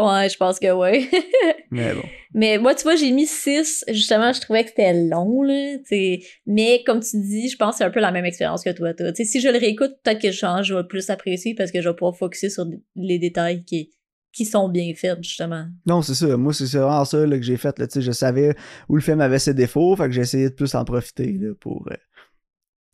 Ouais, 0.00 0.28
je 0.28 0.36
pense 0.36 0.58
que 0.58 0.72
ouais. 0.72 1.08
Mais 1.70 1.94
bon. 1.94 2.02
mais 2.34 2.58
moi, 2.58 2.74
tu 2.74 2.82
vois, 2.82 2.96
j'ai 2.96 3.12
mis 3.12 3.26
6. 3.26 3.84
Justement, 3.88 4.32
je 4.32 4.40
trouvais 4.40 4.64
que 4.64 4.70
c'était 4.70 4.92
long, 4.92 5.42
là. 5.42 5.78
t'sais. 5.84 6.20
Mais 6.46 6.82
comme 6.84 7.00
tu 7.00 7.20
dis, 7.20 7.48
je 7.48 7.56
pense 7.56 7.74
que 7.74 7.78
c'est 7.78 7.84
un 7.84 7.90
peu 7.90 8.00
la 8.00 8.10
même 8.10 8.24
expérience 8.24 8.64
que 8.64 8.70
toi. 8.70 8.92
toi. 8.94 9.12
T'sais, 9.12 9.24
si 9.24 9.40
je 9.40 9.48
le 9.48 9.58
réécoute, 9.58 9.92
peut-être 10.02 10.20
que 10.20 10.32
je, 10.32 10.36
change, 10.36 10.66
je 10.66 10.74
vais 10.74 10.84
plus 10.84 11.10
apprécier 11.10 11.54
parce 11.54 11.70
que 11.70 11.80
je 11.80 11.88
vais 11.88 11.94
pouvoir 11.94 12.16
focuser 12.16 12.50
sur 12.50 12.64
les 12.96 13.18
détails 13.20 13.64
qui, 13.64 13.92
qui 14.32 14.46
sont 14.46 14.68
bien 14.68 14.92
faits, 14.94 15.22
justement. 15.22 15.66
Non, 15.86 16.02
c'est 16.02 16.14
ça. 16.14 16.36
Moi, 16.36 16.52
c'est 16.52 16.64
vraiment 16.76 17.04
ça 17.04 17.24
là, 17.24 17.36
que 17.36 17.44
j'ai 17.44 17.56
fait. 17.56 17.78
Là. 17.78 17.86
Je 17.94 18.12
savais 18.12 18.54
où 18.88 18.96
le 18.96 19.02
film 19.02 19.20
avait 19.20 19.38
ses 19.38 19.54
défauts, 19.54 19.94
fait 19.96 20.06
que 20.06 20.12
j'ai 20.12 20.22
essayé 20.22 20.50
de 20.50 20.54
plus 20.54 20.74
en 20.74 20.84
profiter 20.84 21.32
là, 21.32 21.52
pour 21.60 21.86
euh, 21.90 21.96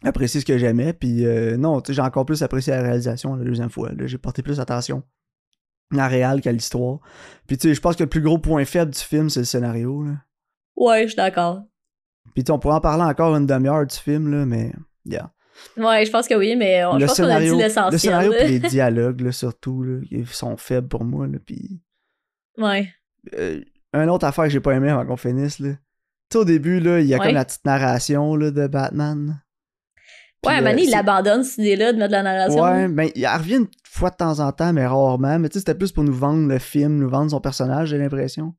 apprécier 0.02 0.40
ce 0.40 0.46
que 0.46 0.58
j'aimais. 0.58 0.92
Puis 0.92 1.24
euh, 1.24 1.56
non, 1.56 1.80
tu 1.80 1.88
sais, 1.88 1.96
j'ai 1.96 2.02
encore 2.02 2.26
plus 2.26 2.42
apprécié 2.42 2.72
la 2.74 2.82
réalisation 2.82 3.36
la 3.36 3.44
deuxième 3.44 3.70
fois. 3.70 3.90
J'ai 4.04 4.18
porté 4.18 4.42
plus 4.42 4.60
attention 4.60 5.02
la 5.92 6.08
réal 6.08 6.40
qu'à 6.40 6.52
l'histoire. 6.52 6.98
Puis 7.46 7.56
tu 7.58 7.68
sais, 7.68 7.74
je 7.74 7.80
pense 7.80 7.96
que 7.96 8.02
le 8.02 8.08
plus 8.08 8.20
gros 8.20 8.38
point 8.38 8.64
faible 8.64 8.90
du 8.92 8.98
film, 9.00 9.30
c'est 9.30 9.40
le 9.40 9.46
scénario. 9.46 10.02
Là. 10.02 10.12
Ouais, 10.76 11.02
je 11.02 11.08
suis 11.08 11.16
d'accord. 11.16 11.62
Puis 12.34 12.42
tu 12.44 12.48
sais, 12.48 12.52
on 12.52 12.58
pourrait 12.58 12.74
en 12.74 12.80
parler 12.80 13.04
encore 13.04 13.34
une 13.36 13.46
demi-heure 13.46 13.86
du 13.86 13.96
film, 13.96 14.30
là, 14.30 14.44
mais 14.46 14.72
yeah. 15.04 15.30
Ouais, 15.78 16.04
je 16.04 16.10
pense 16.10 16.28
que 16.28 16.34
oui, 16.34 16.54
mais 16.54 16.84
on, 16.84 16.98
je 16.98 17.06
pense 17.06 17.16
qu'on 17.16 17.22
a 17.24 17.40
dit 17.40 17.46
scénario, 17.46 17.52
le 17.56 17.62
l'essentiel. 17.62 17.98
scénario 18.00 18.32
puis 18.32 18.48
les 18.48 18.58
dialogues, 18.68 19.20
là, 19.22 19.32
surtout, 19.32 19.82
là, 19.84 20.00
ils 20.10 20.26
sont 20.26 20.56
faibles 20.56 20.88
pour 20.88 21.04
moi. 21.04 21.26
Là, 21.26 21.38
puis 21.44 21.80
Ouais. 22.58 22.88
euh, 23.38 23.62
une 23.94 24.10
autre 24.10 24.26
affaire 24.26 24.44
que 24.44 24.50
j'ai 24.50 24.60
pas 24.60 24.72
aimé 24.74 24.90
avant 24.90 25.06
qu'on 25.06 25.16
finisse, 25.16 25.58
là. 25.60 25.70
Tu 25.70 25.78
sais, 26.32 26.38
au 26.38 26.44
début, 26.44 26.80
là, 26.80 27.00
il 27.00 27.06
y 27.06 27.14
a 27.14 27.18
Ouais. 27.18 27.26
comme 27.26 27.34
la 27.34 27.44
petite 27.44 27.64
narration 27.64 28.34
là, 28.34 28.50
de 28.50 28.66
Batman. 28.66 29.40
Ouais, 30.46 30.58
euh, 30.58 30.62
donné, 30.70 30.82
il 30.84 30.94
abandonne 30.94 31.44
cette 31.44 31.58
idée-là 31.58 31.92
de 31.92 31.98
mettre 31.98 32.08
de 32.08 32.12
la 32.16 32.22
narration. 32.22 32.62
Ouais, 32.62 32.88
ben, 32.88 33.10
il 33.14 33.26
revient 33.26 33.56
une 33.56 33.68
fois 33.88 34.10
de 34.10 34.16
temps 34.16 34.40
en 34.40 34.52
temps, 34.52 34.72
mais 34.72 34.86
rarement. 34.86 35.38
Mais 35.38 35.48
tu 35.48 35.54
sais, 35.54 35.58
c'était 35.60 35.74
plus 35.74 35.92
pour 35.92 36.04
nous 36.04 36.14
vendre 36.14 36.48
le 36.48 36.58
film, 36.58 36.96
nous 36.98 37.08
vendre 37.08 37.30
son 37.30 37.40
personnage, 37.40 37.88
j'ai 37.88 37.98
l'impression. 37.98 38.54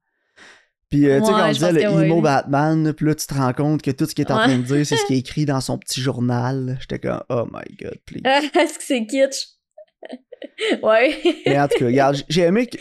Puis, 0.90 1.10
euh, 1.10 1.20
tu 1.20 1.26
sais, 1.26 1.34
Ouais, 1.34 1.40
quand 1.42 1.48
on 1.50 1.52
disait 1.52 1.72
le 1.74 1.90
oui. 1.98 2.06
emo 2.06 2.22
Batman, 2.22 2.94
puis 2.94 3.06
là, 3.08 3.16
tu 3.16 3.28
te 3.28 3.34
rends 3.34 3.52
compte 3.54 3.82
que 3.82 3.92
tout 3.92 4.06
ce 4.06 4.16
qu'il 4.16 4.26
est 4.26 4.32
en 4.32 4.38
Ouais. 4.38 4.44
train 4.46 4.58
de 4.58 4.64
dire, 4.64 4.86
c'est 4.86 4.96
ce 4.96 5.06
qui 5.06 5.16
est 5.16 5.20
écrit 5.20 5.46
dans 5.46 5.60
son 5.60 5.78
petit 5.78 6.00
journal. 6.02 6.78
J'étais 6.80 7.00
comme, 7.00 7.22
oh 7.30 7.46
my 7.52 7.76
god, 7.76 7.98
please. 8.06 8.22
Est-ce 8.26 8.78
que 8.78 8.84
c'est 8.84 9.06
kitsch? 9.06 9.48
ouais. 10.84 11.18
Mais 11.46 11.60
en 11.60 11.68
tout 11.68 11.80
cas, 11.80 11.86
regarde, 11.86 12.18
j'ai 12.30 12.42
aimé 12.44 12.68
que. 12.68 12.78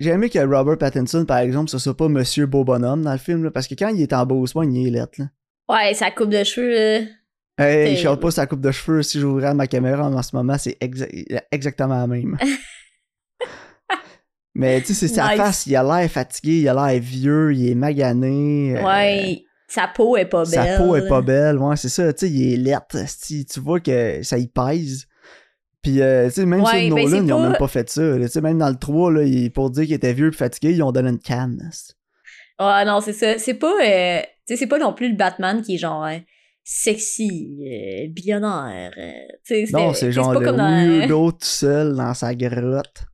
J'ai 0.00 0.10
aimé 0.10 0.28
que 0.28 0.40
Robert 0.40 0.76
Pattinson, 0.76 1.24
par 1.24 1.38
exemple, 1.38 1.70
ce 1.70 1.78
soit 1.78 1.96
pas 1.96 2.08
Monsieur 2.08 2.46
Beau 2.46 2.64
Bonhomme 2.64 3.02
dans 3.02 3.12
le 3.12 3.18
film, 3.18 3.44
là, 3.44 3.52
parce 3.52 3.68
que 3.68 3.76
quand 3.76 3.88
il 3.88 4.02
est 4.02 4.12
en 4.12 4.26
beau 4.26 4.44
soin, 4.48 4.68
il 4.68 4.88
est 4.88 4.90
lettre, 4.90 5.20
là. 5.20 5.26
Ouais, 5.68 5.94
sa 5.94 6.10
coupe 6.10 6.30
de 6.30 6.42
cheveux, 6.42 6.72
là. 6.74 7.06
Hey, 7.56 7.66
il 7.66 7.84
Terrible. 7.84 8.02
chante 8.02 8.20
pas 8.20 8.30
sa 8.32 8.46
coupe 8.46 8.60
de 8.60 8.70
cheveux. 8.72 9.02
Si 9.02 9.20
j'ouvrais 9.20 9.54
ma 9.54 9.66
caméra 9.68 10.08
en 10.08 10.22
ce 10.22 10.34
moment, 10.34 10.58
c'est 10.58 10.76
exa- 10.80 11.08
exactement 11.52 11.96
la 11.98 12.06
même. 12.06 12.36
Mais 14.56 14.80
tu 14.82 14.94
sais, 14.94 15.08
c'est 15.08 15.14
sa 15.14 15.30
face, 15.30 15.66
il 15.66 15.74
a 15.74 15.82
l'air 15.82 16.08
fatigué, 16.10 16.60
il 16.60 16.68
a 16.68 16.74
l'air 16.74 17.00
vieux, 17.00 17.52
il 17.52 17.70
est 17.70 17.74
magané. 17.74 18.76
euh, 18.78 18.84
Ouais, 18.84 19.42
sa 19.66 19.88
peau 19.88 20.16
est 20.16 20.26
pas 20.26 20.44
belle. 20.44 20.52
Sa 20.54 20.78
peau 20.78 20.94
est 20.94 21.08
pas 21.08 21.22
belle, 21.22 21.58
ouais, 21.58 21.76
c'est 21.76 21.88
ça, 21.88 22.12
tu 22.12 22.26
sais, 22.26 22.32
il 22.32 22.52
est 22.54 22.56
lettre, 22.56 22.96
tu 23.52 23.60
vois 23.60 23.80
que 23.80 24.22
ça 24.22 24.38
y 24.38 24.46
pèse. 24.46 25.06
Puis, 25.82 26.00
euh, 26.00 26.28
tu 26.28 26.34
sais, 26.34 26.46
même 26.46 26.60
Ouais, 26.62 26.66
sur 26.66 26.78
ben, 26.78 26.88
Nolan, 26.90 27.24
ils 27.26 27.32
ont 27.32 27.42
pas- 27.42 27.48
même 27.48 27.58
pas 27.58 27.68
fait 27.68 27.90
ça. 27.90 28.16
Tu 28.16 28.28
sais, 28.28 28.40
même 28.40 28.58
dans 28.58 28.70
le 28.70 28.76
3, 28.76 29.12
là, 29.12 29.22
il- 29.24 29.50
pour 29.52 29.70
dire 29.70 29.84
qu'il 29.84 29.92
était 29.94 30.12
vieux 30.14 30.28
et 30.28 30.32
fatigué, 30.32 30.70
ils 30.72 30.82
ont 30.84 30.92
donné 30.92 31.10
une 31.10 31.18
canne. 31.18 31.58
Ouais, 32.60 32.84
non, 32.84 33.00
c'est 33.00 33.12
ça. 33.12 33.38
C'est 33.38 33.54
pas, 33.54 33.72
euh, 33.84 34.20
tu 34.20 34.26
sais, 34.46 34.56
c'est 34.56 34.66
pas 34.68 34.78
non 34.78 34.92
plus 34.94 35.10
le 35.10 35.16
Batman 35.16 35.62
qui 35.62 35.74
est 35.74 35.78
genre 35.78 36.04
euh, 36.04 36.16
sexy, 36.64 37.58
euh, 37.60 38.08
billionnaire. 38.10 38.90
euh, 38.98 39.64
Non, 39.72 39.92
c'est 39.92 40.10
genre 40.12 40.32
pas 40.32 40.40
le 40.40 40.46
comme 40.46 40.56
dans- 40.56 40.98
weirdo 40.98 41.32
tout 41.32 41.38
seul 41.42 41.94
dans 41.94 42.14
sa 42.14 42.34
grotte. 42.34 43.04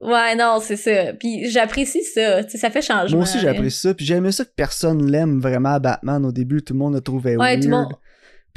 Ouais, 0.00 0.36
non, 0.36 0.58
c'est 0.62 0.76
ça. 0.76 1.12
Puis 1.14 1.50
j'apprécie 1.50 2.04
ça. 2.04 2.44
Tu 2.44 2.50
sais, 2.50 2.58
ça 2.58 2.70
fait 2.70 2.82
changement. 2.82 3.16
Moi 3.16 3.22
aussi, 3.24 3.38
là. 3.38 3.52
j'apprécie 3.52 3.80
ça. 3.80 3.94
Puis 3.94 4.06
j'aimais 4.06 4.30
ça 4.30 4.44
que 4.44 4.52
personne 4.54 5.10
l'aime 5.10 5.40
vraiment, 5.40 5.80
Batman. 5.80 6.24
Au 6.24 6.30
début, 6.30 6.62
tout 6.62 6.74
le 6.74 6.78
monde 6.78 6.94
le 6.94 7.00
trouvait 7.00 7.36
Ouais, 7.36 7.54
weird. 7.56 7.62
tout 7.62 7.68
le 7.68 7.74
monde. 7.76 7.92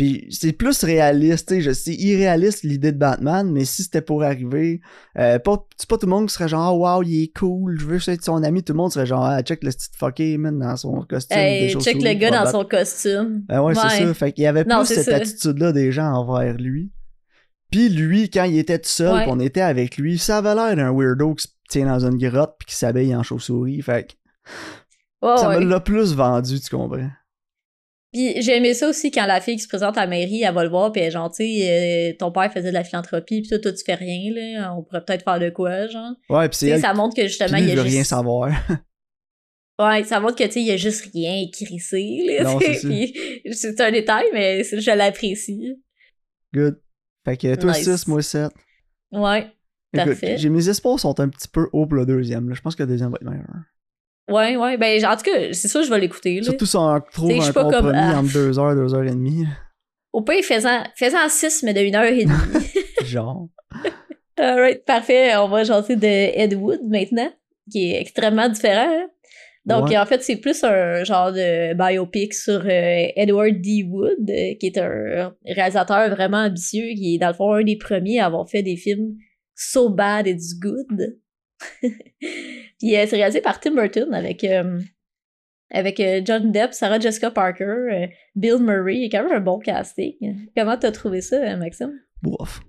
Puis 0.01 0.25
c'est 0.31 0.51
plus 0.53 0.83
réaliste, 0.83 1.49
tu 1.49 1.53
sais. 1.55 1.61
je- 1.61 1.71
C'est 1.73 1.93
irréaliste 1.93 2.63
l'idée 2.63 2.91
de 2.91 2.97
Batman, 2.97 3.51
mais 3.51 3.65
si 3.65 3.83
c'était 3.83 4.01
pour 4.01 4.23
arriver, 4.23 4.81
euh, 5.19 5.37
pas, 5.37 5.63
c'est 5.77 5.87
pas 5.87 5.99
tout 5.99 6.07
le 6.07 6.09
monde 6.09 6.27
qui 6.27 6.33
serait 6.33 6.47
genre, 6.47 6.61
Ah, 6.63 6.73
wow, 6.97 7.03
il 7.03 7.23
est 7.25 7.37
cool, 7.37 7.77
je 7.79 7.85
veux 7.85 7.99
être 8.09 8.23
son 8.25 8.41
ami. 8.41 8.63
Tout 8.63 8.73
le 8.73 8.77
monde 8.77 8.91
serait 8.91 9.05
genre, 9.05 9.23
ah, 9.23 9.43
check 9.43 9.63
le 9.63 9.69
petit 9.69 9.89
fucké, 9.95 10.39
man, 10.39 10.57
dans 10.57 10.75
son 10.75 11.05
costume. 11.07 11.37
Hey, 11.37 11.75
des 11.75 11.79
check 11.79 12.01
le 12.01 12.13
gars 12.15 12.31
dans 12.31 12.37
battre. 12.45 12.51
son 12.51 12.65
costume. 12.65 13.43
Ben 13.47 13.61
ouais, 13.61 13.75
c'est 13.75 13.81
ça. 14.07 14.13
Fait 14.15 14.31
qu'il 14.31 14.43
y 14.43 14.47
avait 14.47 14.63
Non, 14.63 14.79
plus 14.83 14.95
cette 14.95 15.05
ça. 15.05 15.17
attitude-là 15.17 15.71
des 15.71 15.91
gens 15.91 16.11
envers 16.13 16.55
lui. 16.55 16.91
Puis 17.69 17.89
lui, 17.89 18.31
quand 18.31 18.45
il 18.45 18.57
était 18.57 18.79
tout 18.79 18.89
seul, 18.89 19.13
Ouais. 19.13 19.25
qu'on 19.25 19.39
était 19.39 19.61
avec 19.61 19.97
lui, 19.97 20.17
ça 20.17 20.39
avait 20.39 20.55
l'air 20.55 20.75
d'un 20.75 20.91
weirdo 20.91 21.35
qui 21.35 21.43
se 21.43 21.49
tient 21.69 21.85
dans 21.85 22.03
une 22.03 22.17
grotte 22.17 22.55
puis 22.57 22.65
qui 22.69 22.75
s'habille 22.75 23.15
en 23.15 23.21
chauve-souris. 23.21 23.83
Fait 23.83 24.07
que 24.07 24.13
ça 25.37 25.47
ouais. 25.49 25.59
me 25.59 25.65
l'a 25.69 25.79
plus 25.79 26.15
vendu, 26.15 26.59
tu 26.59 26.75
comprends? 26.75 27.09
Puis 28.13 28.41
j'ai 28.41 28.57
aimé 28.57 28.73
ça 28.73 28.89
aussi 28.89 29.09
quand 29.09 29.25
la 29.25 29.39
fille 29.39 29.55
qui 29.55 29.63
se 29.63 29.67
présente 29.69 29.97
à 29.97 30.01
la 30.01 30.07
mairie, 30.07 30.43
elle 30.43 30.53
va 30.53 30.63
le 30.63 30.69
voir, 30.69 30.91
puis 30.91 31.01
elle 31.01 31.07
est 31.07 31.11
genre, 31.11 31.31
tu 31.31 31.43
sais, 31.45 32.11
euh, 32.11 32.15
ton 32.19 32.31
père 32.31 32.51
faisait 32.51 32.69
de 32.69 32.73
la 32.73 32.83
philanthropie, 32.83 33.41
puis 33.41 33.49
toi, 33.49 33.59
toi, 33.59 33.71
tu 33.71 33.83
fais 33.85 33.95
rien, 33.95 34.33
là. 34.33 34.75
On 34.75 34.83
pourrait 34.83 35.03
peut-être 35.05 35.23
faire 35.23 35.39
de 35.39 35.49
quoi, 35.49 35.87
genre. 35.87 36.11
Ouais, 36.29 36.49
puis 36.49 36.57
c'est 36.57 36.79
ça 36.79 36.93
montre 36.93 37.15
que 37.15 37.23
justement, 37.23 37.57
il 37.57 37.69
y 37.69 37.71
a 37.71 37.75
veut 37.75 37.83
juste... 37.83 37.93
rien 37.93 38.03
savoir. 38.03 38.51
Ouais, 39.79 40.03
ça 40.03 40.19
montre 40.19 40.35
que, 40.35 40.43
tu 40.43 40.51
sais, 40.51 40.61
il 40.61 40.67
y 40.67 40.71
a 40.71 40.77
juste 40.77 41.09
rien 41.11 41.41
écrissé, 41.41 42.19
là. 42.27 42.55
C'est 43.51 43.81
un 43.81 43.91
détail, 43.91 44.25
mais 44.31 44.63
je 44.63 44.95
l'apprécie. 44.95 45.73
Good. 46.53 46.79
Fait 47.25 47.37
que 47.37 47.55
toi 47.55 47.71
Nice. 47.71 47.89
6, 47.89 48.07
moi 48.07 48.21
7. 48.21 48.51
Ouais. 49.11 49.47
Écoute, 49.93 50.05
Parfait. 50.05 50.37
j'ai 50.37 50.49
mes 50.49 50.69
espoirs 50.69 50.99
sont 50.99 51.19
un 51.19 51.29
petit 51.29 51.47
peu 51.47 51.67
hauts 51.73 51.87
pour 51.87 51.95
le 51.95 52.05
deuxième. 52.05 52.47
là. 52.49 52.55
Je 52.55 52.61
pense 52.61 52.75
que 52.75 52.83
le 52.83 52.89
deuxième 52.89 53.09
va 53.09 53.17
être 53.19 53.27
meilleur. 53.27 53.47
Ouais, 54.31 54.55
ouais. 54.55 54.77
Ben, 54.77 55.05
en 55.05 55.15
tout 55.17 55.23
cas, 55.23 55.53
c'est 55.53 55.67
sûr, 55.67 55.83
je 55.83 55.89
vais 55.89 55.99
l'écouter. 55.99 56.41
Surtout 56.43 56.65
si 56.65 56.75
on 56.75 56.99
trouve 57.11 57.31
un 57.31 57.51
pas 57.51 57.63
comme, 57.63 57.71
compromis 57.73 57.97
ah. 57.99 58.19
entre 58.19 58.33
2 58.33 58.59
heures, 58.59 58.75
2 58.75 58.93
heures 58.95 59.03
et 59.03 59.11
demie. 59.11 59.45
Au 60.13 60.21
pire, 60.21 60.43
faisant, 60.43 60.83
faisant 60.95 61.27
6, 61.29 61.63
mais 61.63 61.73
de 61.73 61.79
1 61.79 61.95
heure 61.95 62.03
et 62.11 62.25
demie. 62.25 62.67
Genre. 63.05 63.47
Alright, 64.37 64.83
parfait. 64.85 65.35
On 65.37 65.47
va 65.49 65.63
jaser 65.63 65.95
de 65.95 66.07
Ed 66.07 66.53
Wood 66.55 66.81
maintenant, 66.87 67.31
qui 67.71 67.91
est 67.91 68.01
extrêmement 68.01 68.49
différent. 68.49 68.87
hein. 68.89 69.07
Donc, 69.63 69.89
Ouais. 69.89 69.97
en 69.97 70.05
fait, 70.07 70.23
c'est 70.23 70.37
plus 70.37 70.63
un 70.63 71.03
genre 71.03 71.31
de 71.31 71.75
biopic 71.75 72.33
sur 72.33 72.61
euh, 72.65 73.05
Edward 73.15 73.61
D. 73.61 73.85
Wood, 73.87 74.27
euh, 74.27 74.55
qui 74.59 74.65
est 74.65 74.77
un 74.79 75.33
réalisateur 75.45 76.09
vraiment 76.09 76.45
ambitieux, 76.45 76.87
qui 76.95 77.15
est 77.15 77.17
dans 77.19 77.27
le 77.27 77.35
fond 77.35 77.53
un 77.53 77.63
des 77.63 77.77
premiers 77.77 78.19
à 78.19 78.25
avoir 78.25 78.49
fait 78.49 78.63
des 78.63 78.75
films 78.75 79.13
So 79.55 79.89
Bad 79.89 80.25
It's 80.25 80.55
Good. 80.59 81.19
Puis 82.81 82.95
euh, 82.97 83.05
c'est 83.07 83.15
réalisé 83.17 83.41
par 83.41 83.59
Tim 83.59 83.75
Burton 83.75 84.11
avec, 84.13 84.43
euh, 84.43 84.79
avec 85.71 85.99
euh, 85.99 86.21
John 86.25 86.51
Depp, 86.51 86.73
Sarah 86.73 86.99
Jessica 86.99 87.29
Parker, 87.29 87.63
euh, 87.63 88.07
Bill 88.35 88.57
Murray. 88.59 88.95
Il 88.95 89.03
y 89.03 89.05
a 89.05 89.09
quand 89.19 89.27
même 89.27 89.37
un 89.37 89.41
bon 89.41 89.59
casting. 89.59 90.47
Comment 90.57 90.77
t'as 90.77 90.91
trouvé 90.91 91.21
ça, 91.21 91.55
Maxime? 91.57 91.93
Bof. 92.23 92.61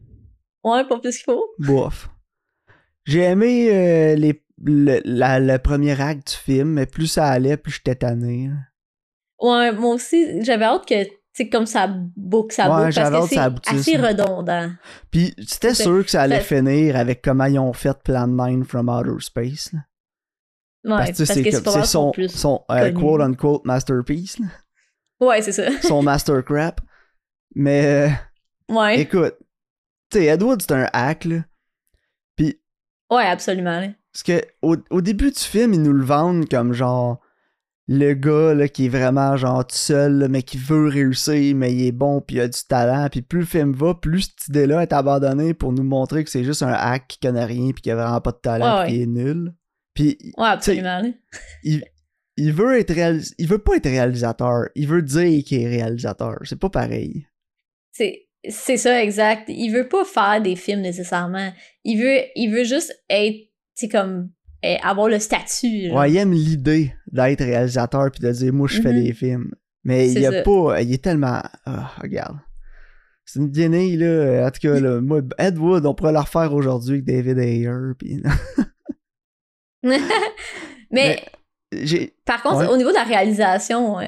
Ouais, 0.64 0.84
pas 0.86 0.98
plus 1.00 1.16
qu'il 1.16 1.24
faut. 1.24 1.44
Bof. 1.58 2.10
J'ai 3.06 3.22
aimé 3.22 4.14
les, 4.16 4.42
le, 4.62 5.00
la, 5.04 5.40
le 5.40 5.58
premier 5.58 6.00
acte 6.00 6.28
du 6.28 6.34
film, 6.36 6.68
mais 6.74 6.86
plus 6.86 7.06
ça 7.08 7.26
allait, 7.26 7.56
plus 7.56 7.72
j'étais 7.72 7.96
tanné. 7.96 8.50
Ouais, 9.40 9.72
moi 9.72 9.94
aussi, 9.94 10.40
j'avais 10.44 10.66
hâte 10.66 10.86
que, 10.86 10.94
sais, 11.32 11.48
comme 11.48 11.66
ça 11.66 11.88
boucle, 12.16 12.54
ça 12.54 12.70
Ouais, 12.70 12.84
boucle, 12.86 12.94
parce 12.94 13.28
que 13.28 13.34
c'est 13.34 13.70
assez 13.74 13.96
redondant. 13.96 14.70
Puis 15.10 15.34
c'était 15.48 15.74
C'est- 15.74 15.82
sûr 15.82 16.04
que 16.04 16.10
ça 16.12 16.22
allait 16.22 16.40
finir 16.40 16.94
avec 16.96 17.22
comment 17.22 17.46
ils 17.46 17.58
ont 17.58 17.72
fait 17.72 17.98
Plan 18.04 18.28
9 18.28 18.68
from 18.68 18.88
Outer 18.88 19.18
Space. 19.20 19.72
là. 19.72 19.80
Ouais, 20.84 20.96
Parce 20.96 21.18
que 21.18 21.24
c'est 21.24 21.50
son, 21.84 22.12
son 22.28 22.64
euh, 22.70 22.90
quote-unquote 22.92 23.64
masterpiece, 23.64 24.38
là. 24.38 24.46
Ouais, 25.20 25.40
c'est 25.42 25.52
ça. 25.52 25.70
son 25.82 26.02
master 26.02 26.44
crap. 26.44 26.80
Mais 27.54 27.86
euh, 27.86 28.08
Ouais, 28.74 29.00
écoute, 29.00 29.34
tu 30.10 30.18
sais, 30.18 30.24
Ed 30.26 30.42
Wood, 30.42 30.62
c'est 30.62 30.72
un 30.72 30.88
hack, 30.92 31.24
là. 31.26 31.44
ouais, 32.38 33.24
absolument. 33.24 33.80
là. 33.80 33.88
Parce 34.12 34.22
que 34.22 34.42
au, 34.62 34.76
au 34.90 35.00
début 35.00 35.30
du 35.30 35.38
film, 35.38 35.74
ils 35.74 35.82
nous 35.82 35.92
le 35.92 36.04
vendent 36.04 36.48
comme 36.48 36.72
genre 36.72 37.20
le 37.88 38.14
gars 38.14 38.54
là, 38.54 38.68
qui 38.68 38.86
est 38.86 38.88
vraiment 38.88 39.36
genre 39.36 39.66
tout 39.66 39.76
seul, 39.76 40.18
là, 40.18 40.28
mais 40.28 40.42
qui 40.42 40.56
veut 40.56 40.88
réussir, 40.88 41.54
mais 41.56 41.72
il 41.72 41.86
est 41.86 41.92
bon, 41.92 42.20
puis 42.20 42.36
il 42.36 42.40
a 42.40 42.48
du 42.48 42.60
talent. 42.68 43.08
Puis 43.10 43.22
plus 43.22 43.40
le 43.40 43.46
film 43.46 43.72
va, 43.72 43.94
plus 43.94 44.22
cette 44.22 44.48
idée-là 44.48 44.82
est 44.82 44.92
abandonnée 44.92 45.52
pour 45.54 45.72
nous 45.72 45.82
montrer 45.82 46.24
que 46.24 46.30
c'est 46.30 46.44
juste 46.44 46.62
un 46.62 46.72
hack 46.72 47.06
qui 47.08 47.18
connaît 47.18 47.44
rien, 47.44 47.72
puis 47.72 47.82
qui 47.82 47.90
a 47.90 47.96
vraiment 47.96 48.20
pas 48.20 48.32
de 48.32 48.36
talent, 48.38 48.80
Ouais, 48.80 48.86
puis 48.86 48.94
qui 48.94 49.02
est 49.02 49.06
nul. 49.06 49.52
Puis 49.94 50.16
Ouais, 50.38 50.46
absolument. 50.46 51.02
il, 51.62 51.84
il 52.36 52.52
veut 52.52 52.78
être 52.78 52.92
réalis- 52.94 53.34
il 53.38 53.46
veut 53.48 53.58
pas 53.58 53.76
être 53.76 53.88
réalisateur, 53.88 54.68
il 54.74 54.88
veut 54.88 55.02
dire 55.02 55.44
qu'il 55.44 55.62
est 55.62 55.68
réalisateur. 55.68 56.38
C'est 56.44 56.58
pas 56.58 56.70
pareil. 56.70 57.26
C'est 57.92 58.28
c'est 58.48 58.76
ça, 58.76 59.02
exact. 59.04 59.44
Il 59.48 59.70
veut 59.70 59.88
pas 59.88 60.04
faire 60.04 60.40
des 60.42 60.56
films 60.56 60.80
nécessairement. 60.80 61.52
Il 61.84 62.00
veut, 62.02 62.22
il 62.34 62.50
veut 62.50 62.64
juste 62.64 62.92
être, 63.08 63.36
c'est 63.74 63.88
comme 63.88 64.30
euh, 64.64 64.74
avoir 64.82 65.08
le 65.08 65.18
statut. 65.20 65.90
Ouais, 65.92 66.10
il 66.10 66.16
aime 66.16 66.32
l'idée 66.32 66.92
d'être 67.12 67.44
réalisateur 67.44 68.10
puis 68.10 68.20
de 68.20 68.32
dire 68.32 68.52
moi 68.52 68.66
je 68.68 68.80
fais 68.80 68.92
Mhm. 68.92 69.02
des 69.04 69.12
films. 69.12 69.50
Mais 69.84 70.10
il 70.10 70.20
y 70.20 70.26
a 70.26 70.32
ça. 70.32 70.42
pas. 70.42 70.80
Il 70.80 70.92
est 70.92 71.02
tellement. 71.04 71.42
Ah, 71.66 71.92
regarde. 72.00 72.38
C'est 73.24 73.38
une 73.40 73.48
guinée, 73.48 73.96
là. 73.96 74.46
En 74.46 74.50
tout 74.50 74.60
cas, 74.60 74.78
là, 74.80 75.00
moi, 75.00 75.20
Ed 75.38 75.56
Wood, 75.58 75.86
on 75.86 75.94
pourrait 75.94 76.12
le 76.12 76.18
refaire 76.18 76.52
aujourd'hui 76.52 76.94
avec 76.94 77.04
David 77.04 77.38
Ayer. 77.38 77.70
Puis... 77.98 78.22
mais, 80.90 81.22
j'ai... 81.72 82.14
par 82.24 82.42
contre, 82.42 82.58
ouais. 82.60 82.66
au 82.68 82.76
niveau 82.76 82.90
de 82.90 82.94
la 82.94 83.02
réalisation, 83.04 83.98
euh, 83.98 84.04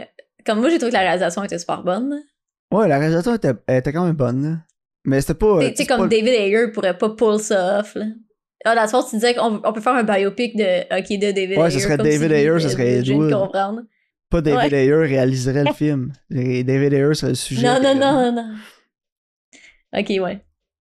comme 0.47 0.61
moi, 0.61 0.69
j'ai 0.71 0.77
trouvé 0.79 0.91
que 0.91 0.97
la 0.97 1.03
réalisation 1.03 1.43
était 1.43 1.59
super 1.59 1.83
bonne. 1.83 2.23
Ouais, 2.73 2.89
la 2.89 2.99
réalisation 2.99 3.35
était, 3.35 3.93
quand 3.93 4.05
même 4.05 4.15
bonne. 4.17 4.63
Mais 5.05 5.21
c'était 5.21 5.35
pas. 5.35 5.59
Tu 5.61 5.67
sais, 5.67 5.75
c'est 5.77 5.87
comme 5.87 6.03
pas- 6.03 6.09
David 6.09 6.29
Ayer 6.29 6.69
pourrait 6.73 6.97
pas 6.97 7.11
pull 7.11 7.39
ça 7.39 7.81
off, 7.81 7.95
là. 7.95 8.07
Ah, 8.65 8.75
dans 8.75 8.83
le 8.99 9.05
tu 9.11 9.17
disais 9.17 9.35
qu'on 9.35 9.61
on 9.63 9.73
peut 9.75 9.83
faire 9.83 9.95
un 9.95 10.05
biopic 10.05 10.57
de, 10.57 10.81
ok, 10.99 11.09
de 11.21 11.33
David 11.33 11.59
Ouais, 11.59 11.67
Ayer. 11.67 11.71
ce 11.71 11.81
serait 11.81 11.99
David 11.99 12.29
si, 12.31 12.35
Ayer, 12.35 12.59
ce 12.61 12.67
euh, 12.67 12.69
serait 12.71 13.05
je 13.05 13.13
viens 13.13 13.19
de 13.19 13.27
Ed 13.27 13.33
Wood. 13.33 13.43
comprendre. 13.43 13.83
Pas 14.31 14.41
David 14.41 14.73
Ouais. 14.73 14.79
Ayer 14.79 14.95
réaliserait 14.95 15.65
le 15.65 15.73
film. 15.75 16.13
David 16.31 16.95
Ayer 16.95 17.15
serait 17.15 17.33
le 17.33 17.35
sujet. 17.35 17.67
Non, 17.67 17.79
non, 17.83 17.91
euh, 17.91 17.95
non, 17.95 18.33
non, 18.33 18.33
non. 18.33 18.55
Ok, 20.01 20.09
ouais. 20.09 20.41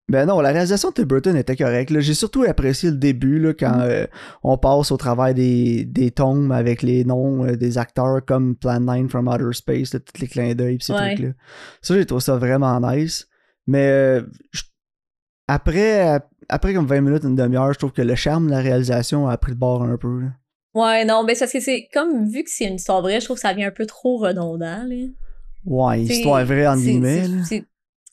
Ben 0.09 0.25
non, 0.25 0.41
la 0.41 0.49
réalisation 0.49 0.89
de 0.89 0.95
Tim 0.95 1.03
Burton 1.03 1.35
était 1.37 1.55
correcte. 1.55 1.97
J'ai 1.99 2.13
surtout 2.13 2.43
apprécié 2.43 2.91
le 2.91 2.97
début 2.97 3.39
là, 3.39 3.53
quand 3.53 3.77
Mm. 3.77 3.81
euh, 3.83 4.07
on 4.43 4.57
passe 4.57 4.91
au 4.91 4.97
travail 4.97 5.33
des, 5.33 5.85
des 5.85 6.11
tombes 6.11 6.51
avec 6.51 6.81
les 6.81 7.05
noms 7.05 7.45
euh, 7.45 7.55
des 7.55 7.77
acteurs 7.77 8.19
comme 8.25 8.55
Plan 8.55 8.81
9 8.81 9.07
from 9.09 9.29
Outer 9.29 9.53
Space, 9.53 9.93
là, 9.93 9.99
tous 10.01 10.19
les 10.21 10.27
clins 10.27 10.53
d'œil 10.55 10.77
pis 10.77 10.85
ces 10.85 10.93
Ouais. 10.93 11.15
trucs-là. 11.15 11.33
Ça, 11.81 11.95
j'ai 11.95 12.05
trouvé 12.05 12.21
ça 12.21 12.35
vraiment 12.35 12.79
nice. 12.81 13.27
Mais 13.65 13.87
euh, 13.87 14.21
je- 14.51 14.63
après, 15.47 16.19
après 16.49 16.73
comme 16.73 16.85
20 16.85 17.01
minutes, 17.01 17.23
une 17.23 17.35
demi-heure, 17.35 17.71
je 17.73 17.79
trouve 17.79 17.93
que 17.93 18.01
le 18.01 18.15
charme 18.15 18.47
de 18.47 18.51
la 18.51 18.59
réalisation 18.59 19.27
a 19.27 19.37
pris 19.37 19.51
le 19.51 19.57
bord 19.57 19.83
un 19.83 19.97
peu. 19.97 20.19
là. 20.21 20.27
Ouais, 20.73 21.05
non, 21.05 21.23
mais 21.23 21.35
c'est 21.35 21.41
parce 21.45 21.53
que 21.53 21.59
c'est 21.59 21.87
comme 21.93 22.27
vu 22.27 22.43
que 22.43 22.49
c'est 22.49 22.65
une 22.65 22.75
histoire 22.75 23.01
vraie, 23.01 23.19
je 23.19 23.25
trouve 23.25 23.37
que 23.37 23.41
ça 23.41 23.53
devient 23.53 23.65
un 23.65 23.71
peu 23.71 23.85
trop 23.85 24.17
redondant, 24.17 24.83
là. 24.83 25.05
Ouais, 25.65 26.01
histoire 26.01 26.43
vraie, 26.45 26.65
c'est- 26.75 26.81
guillemets. 26.81 27.23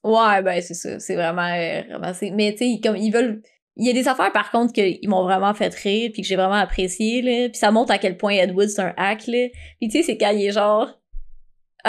Ouais, 0.03 0.43
ben 0.43 0.61
c'est 0.63 0.75
ça. 0.75 0.99
C'est 0.99 1.15
vraiment, 1.15 1.43
euh, 1.53 1.83
vraiment 1.89 2.13
Mais 2.35 2.53
tu 2.53 2.59
sais, 2.59 2.69
ils- 2.69 2.81
comme 2.81 2.97
ils 2.97 3.11
veulent. 3.13 3.43
Il 3.77 3.87
y 3.87 3.91
a 3.91 3.93
des 3.93 4.09
affaires 4.09 4.33
par 4.33 4.51
contre 4.51 4.73
qu'ils 4.73 5.09
m'ont 5.09 5.23
vraiment 5.23 5.55
fait 5.55 5.73
rire 5.75 6.11
puis 6.13 6.23
que 6.23 6.29
j'ai 6.29 6.37
vraiment 6.37 6.55
apprécié 6.55 7.23
là. 7.23 7.49
Puis 7.49 7.59
ça 7.59 7.71
montre 7.71 7.93
à 7.93 7.99
quel 7.99 8.17
point 8.17 8.33
Ed 8.33 8.53
Wood 8.53 8.69
c'est 8.69 8.83
un 8.83 8.93
hack 8.97 9.27
là. 9.27 9.49
Puis 9.81 9.89
tu 9.89 9.99
sais, 9.99 10.03
c'est 10.03 10.19
quand 10.19 10.31
il 10.31 10.45
est 10.47 10.53
genre. 10.53 10.89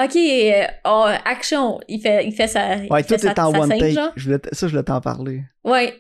Ok, 0.02 0.16
euh, 0.16 0.64
oh, 0.86 1.06
action. 1.26 1.80
Il 1.90 2.00
fait, 2.00 2.26
il 2.26 2.32
fait 2.34 2.48
sa. 2.48 2.78
Ouais, 2.90 3.04
tout 3.04 3.16
est 3.16 3.40
en 3.40 3.54
one 3.54 3.68
take. 3.70 3.96
Je 4.16 4.24
voulais 4.26 4.40
ça, 4.54 4.68
je 4.68 4.72
voulais 4.72 4.84
t'en 4.84 5.02
parler. 5.02 5.42
Ouais. 5.66 5.94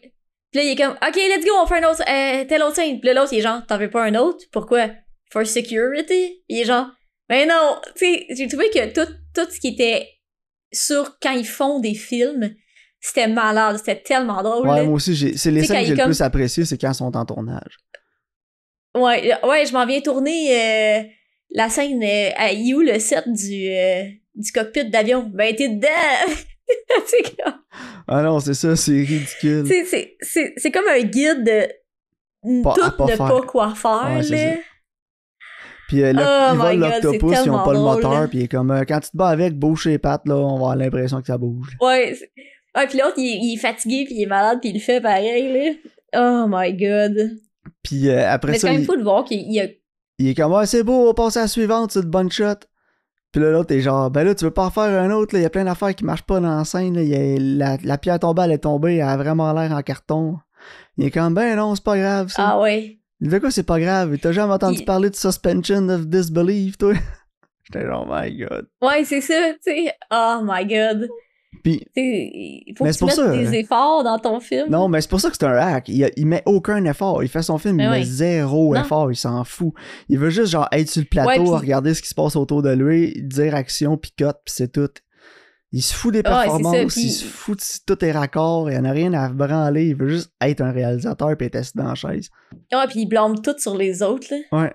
Puis 0.51 0.59
là, 0.59 0.63
il 0.63 0.69
est 0.71 0.75
comme, 0.75 0.93
OK, 0.93 1.15
let's 1.15 1.45
go, 1.45 1.51
on 1.61 1.65
fait 1.65 1.83
un 1.83 1.89
autre, 1.89 2.01
euh, 2.01 2.45
tel 2.45 2.61
autre 2.63 2.75
scène. 2.75 2.99
Puis 2.99 3.07
là, 3.07 3.13
l'autre, 3.21 3.33
il 3.33 3.39
est 3.39 3.41
genre, 3.41 3.65
t'en 3.65 3.77
veux 3.77 3.89
pas 3.89 4.03
un 4.03 4.15
autre? 4.15 4.45
Pourquoi? 4.51 4.89
For 5.31 5.45
security? 5.45 6.41
Il 6.49 6.59
est 6.59 6.65
genre, 6.65 6.87
ben 7.29 7.47
non, 7.47 7.77
tu 7.95 8.05
sais, 8.05 8.25
j'ai 8.29 8.47
trouvé 8.47 8.69
que 8.69 8.93
tout, 8.93 9.09
tout 9.33 9.49
ce 9.49 9.59
qui 9.61 9.69
était 9.69 10.07
sur 10.71 11.17
quand 11.19 11.31
ils 11.31 11.45
font 11.47 11.79
des 11.79 11.93
films, 11.93 12.53
c'était 12.99 13.27
malade, 13.27 13.77
c'était 13.77 14.01
tellement 14.01 14.41
drôle. 14.43 14.67
Ouais, 14.67 14.77
là. 14.77 14.83
moi 14.83 14.93
aussi, 14.93 15.15
j'ai- 15.15 15.35
c'est 15.37 15.51
les 15.51 15.63
scènes 15.63 15.79
que 15.81 15.85
j'ai 15.85 15.91
le 15.91 15.97
comme- 15.97 16.05
plus 16.05 16.21
apprécié, 16.21 16.65
c'est 16.65 16.77
quand 16.79 16.91
ils 16.91 16.95
sont 16.95 17.15
en 17.17 17.25
tournage. 17.25 17.77
Ouais, 18.95 19.33
ouais, 19.47 19.65
je 19.65 19.73
m'en 19.73 19.85
viens 19.85 20.01
tourner 20.01 20.55
euh, 20.55 21.03
la 21.51 21.69
scène 21.69 22.03
euh, 22.03 22.29
à 22.35 22.51
You, 22.51 22.81
le 22.81 22.99
set 22.99 23.23
du, 23.31 23.69
euh, 23.69 24.03
du 24.35 24.51
cockpit 24.51 24.89
d'avion. 24.89 25.29
Ben, 25.33 25.55
t'es 25.55 25.69
dedans! 25.69 25.87
c'est 27.05 27.23
comme- 27.41 27.53
Ah 28.07 28.21
non, 28.21 28.39
c'est 28.39 28.53
ça, 28.53 28.75
c'est 28.75 28.91
ridicule. 28.91 29.65
c'est- 29.67 29.85
c'est- 29.85 30.17
c'est 30.21 30.53
c'est 30.57 30.71
comme 30.71 30.87
un 30.89 31.01
guide 31.01 31.43
de 31.43 32.61
Pas- 32.63 32.73
tout 32.73 32.91
pas 32.97 33.05
ne 33.05 33.15
pas 33.17 33.41
quoi 33.41 33.75
faire, 33.75 34.09
Ouais, 34.09 34.23
là. 34.23 34.55
Puis 35.91 36.03
euh, 36.03 36.13
le, 36.13 36.21
Oh 36.21 36.49
ils 36.53 36.57
volent 36.57 36.87
l'octopus, 36.87 37.37
c'est 37.37 37.45
ils 37.45 37.49
ont 37.51 37.63
pas 37.65 37.73
le 37.73 37.79
moteur, 37.79 38.13
là. 38.21 38.27
puis 38.29 38.37
il 38.39 38.43
est 38.43 38.47
comme 38.47 38.71
euh, 38.71 38.85
quand 38.87 39.01
tu 39.01 39.09
te 39.11 39.17
bats 39.17 39.27
avec, 39.27 39.59
bouge 39.59 39.85
les 39.87 39.97
pattes, 39.97 40.25
là, 40.25 40.35
on 40.37 40.51
va 40.51 40.53
avoir 40.55 40.75
l'impression 40.77 41.19
que 41.19 41.27
ça 41.27 41.37
bouge. 41.37 41.75
Ouais. 41.81 42.15
c'est- 42.17 42.31
Ouais, 42.77 42.87
puis 42.87 42.97
l'autre, 42.97 43.15
il, 43.17 43.43
il 43.43 43.55
est 43.55 43.57
fatigué, 43.57 44.05
puis 44.05 44.15
il 44.15 44.23
est 44.23 44.27
malade, 44.27 44.59
puis 44.61 44.69
il 44.69 44.75
le 44.75 44.79
fait 44.79 45.01
pareil, 45.01 45.51
là. 45.51 45.73
Oh 46.15 46.45
my 46.49 46.71
god. 46.73 47.31
Puis 47.83 48.07
euh, 48.07 48.25
après 48.31 48.53
Mais 48.53 48.57
c'est 48.59 48.61
ça, 48.61 48.67
quand 48.67 48.73
même 48.75 48.83
il, 48.83 48.85
fou 48.85 48.95
de 48.95 49.03
voir 49.03 49.25
qu'il 49.25 49.39
il 49.41 49.59
a... 49.59 49.65
il 50.19 50.29
est 50.29 50.33
comme, 50.35 50.53
ah, 50.53 50.65
c'est 50.65 50.83
beau, 50.83 50.93
on 50.93 51.05
va 51.07 51.13
passer 51.13 51.39
à 51.39 51.41
la 51.41 51.47
suivante, 51.49 51.91
c'est 51.91 51.99
une 51.99 52.09
bonne 52.09 52.31
shot. 52.31 52.55
Puis 53.33 53.41
là, 53.41 53.51
l'autre 53.51 53.73
est 53.75 53.81
genre, 53.81 54.09
ben 54.09 54.23
là, 54.23 54.33
tu 54.33 54.45
veux 54.45 54.51
pas 54.51 54.63
en 54.65 54.69
faire 54.69 54.83
un 54.83 55.11
autre, 55.11 55.33
là, 55.35 55.39
il 55.41 55.43
y 55.43 55.45
a 55.45 55.49
plein 55.49 55.65
d'affaires 55.65 55.93
qui 55.93 56.05
marchent 56.05 56.23
pas 56.23 56.39
dans 56.39 56.55
la 56.57 56.63
scène, 56.63 56.95
là. 56.97 57.01
A 57.01 57.37
la, 57.39 57.77
la 57.83 57.97
pierre 57.97 58.19
tombée, 58.19 58.43
elle 58.45 58.51
est 58.53 58.59
tombée, 58.59 58.95
elle 58.95 59.01
a 59.09 59.17
vraiment 59.17 59.51
l'air 59.51 59.73
en 59.73 59.81
carton. 59.81 60.37
Il 60.97 61.05
est 61.07 61.11
comme, 61.11 61.33
ben 61.33 61.57
non, 61.57 61.75
c'est 61.75 61.83
pas 61.83 61.97
grave, 61.97 62.29
ça. 62.29 62.51
Ah 62.51 62.59
ouais. 62.61 62.99
Il 63.21 63.29
fait 63.29 63.39
quoi, 63.39 63.51
c'est 63.51 63.63
pas 63.63 63.79
grave? 63.79 64.17
T'as 64.19 64.31
jamais 64.31 64.53
entendu 64.53 64.79
Il- 64.79 64.85
parler 64.85 65.09
de 65.09 65.15
suspension 65.15 65.87
of 65.89 66.07
disbelief, 66.07 66.77
toi? 66.77 66.93
J'étais 67.63 67.85
genre, 67.85 68.07
oh 68.09 68.13
my 68.13 68.35
god. 68.35 68.67
Ouais, 68.81 69.03
c'est 69.05 69.21
ça, 69.21 69.53
tu 69.63 69.71
sais. 69.71 69.93
Oh 70.11 70.39
my 70.43 70.65
god. 70.65 71.07
Puis, 71.63 71.85
il 71.95 72.73
faut 72.75 72.85
Mais 72.85 72.89
que 72.91 72.95
tu 72.95 72.99
pour 72.99 73.07
mettes 73.09 73.15
ça, 73.17 73.31
des 73.37 73.47
hein. 73.47 73.51
efforts 73.51 74.03
dans 74.03 74.17
ton 74.17 74.39
film. 74.39 74.69
Non, 74.69 74.87
mais 74.87 74.99
c'est 75.01 75.09
pour 75.09 75.19
ça 75.21 75.29
que 75.29 75.35
c'est 75.39 75.45
un 75.45 75.51
hack. 75.55 75.89
Il, 75.89 76.09
il 76.15 76.25
met 76.25 76.41
aucun 76.47 76.83
effort. 76.85 77.21
Il 77.23 77.29
fait 77.29 77.43
son 77.43 77.59
film, 77.59 77.79
il 77.79 77.85
Ben 77.87 77.91
met 77.91 78.03
zéro 78.03 78.73
Non. 78.73 78.81
effort. 78.81 79.11
Il 79.11 79.15
s'en 79.15 79.43
fout. 79.43 79.73
Il 80.09 80.17
veut 80.17 80.29
juste 80.31 80.51
genre 80.51 80.67
être 80.71 80.89
sur 80.89 81.01
le 81.01 81.07
plateau, 81.07 81.51
Ouais, 81.51 81.57
regarder 81.59 81.93
ce 81.93 82.01
qui 82.01 82.07
se 82.09 82.15
passe 82.15 82.35
autour 82.35 82.63
de 82.63 82.71
lui, 82.71 83.13
dire 83.21 83.53
action, 83.53 83.95
cut, 83.97 84.09
puis 84.17 84.25
c'est 84.47 84.71
tout. 84.71 84.89
Il 85.73 85.81
se 85.81 85.93
fout 85.93 86.11
des 86.13 86.19
Ouais, 86.19 86.23
ça, 86.25 86.41
performances, 86.43 86.93
puis- 86.93 87.03
il 87.03 87.11
se 87.11 87.25
fout 87.25 87.57
de 87.57 87.63
si 87.63 87.85
tout 87.85 88.03
est 88.03 88.11
raccord, 88.11 88.69
il 88.69 88.77
en 88.77 88.83
a 88.83 88.91
rien 88.91 89.13
à 89.13 89.29
branler. 89.29 89.85
Il 89.87 89.95
veut 89.95 90.09
juste 90.09 90.31
être 90.41 90.59
un 90.61 90.71
réalisateur 90.71 91.35
puis 91.37 91.47
être 91.47 91.55
assis 91.55 91.71
dans 91.75 91.87
la 91.87 91.95
chaise. 91.95 92.29
Ouais, 92.73 92.87
puis 92.89 93.01
il 93.01 93.05
blâme 93.07 93.41
tout 93.41 93.55
sur 93.57 93.77
les 93.77 94.03
autres, 94.03 94.27
là. 94.31 94.59
Ouais. 94.63 94.73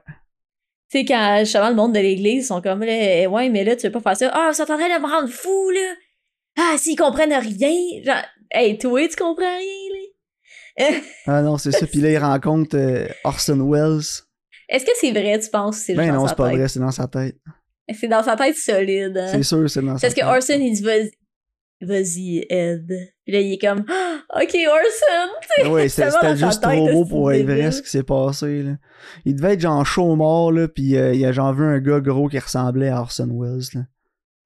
Tu 0.91 1.01
sais, 1.01 1.05
quand 1.05 1.39
justement 1.41 1.69
le 1.69 1.75
monde 1.75 1.95
de 1.95 1.99
l'église 2.01 2.45
ils 2.45 2.47
sont 2.47 2.63
comme, 2.63 2.81
là, 2.81 2.93
eh, 3.23 3.27
ouais, 3.27 3.49
mais 3.51 3.65
là, 3.65 3.77
tu 3.77 3.87
veux 3.87 3.93
pas 3.93 4.01
faire 4.01 4.17
ça. 4.17 4.31
Ah, 4.33 4.51
ils 4.53 4.55
sont 4.55 4.63
en 4.63 4.79
train 4.79 4.97
de 4.97 5.03
me 5.03 5.11
rendre 5.11 5.29
fou, 5.29 5.71
là. 5.71 5.95
Ah, 6.59 6.79
s'ils 6.79 6.97
comprennent 6.97 7.35
rien. 7.35 8.03
Genre, 8.05 8.23
hey, 8.51 8.79
toi, 8.79 9.07
tu 9.09 9.17
comprends 9.17 9.59
rien, 9.59 9.91
là. 9.93 10.01
Ah 11.27 11.43
non, 11.43 11.59
c'est 11.59 11.73
ça. 11.73 11.87
Puis 11.87 12.01
là, 12.01 12.11
il 12.11 12.19
rencontre 12.19 12.77
euh, 12.77 13.07
Orson 13.25 13.59
Welles. 13.71 14.03
Est-ce 14.69 14.85
que 14.85 14.93
c'est 15.01 15.11
vrai, 15.11 15.39
tu 15.41 15.49
penses? 15.51 15.77
C'est 15.79 15.95
Ben 15.95 16.13
non, 16.13 16.27
c'est 16.27 16.35
pas 16.37 16.49
tête? 16.51 16.59
vrai, 16.59 16.69
c'est 16.69 16.81
dans 16.81 16.91
sa 16.91 17.07
tête. 17.07 17.37
C'est 17.95 18.09
dans 18.09 18.23
sa 18.23 18.37
tête 18.37 18.57
solide. 18.57 19.17
hein. 19.17 19.29
C'est 19.31 19.43
sûr, 19.43 19.69
c'est 19.71 19.81
dans 19.83 19.97
sa 19.97 20.07
Parce 20.09 20.15
que 20.15 20.21
tête. 20.21 20.29
Orson, 20.29 20.59
il 20.61 20.73
dit, 20.73 20.83
vas-y, 20.83 21.11
vas-y, 21.81 22.47
Ed. 22.51 22.87
Puis 23.25 23.33
là, 23.33 23.41
il 23.41 23.53
est 23.53 23.59
comme, 23.59 23.81
ok, 24.35 24.57
Orson. 24.69 25.33
Ah 25.65 25.71
Ouais, 25.71 25.89
c'était 25.89 26.37
juste 26.37 26.63
tête, 26.63 26.71
trop 26.71 26.93
beau 26.93 27.05
pour 27.05 27.33
être 27.33 27.45
vrai 27.45 27.71
ce 27.71 27.83
qui 27.83 27.91
s'est 27.91 28.03
passé. 28.03 28.63
Là. 28.63 28.73
Il 29.25 29.37
devait 29.37 29.55
être 29.55 29.61
genre 29.61 29.85
chaud 29.87 30.17
mort, 30.17 30.51
là, 30.53 30.67
pis 30.69 30.97
euh, 30.97 31.15
il 31.15 31.25
a 31.25 31.33
genre 31.33 31.55
vu 31.55 31.65
un 31.65 31.79
gars 31.79 32.01
gros 32.01 32.29
qui 32.29 32.39
ressemblait 32.39 32.89
à 32.89 33.01
Orson 33.01 33.29
Welles. 33.33 33.63
Là. 33.75 33.83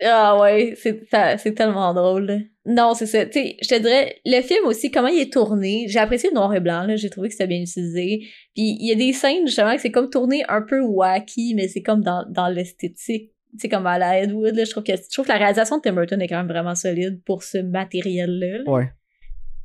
Ah 0.03 0.38
ouais, 0.41 0.74
c'est 0.76 1.55
tellement 1.55 1.93
drôle. 1.95 2.24
là. 2.26 2.38
Non, 2.67 2.93
c'est 2.95 3.07
ça. 3.07 3.25
Tu 3.25 3.33
sais, 3.33 3.57
je 3.63 3.69
te 3.69 3.79
dirais, 3.81 4.21
le 4.27 4.43
film 4.43 4.67
aussi, 4.67 4.91
comment 4.91 5.09
il 5.09 5.19
est 5.21 5.33
tourné, 5.33 5.87
j'ai 5.89 5.99
apprécié 5.99 6.29
le 6.29 6.35
noir 6.35 6.55
et 6.55 6.61
blanc, 6.61 6.83
là. 6.85 6.97
J'ai 6.97 7.09
trouvé 7.09 7.29
que 7.29 7.35
c'était 7.35 7.47
bien 7.47 7.61
utilisé. 7.63 8.19
Puis 8.55 8.77
il 8.79 8.87
y 8.87 8.93
a 8.93 8.95
des 8.95 9.13
scènes, 9.15 9.47
justement, 9.47 9.75
que 9.75 9.81
c'est 9.81 9.91
comme 9.91 10.11
tourné 10.11 10.43
un 10.49 10.61
peu 10.63 10.81
wacky, 10.83 11.55
mais 11.55 11.69
c'est 11.69 11.81
comme 11.83 12.03
dans, 12.03 12.27
dans 12.29 12.49
l'esthétique. 12.49 13.33
Tu 13.53 13.59
sais, 13.59 13.69
comme 13.69 13.87
à 13.87 13.99
la 13.99 14.21
Ed 14.23 14.33
Wood, 14.33 14.55
là. 14.55 14.65
Je 14.65 14.71
trouve, 14.71 14.83
que, 14.85 14.95
je 14.95 15.09
trouve 15.11 15.25
que 15.25 15.33
la 15.33 15.39
réalisation 15.39 15.79
de 15.79 15.83
Tim 15.83 15.95
Burton 15.95 16.21
est 16.21 16.29
quand 16.29 16.37
même 16.37 16.49
vraiment 16.49 16.75
solide 16.75 17.23
pour 17.25 17.43
ce 17.43 17.59
matériel-là. 17.59 18.59
là. 18.59 18.71
Ouais. 18.71 18.91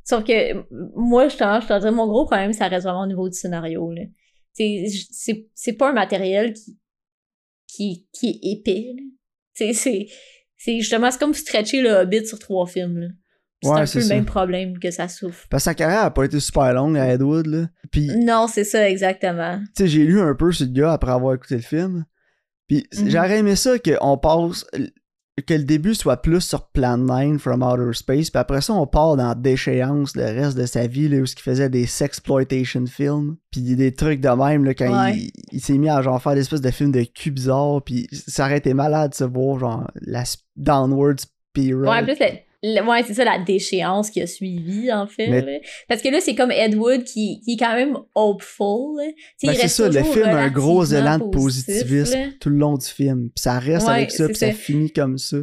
Sauf 0.04 0.24
que 0.24 0.64
moi, 0.96 1.28
je 1.28 1.36
te 1.36 1.44
je 1.44 1.66
te 1.68 1.78
dirais, 1.78 1.90
mon 1.92 2.06
gros 2.06 2.24
problème, 2.24 2.52
ça 2.52 2.66
reste 2.68 2.84
vraiment 2.86 3.02
au 3.02 3.06
niveau 3.06 3.28
du 3.28 3.36
scénario. 3.36 3.92
là. 3.92 4.02
C'est- 4.54 4.86
C'est 5.10 5.46
c'est 5.54 5.74
pas 5.74 5.90
un 5.90 5.92
matériel 5.92 6.54
qui, 6.54 6.78
qui, 7.68 8.06
qui 8.12 8.28
est 8.42 8.52
épais. 8.52 8.94
là. 8.96 9.02
C'est- 9.52 9.72
C'est 9.74 10.06
c'est 10.66 10.78
justement, 10.80 11.10
c'est 11.10 11.18
comme 11.20 11.32
stretcher 11.34 11.80
le 11.80 11.90
Hobbit 11.90 12.26
sur 12.26 12.38
trois 12.38 12.66
films. 12.66 12.98
là. 12.98 13.06
C'est 13.62 13.68
Ouais, 13.70 13.80
un 13.80 13.86
peu 13.86 13.98
le 14.00 14.04
ça. 14.04 14.14
même 14.14 14.24
problème 14.26 14.78
que 14.78 14.90
ça 14.90 15.08
souffre. 15.08 15.46
Parce 15.48 15.62
que 15.62 15.70
sa 15.70 15.74
carrière 15.74 16.02
a 16.02 16.12
pas 16.12 16.24
été 16.24 16.38
super 16.40 16.74
longue 16.74 16.98
à 16.98 17.08
Ed 17.14 17.22
Wood. 17.22 17.46
Là. 17.46 17.68
Tu 17.90 18.00
Non, 18.18 18.46
c'est 18.48 18.64
ça, 18.64 18.88
exactement. 18.88 19.58
sais, 19.74 19.88
j'ai 19.88 20.04
lu 20.04 20.20
un 20.20 20.34
peu 20.34 20.52
sur 20.52 20.66
le 20.66 20.72
gars 20.72 20.92
après 20.92 21.12
avoir 21.12 21.34
écouté 21.34 21.54
le 21.56 21.62
film. 21.62 22.04
Puis 22.68 22.86
Mhm. 22.98 23.10
j'aurais 23.10 23.38
aimé 23.38 23.56
ça 23.56 23.78
qu'on 23.78 24.18
passe. 24.18 24.66
Que 25.46 25.52
le 25.52 25.64
début 25.64 25.94
soit 25.94 26.16
plus 26.16 26.40
sur 26.40 26.66
Plan 26.68 26.96
9 26.96 27.36
from 27.36 27.62
Outer 27.62 27.92
Space, 27.92 28.30
puis 28.30 28.38
après 28.40 28.62
ça, 28.62 28.72
on 28.72 28.86
part 28.86 29.16
dans 29.16 29.34
déchéance 29.38 30.16
le 30.16 30.24
reste 30.24 30.56
de 30.56 30.64
sa 30.64 30.86
vie, 30.86 31.10
là, 31.10 31.18
où 31.18 31.24
il 31.24 31.42
faisait 31.42 31.68
des 31.68 31.84
sexploitation 31.84 32.86
films, 32.86 33.36
puis 33.50 33.60
des 33.76 33.92
trucs 33.92 34.20
de 34.22 34.30
même, 34.30 34.64
là, 34.64 34.72
quand 34.72 34.90
Ouais. 35.04 35.14
il, 35.16 35.32
il 35.52 35.60
s'est 35.60 35.76
mis 35.76 35.90
à 35.90 36.00
genre 36.00 36.22
faire 36.22 36.32
des 36.34 36.40
espèces 36.40 36.62
de 36.62 36.70
films 36.70 36.90
de 36.92 37.02
cul 37.02 37.32
bizarres, 37.32 37.82
puis 37.84 38.08
ça 38.10 38.46
aurait 38.46 38.56
été 38.58 38.72
malade 38.72 39.10
de 39.10 39.14
se 39.14 39.24
voir, 39.24 39.58
genre, 39.58 39.90
la 40.00 40.24
downward 40.56 41.20
spiral. 41.20 41.86
Ouais, 42.06 42.14
plus, 42.14 42.24
ouais, 42.86 43.02
c'est 43.06 43.14
ça 43.14 43.24
la 43.24 43.38
déchéance 43.38 44.10
qui 44.10 44.20
a 44.22 44.26
suivi, 44.26 44.92
en 44.92 45.06
fait. 45.06 45.28
Mais- 45.28 45.40
là. 45.42 45.58
Parce 45.88 46.02
que 46.02 46.08
là, 46.08 46.20
c'est 46.20 46.34
comme 46.34 46.50
Ed 46.50 46.74
Wood 46.74 47.04
qui, 47.04 47.40
qui 47.44 47.54
est 47.54 47.56
quand 47.58 47.74
même 47.74 47.96
hopeful. 48.14 48.96
Ben, 49.42 49.54
c'est 49.54 49.68
ça, 49.68 49.88
le 49.88 50.02
film 50.02 50.24
a 50.26 50.36
un 50.42 50.50
gros 50.50 50.84
élan 50.84 51.18
de 51.18 51.24
positivisme 51.30 52.18
là. 52.18 52.26
tout 52.40 52.48
le 52.50 52.56
long 52.56 52.76
du 52.76 52.86
film, 52.86 53.30
puis 53.34 53.42
ça 53.42 53.58
reste 53.58 53.86
Ouais, 53.86 53.92
avec 53.94 54.10
ça, 54.10 54.26
puis 54.26 54.36
ça 54.36 54.46
ça. 54.48 54.52
finit 54.52 54.92
comme 54.92 55.18
ça. 55.18 55.38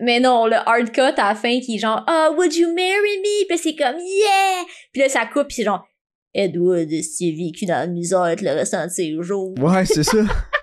Mais 0.00 0.20
non, 0.20 0.46
le 0.46 0.56
hard 0.56 0.90
cut 0.92 1.00
à 1.00 1.28
la 1.30 1.34
fin 1.34 1.58
qui 1.60 1.76
est 1.76 1.78
genre 1.78 2.04
Ah, 2.06 2.30
would 2.36 2.54
you 2.54 2.68
marry 2.68 3.18
me? 3.22 3.46
Puis 3.48 3.58
c'est 3.58 3.74
comme 3.76 3.96
Yeah! 3.98 4.64
Puis 4.92 5.00
là, 5.02 5.08
ça 5.08 5.24
coupe, 5.32 5.46
puis 5.48 5.56
c'est 5.56 5.64
genre 5.64 5.86
Edward, 6.34 6.90
s'il 7.02 7.32
a 7.32 7.44
vécu 7.46 7.64
dans 7.64 7.78
la 7.78 7.86
misère 7.86 8.36
le 8.42 8.50
restant 8.50 8.84
de 8.84 8.90
ses 8.90 9.16
jours. 9.22 9.54
Ouais, 9.58 9.86
c'est 9.86 10.02
ça. 10.04 10.18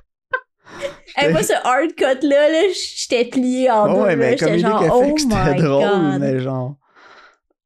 Hey, 1.15 1.31
moi, 1.31 1.43
ce 1.43 1.53
hard 1.53 1.93
cut-là, 1.95 2.49
là, 2.49 2.61
j'étais 2.73 3.25
plié 3.25 3.69
en 3.69 3.93
deux. 3.93 4.01
ouais, 4.01 4.15
là, 4.15 4.15
mais 4.15 4.35
comme 4.35 4.57
genre, 4.57 4.81
fait 4.81 4.89
oh 4.91 5.13
que 5.13 5.21
c'était 5.21 5.55
drôle, 5.61 5.83
god. 5.83 6.19
mais 6.19 6.39
genre. 6.39 6.75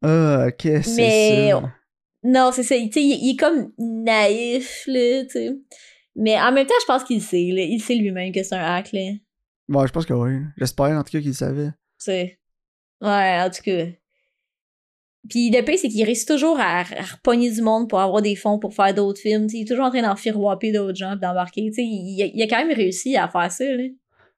Ah, 0.04 0.48
qu'est-ce 0.58 0.90
que 0.90 0.96
c'est? 0.96 1.54
Non, 2.24 2.52
c'est 2.52 2.64
ça. 2.64 2.76
Il, 2.76 2.90
il 2.96 3.32
est 3.32 3.38
comme 3.38 3.72
naïf, 3.78 4.84
là, 4.88 5.24
tu 5.24 5.30
sais. 5.30 5.56
Mais 6.16 6.40
en 6.42 6.52
même 6.52 6.66
temps, 6.66 6.74
je 6.82 6.86
pense 6.86 7.04
qu'il 7.04 7.22
sait, 7.22 7.52
là. 7.54 7.62
Il 7.62 7.80
sait 7.80 7.96
lui-même 7.96 8.32
que 8.32 8.44
c'est 8.44 8.56
un 8.56 8.76
hack, 8.76 8.92
là. 8.92 9.12
Ouais, 9.70 9.88
je 9.88 9.92
pense 9.92 10.06
que 10.06 10.14
oui. 10.14 10.40
J'espère 10.58 10.98
en 10.98 11.04
tout 11.04 11.12
cas 11.12 11.20
qu'il 11.20 11.28
le 11.30 11.34
savait. 11.34 11.68
Tu 11.68 12.06
sais. 12.06 12.40
Ouais, 13.02 13.40
en 13.42 13.50
tout 13.50 13.62
cas. 13.64 13.86
Puis 15.30 15.50
le 15.50 15.62
pire, 15.64 15.78
c'est 15.80 15.90
qu'il 15.90 16.04
réussit 16.06 16.28
toujours 16.28 16.60
à, 16.60 16.80
à 16.82 16.84
repogner 17.14 17.52
du 17.52 17.62
monde 17.62 17.90
pour 17.90 18.00
avoir 18.00 18.22
des 18.22 18.36
fonds 18.36 18.60
pour 18.60 18.74
faire 18.74 18.94
d'autres 18.94 19.20
films. 19.20 19.48
il 19.54 19.62
est 19.62 19.66
toujours 19.68 19.86
en 19.86 19.90
train 19.90 20.02
d'en 20.02 20.16
firouaper 20.16 20.72
d'autres 20.72 20.98
gens 20.98 21.16
d'embarquer. 21.16 21.70
Il, 21.78 22.22
a- 22.24 22.30
il 22.34 22.42
a 22.42 22.48
quand 22.48 22.66
même 22.66 22.76
réussi 22.76 23.16
à 23.18 23.28
faire 23.28 23.52
ça, 23.52 23.64
là. 23.66 23.84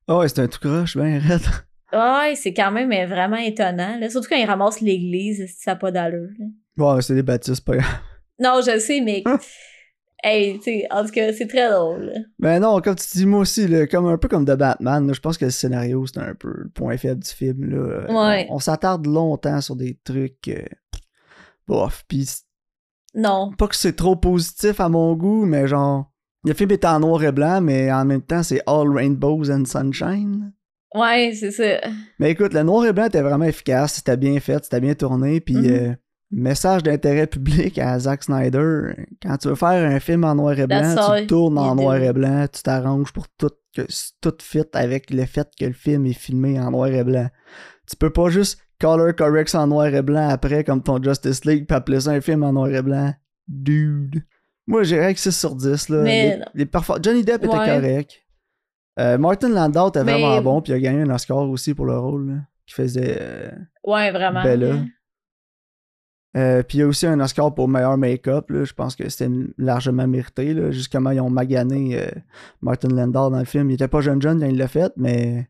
Ah 0.08 0.18
ouais, 0.18 0.28
c'est 0.28 0.40
un 0.40 0.48
tout 0.48 0.60
croche, 0.60 0.98
ben 0.98 1.20
raide. 1.20 1.42
Ouais, 1.94 2.36
c'est 2.36 2.54
quand 2.54 2.72
même 2.72 2.92
euh, 2.92 3.06
vraiment 3.06 3.38
étonnant. 3.38 3.98
Là. 4.00 4.10
Surtout 4.10 4.28
quand 4.30 4.36
il 4.38 4.46
ramasse 4.46 4.82
l'église, 4.82 5.46
ça 5.60 5.72
n'a 5.72 5.76
pas 5.76 5.92
d'allure. 5.92 6.30
Ouais, 6.78 7.02
c'est 7.02 7.16
des 7.16 7.24
baptistes, 7.24 7.64
pas 7.66 7.78
grave. 7.78 8.00
Non, 8.40 8.62
je 8.66 8.72
le 8.72 8.80
sais, 8.80 9.02
mais. 9.02 9.24
Hey, 10.24 10.58
tu 10.58 10.64
sais, 10.64 10.88
en 10.92 11.04
tout 11.06 11.12
cas, 11.12 11.32
c'est 11.34 11.48
très 11.48 11.70
drôle. 11.70 12.12
Ben 12.40 12.60
non, 12.62 12.80
comme 12.82 12.96
tu 12.96 13.06
dis, 13.18 13.26
moi 13.26 13.40
aussi, 13.42 13.68
là, 13.68 13.88
comme 13.88 14.06
un 14.08 14.18
peu 14.18 14.28
comme 14.28 14.46
The 14.46 14.56
Batman, 14.58 15.08
là, 15.08 15.14
je 15.14 15.20
pense 15.20 15.38
que 15.38 15.46
le 15.46 15.52
scénario, 15.52 16.06
c'est 16.08 16.20
un 16.20 16.36
peu 16.36 16.50
le 16.64 16.70
point 16.70 16.98
faible 16.98 17.22
du 17.24 17.30
film. 17.30 17.66
Là. 17.70 18.06
Ouais. 18.32 18.48
On, 18.50 18.56
on 18.56 18.60
s'attarde 18.60 19.06
longtemps 19.06 19.62
sur 19.62 19.76
des 19.76 19.98
trucs. 20.04 20.48
euh, 20.48 20.64
Bof. 21.68 22.04
C'est 22.12 22.44
Non. 23.16 23.52
pas 23.58 23.68
que 23.68 23.76
c'est 23.76 23.96
trop 23.96 24.16
positif 24.16 24.80
à 24.80 24.90
mon 24.90 25.14
goût, 25.16 25.46
mais 25.46 25.68
genre. 25.68 26.12
Le 26.46 26.54
film 26.54 26.72
est 26.72 26.86
en 26.86 27.02
noir 27.02 27.22
et 27.24 27.34
blanc, 27.34 27.60
mais 27.60 27.92
en 27.92 28.06
même 28.06 28.22
temps, 28.22 28.44
c'est 28.44 28.62
All 28.66 28.88
Rainbows 28.90 29.52
and 29.52 29.66
Sunshine. 29.66 30.54
Ouais, 30.96 31.34
c'est 31.38 31.52
ça. 31.52 31.82
Mais 32.18 32.32
écoute, 32.32 32.54
le 32.54 32.64
noir 32.64 32.86
et 32.86 32.94
blanc 32.94 33.06
était 33.08 33.22
vraiment 33.22 33.44
efficace, 33.46 33.96
c'était 33.96 34.16
bien 34.16 34.40
fait, 34.40 34.64
c'était 34.64 34.80
bien 34.80 34.96
tourné, 34.96 35.42
puis 35.42 35.56
Mhm. 35.58 35.66
euh, 35.70 35.94
message 36.32 36.84
d'intérêt 36.84 37.28
public 37.28 37.78
à 37.80 37.98
Zack 38.00 38.24
Snyder, 38.24 38.94
quand 39.22 39.38
tu 39.38 39.48
veux 39.48 39.56
faire 39.56 39.90
un 39.90 40.00
film 40.00 40.24
en 40.24 40.36
noir 40.36 40.58
et 40.60 40.68
blanc, 40.68 40.96
tu 41.20 41.28
tournes 41.28 41.58
en 41.58 41.76
noir 41.76 41.96
et 41.98 42.14
blanc, 42.14 42.46
tu 42.52 42.62
t'arranges 42.62 43.12
pour 43.12 43.28
tout 43.38 43.50
que 43.76 43.82
tout 44.22 44.34
fit 44.42 44.64
avec 44.74 45.12
le 45.12 45.26
fait 45.26 45.48
que 45.60 45.66
le 45.66 45.74
film 45.74 46.06
est 46.08 46.14
filmé 46.14 46.60
en 46.60 46.72
noir 46.72 46.88
et 46.90 47.04
blanc. 47.04 47.30
Tu 47.88 47.96
peux 47.96 48.10
pas 48.12 48.30
juste 48.30 48.60
color 48.82 49.16
correct 49.16 49.50
ça 49.50 49.62
en 49.62 49.68
noir 49.68 49.88
et 49.88 50.02
blanc 50.02 50.28
après 50.30 50.64
comme 50.64 50.82
ton 50.82 51.02
Justice 51.02 51.46
League 51.46 51.66
puis 51.68 51.76
appeler 51.76 52.00
ça 52.00 52.12
un 52.12 52.22
film 52.22 52.44
en 52.44 52.54
noir 52.54 52.70
et 52.70 52.82
blanc. 52.82 53.14
Dude. 53.48 54.24
Moi, 54.68 54.84
j'irais 54.84 55.14
que 55.14 55.20
6 55.20 55.32
sur 55.38 55.56
10 55.56 55.90
là. 55.90 56.02
Mais 56.04 56.40
Les- 56.54 56.68
Johnny 57.02 57.24
Depp 57.24 57.44
était 57.44 57.48
correct. 57.48 58.12
Euh, 59.00 59.18
Martin 59.18 59.50
Landau 59.50 59.90
était 59.90 60.04
Mais- 60.04 60.14
vraiment 60.14 60.42
bon, 60.42 60.62
puis 60.62 60.74
il 60.74 60.76
a 60.76 60.80
gagné 60.80 61.02
un 61.04 61.10
Oscar 61.10 61.38
aussi 61.50 61.74
pour 61.74 61.86
le 61.86 61.98
rôle 61.98 62.30
là, 62.30 62.36
qui 62.68 62.76
faisait. 62.76 63.18
euh, 63.20 63.52
Ouais, 63.84 64.12
vraiment. 64.12 64.44
Bella. 64.44 64.76
Euh, 66.38 66.62
puis 66.62 66.78
il 66.78 66.82
y 66.82 66.84
a 66.84 66.88
aussi 66.88 67.08
un 67.08 67.20
Oscar 67.20 67.54
pour 67.54 67.68
meilleur 67.68 67.98
make-up. 67.98 68.46
Je 68.50 68.74
pense 68.74 68.96
que 68.96 69.10
c'était 69.10 69.32
largement 69.58 70.08
mérité. 70.08 70.54
Là. 70.54 70.72
Juste 70.72 70.92
comment 70.92 71.12
ils 71.12 71.20
ont 71.22 71.30
magané 71.30 72.00
euh, 72.00 72.10
Martin 72.62 72.90
Landau 72.90 73.30
dans 73.30 73.40
le 73.40 73.46
film. 73.46 73.70
Il 73.72 73.74
était 73.74 73.88
pas 73.88 74.02
jeune 74.02 74.22
jeune 74.22 74.40
quand 74.40 74.46
il 74.46 74.58
l'a 74.58 74.68
fait, 74.68 74.92
mais 74.96 75.50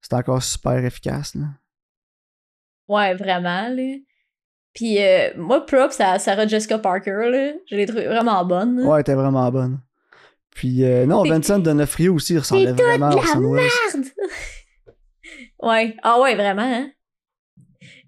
c'était 0.00 0.16
encore 0.16 0.42
super 0.42 0.84
efficace. 0.84 1.34
Là. 1.34 1.46
Ouais, 2.88 3.14
vraiment, 3.14 3.68
là. 3.68 3.96
Puis 4.72 5.02
euh, 5.02 5.30
moi, 5.36 5.66
props 5.66 6.00
à 6.00 6.18
Sarah 6.20 6.46
Jessica 6.46 6.78
Parker, 6.78 7.28
là. 7.28 7.52
Je 7.68 7.74
l'ai 7.74 7.86
trouvée 7.86 8.06
vraiment 8.06 8.44
bonne. 8.44 8.78
là. 8.78 8.86
Ouais, 8.86 8.94
elle 8.96 9.00
était 9.00 9.14
vraiment 9.14 9.50
bonne. 9.50 9.80
Puis 10.54 10.84
euh, 10.84 11.06
non, 11.06 11.22
Vincent 11.24 11.58
D'Onofrio 11.58 12.14
aussi 12.14 12.34
il 12.34 12.38
ressemblait 12.38 12.72
vraiment 12.72 13.06
à 13.06 13.10
la 13.10 13.16
Orson 13.16 13.40
Welles. 13.40 13.68
Merde! 13.94 14.06
ouais. 15.62 15.96
Ah 16.02 16.20
ouais, 16.20 16.34
vraiment, 16.34 16.62
hein. 16.62 16.90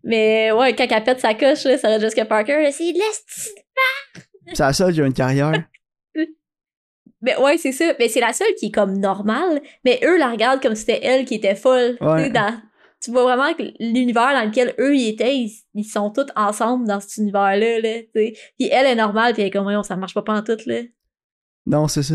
Mais 0.04 0.50
ouais, 0.52 0.74
quand 0.74 0.86
elle 0.90 1.04
pète 1.04 1.20
sa 1.20 1.34
coche, 1.34 1.64
là, 1.64 1.78
Sarah 1.78 1.98
Jessica 1.98 2.24
Parker, 2.24 2.70
c'est 2.72 2.92
de 2.92 2.98
C'est 4.54 4.58
la 4.62 4.72
seule 4.72 4.92
qui 4.94 5.00
a 5.00 5.06
une 5.06 5.12
carrière. 5.12 5.52
Mais 7.20 7.36
ouais, 7.38 7.56
c'est 7.56 7.70
ça. 7.72 7.94
Mais 8.00 8.08
c'est 8.08 8.20
la 8.20 8.32
seule 8.32 8.52
qui 8.58 8.66
est 8.66 8.70
comme 8.72 8.98
normale. 8.98 9.62
Mais 9.84 10.00
eux 10.02 10.18
la 10.18 10.30
regardent 10.30 10.60
comme 10.60 10.74
si 10.74 10.80
c'était 10.80 11.04
elle 11.04 11.24
qui 11.24 11.34
était 11.34 11.54
folle. 11.54 11.92
Tu 11.92 12.04
sais, 12.04 12.10
Ouais. 12.10 12.30
dans- 12.30 12.60
Tu 13.00 13.10
vois 13.12 13.22
vraiment 13.24 13.52
que 13.54 13.62
l'univers 13.80 14.32
dans 14.32 14.44
lequel 14.48 14.74
eux 14.80 14.94
ils 14.96 15.08
étaient, 15.10 15.36
ils, 15.36 15.52
ils 15.74 15.84
sont 15.84 16.10
tous 16.10 16.26
ensemble 16.36 16.86
dans 16.86 16.98
cet 17.00 17.16
univers-là. 17.18 17.80
Là, 17.80 18.00
puis 18.12 18.34
elle 18.70 18.86
est 18.86 18.94
normale, 18.94 19.32
puis 19.34 19.42
elle 19.42 19.48
est 19.48 19.50
comme, 19.50 19.82
ça 19.84 19.96
marche 19.96 20.14
pas 20.14 20.22
en 20.32 20.42
tout. 20.42 20.56
Là. 20.66 20.82
Non, 21.66 21.86
c'est 21.88 22.02
ça. 22.02 22.14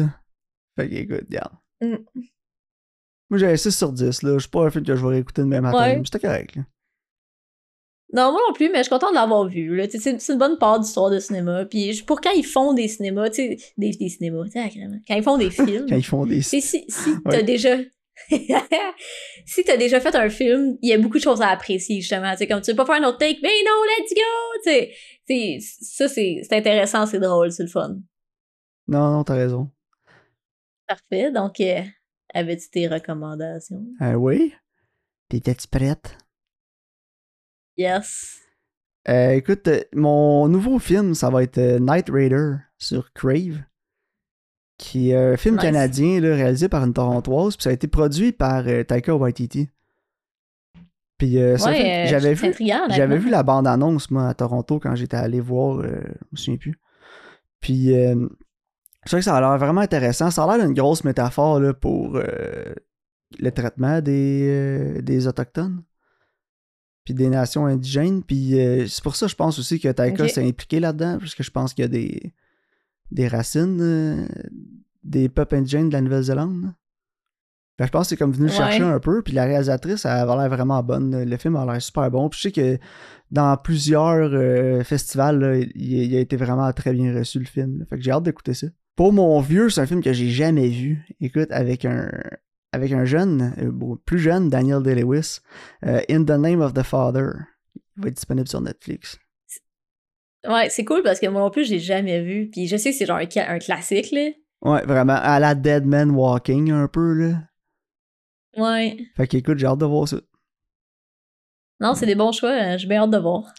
Fait 0.78 0.90
que 0.90 0.96
écoute, 0.96 1.26
regarde. 1.30 1.54
Mm. 1.82 1.96
Moi 3.30 3.40
j'avais 3.40 3.58
6 3.58 3.72
sur 3.78 3.92
10. 3.92 4.24
là. 4.24 4.34
Je 4.36 4.40
suis 4.40 4.50
pas 4.50 4.66
un 4.66 4.70
film 4.70 4.86
que 4.86 4.96
je 4.96 5.02
vais 5.06 5.10
réécouter 5.16 5.42
demain 5.42 5.60
matin. 5.62 5.78
Ouais. 5.80 5.98
mais 5.98 6.06
C'était 6.06 6.20
correct. 6.20 6.56
Là. 6.56 6.64
Non, 8.14 8.32
moi 8.32 8.40
non 8.48 8.54
plus, 8.54 8.70
mais 8.70 8.78
je 8.78 8.84
suis 8.84 8.90
contente 8.90 9.10
de 9.12 9.16
l'avoir 9.16 9.46
vu. 9.48 9.82
C'est 9.90 10.30
une 10.30 10.38
bonne 10.38 10.58
part 10.58 10.80
d'histoire 10.80 11.10
de 11.10 11.20
cinéma. 11.20 11.66
Puis 11.66 12.02
pour 12.08 12.22
quand 12.22 12.32
ils 12.32 12.46
font 12.46 12.74
des 12.74 12.88
cinémas, 12.88 13.30
tu 13.30 13.36
sais, 13.36 13.58
des, 13.78 13.90
des 13.92 14.08
cinémas, 14.10 14.46
agrément. 14.56 14.98
quand 15.06 15.16
ils 15.16 15.24
font 15.24 15.38
des 15.38 15.50
films, 15.52 15.86
Quand 15.90 15.98
ils 15.98 16.06
font 16.06 16.26
des. 16.26 16.42
sais, 16.42 16.62
si, 16.62 16.86
si 16.88 17.10
t'as 17.30 17.42
déjà. 17.42 17.76
si 19.46 19.64
t'as 19.64 19.78
déjà 19.78 20.00
fait 20.00 20.16
un 20.16 20.30
film, 20.30 20.78
il 20.82 20.90
y 20.90 20.94
a 20.94 20.98
beaucoup 20.98 21.18
de 21.18 21.22
choses 21.24 21.42
à 21.42 21.50
apprécier, 21.50 22.00
justement. 22.02 22.32
Tu 22.32 22.38
sais, 22.40 22.48
comme 22.48 22.62
tu 22.62 22.72
veux 22.72 22.78
pas 22.78 22.86
faire 22.86 22.96
un 22.96 23.08
autre 23.08 23.18
take, 23.20 23.40
mais 23.44 23.50
non, 23.66 23.72
let's 24.00 24.14
go! 24.16 24.92
Ça, 25.82 26.08
c'est 26.08 26.42
c'est 26.44 26.54
intéressant, 26.54 27.06
c'est 27.06 27.20
drôle, 27.20 27.52
c'est 27.52 27.64
le 27.64 27.70
fun. 27.70 27.98
Non, 28.88 29.12
non, 29.12 29.24
t'as 29.26 29.36
raison. 29.36 29.70
Parfait. 30.88 31.30
Donc, 31.32 31.60
euh, 31.60 31.82
avais-tu 32.34 32.70
tes 32.70 32.88
recommandations? 32.88 33.84
Euh, 34.02 34.14
oui. 34.14 34.54
T'étais-tu 35.30 35.68
prête? 35.68 36.18
Yes. 37.78 38.40
Euh, 39.08 39.32
écoute, 39.32 39.68
euh, 39.68 39.82
mon 39.94 40.48
nouveau 40.48 40.80
film, 40.80 41.14
ça 41.14 41.30
va 41.30 41.44
être 41.44 41.60
euh, 41.60 41.80
Night 41.80 42.10
Raider 42.10 42.56
sur 42.78 43.14
Crave, 43.14 43.62
qui 44.78 45.12
est 45.12 45.16
un 45.16 45.38
film 45.38 45.56
Nice. 45.56 45.64
canadien 45.64 46.20
là, 46.20 46.36
réalisé 46.36 46.68
par 46.68 46.84
une 46.84 46.94
Torontoise, 46.94 47.56
puis 47.56 47.64
ça 47.64 47.70
a 47.70 47.74
été 47.74 47.88
produit 47.88 48.32
par 48.32 48.68
euh, 48.68 48.84
Taika 48.84 49.16
Waititi. 49.16 49.70
Puis 51.18 51.40
euh, 51.40 51.58
Ouais, 51.66 52.06
j'avais 52.10 52.34
vu, 52.34 52.54
j'avais 52.90 53.18
vu 53.18 53.30
la 53.30 53.44
bande-annonce, 53.44 54.12
moi, 54.12 54.28
à 54.28 54.34
Toronto, 54.34 54.80
quand 54.80 54.96
j'étais 54.96 55.18
allé 55.18 55.40
voir, 55.40 55.82
je 55.82 55.88
me 56.32 56.38
souviens 56.38 56.58
plus. 56.58 56.80
Puis 57.60 57.88
je 57.88 58.28
trouve 59.06 59.20
que 59.20 59.26
ça 59.26 59.36
a 59.36 59.40
l'air 59.42 59.58
vraiment 59.58 59.82
intéressant. 59.82 60.30
Ça 60.30 60.44
a 60.44 60.58
l'air 60.58 60.64
d'une 60.68 60.76
grosse 60.76 61.04
métaphore 61.04 61.60
là, 61.60 61.74
pour 61.74 62.20
le 62.20 63.52
traitement 63.52 64.00
des, 64.00 65.02
des 65.02 65.28
Autochtones 65.28 65.82
puis 67.08 67.14
des 67.14 67.30
nations 67.30 67.66
indigènes. 67.68 68.22
Puis 68.22 68.60
euh, 68.60 68.86
c'est 68.86 69.02
pour 69.02 69.16
ça, 69.16 69.28
je 69.28 69.36
pense 69.36 69.58
aussi 69.60 69.80
que 69.80 69.88
Taika 69.88 70.28
s'est 70.28 70.46
impliqué 70.46 70.82
là-dedans, 70.82 71.20
parce 71.20 71.36
que 71.36 71.42
je 71.42 71.52
pense 71.52 71.74
qu'il 71.74 71.84
y 71.84 71.86
a 71.86 71.88
des, 71.88 72.34
des 73.12 73.30
racines 73.30 73.78
euh, 73.80 74.28
des 75.06 75.30
peuples 75.30 75.56
indigènes 75.56 75.88
de 75.88 75.94
la 75.94 76.02
Nouvelle-Zélande. 76.02 76.74
je 77.80 77.86
pense 77.88 78.08
que 78.08 78.10
c'est 78.10 78.18
comme 78.18 78.34
venu 78.34 78.48
le 78.48 78.52
Ouais. 78.52 78.58
chercher 78.58 78.84
un 78.84 79.00
peu, 79.00 79.22
puis 79.22 79.32
la 79.32 79.46
réalisatrice, 79.46 80.04
elle 80.04 80.12
avait 80.12 80.36
l'air 80.36 80.50
vraiment 80.50 80.84
bonne. 80.84 81.24
Le 81.24 81.38
film 81.38 81.56
a 81.56 81.66
l'air 81.66 81.82
super 81.82 82.12
bon. 82.12 82.28
Puis 82.28 82.40
je 82.40 82.42
sais 82.50 82.52
que 82.52 82.78
dans 83.32 83.56
plusieurs 83.56 84.30
euh, 84.34 84.84
festivals, 84.84 85.40
là, 85.40 85.56
il, 85.56 85.72
il 85.76 86.14
a 86.14 86.20
été 86.20 86.36
vraiment 86.36 86.70
très 86.74 86.92
bien 86.92 87.18
reçu, 87.18 87.40
le 87.40 87.46
film. 87.46 87.80
là. 87.80 87.86
Fait 87.86 87.96
que 87.96 88.02
j'ai 88.04 88.12
hâte 88.12 88.24
d'écouter 88.24 88.54
ça. 88.54 88.68
Pour 88.98 89.14
mon 89.14 89.40
vieux, 89.40 89.70
c'est 89.70 89.80
un 89.80 89.86
film 89.86 90.04
que 90.04 90.12
j'ai 90.12 90.30
jamais 90.30 90.68
vu. 90.68 91.06
Écoute, 91.22 91.48
avec 91.52 91.86
un 91.86 92.10
avec 92.78 92.92
un 92.92 93.06
jeune, 93.06 93.54
euh, 93.60 93.96
plus 94.06 94.20
jeune, 94.20 94.50
Daniel 94.50 94.82
Day-Lewis, 94.82 95.40
euh, 95.86 96.02
In 96.10 96.24
the 96.24 96.40
Name 96.40 96.62
of 96.62 96.74
the 96.74 96.84
Father. 96.84 97.30
Il 97.98 98.04
va 98.04 98.10
être 98.10 98.16
disponible 98.16 98.48
sur 98.48 98.62
Netflix. 98.62 99.18
Ouais, 100.48 100.70
c'est 100.70 100.86
cool 100.86 101.02
parce 101.04 101.20
que 101.20 101.28
moi 101.28 101.42
non 101.42 101.50
plus, 101.50 101.66
j'ai 101.66 101.80
jamais 101.80 102.22
vu. 102.22 102.50
Puis 102.50 102.68
je 102.68 102.78
sais 102.78 102.92
que 102.92 102.98
c'est 102.98 103.06
genre 103.06 103.18
un, 103.18 103.60
classique, 103.60 104.12
là. 104.12 104.30
Ouais, 104.62 104.86
vraiment, 104.86 105.18
à 105.22 105.40
la 105.40 105.56
Dead 105.56 105.86
Man 105.86 106.12
Walking 106.12 106.72
un 106.72 106.88
peu, 106.88 107.14
là. 107.14 107.42
Ouais. 108.56 108.98
Fait 109.16 109.28
qu'écoute, 109.28 109.58
j'ai 109.58 109.68
hâte 109.68 109.80
de 109.80 109.86
voir 109.86 110.08
ça. 110.08 110.18
Non, 111.80 111.96
c'est 111.96 112.06
des 112.06 112.16
bons 112.16 112.32
choix. 112.32 112.52
hein, 112.52 112.78
J'ai 112.78 112.88
bien 112.88 113.04
hâte 113.04 113.12
de 113.12 113.18
voir. 113.18 113.54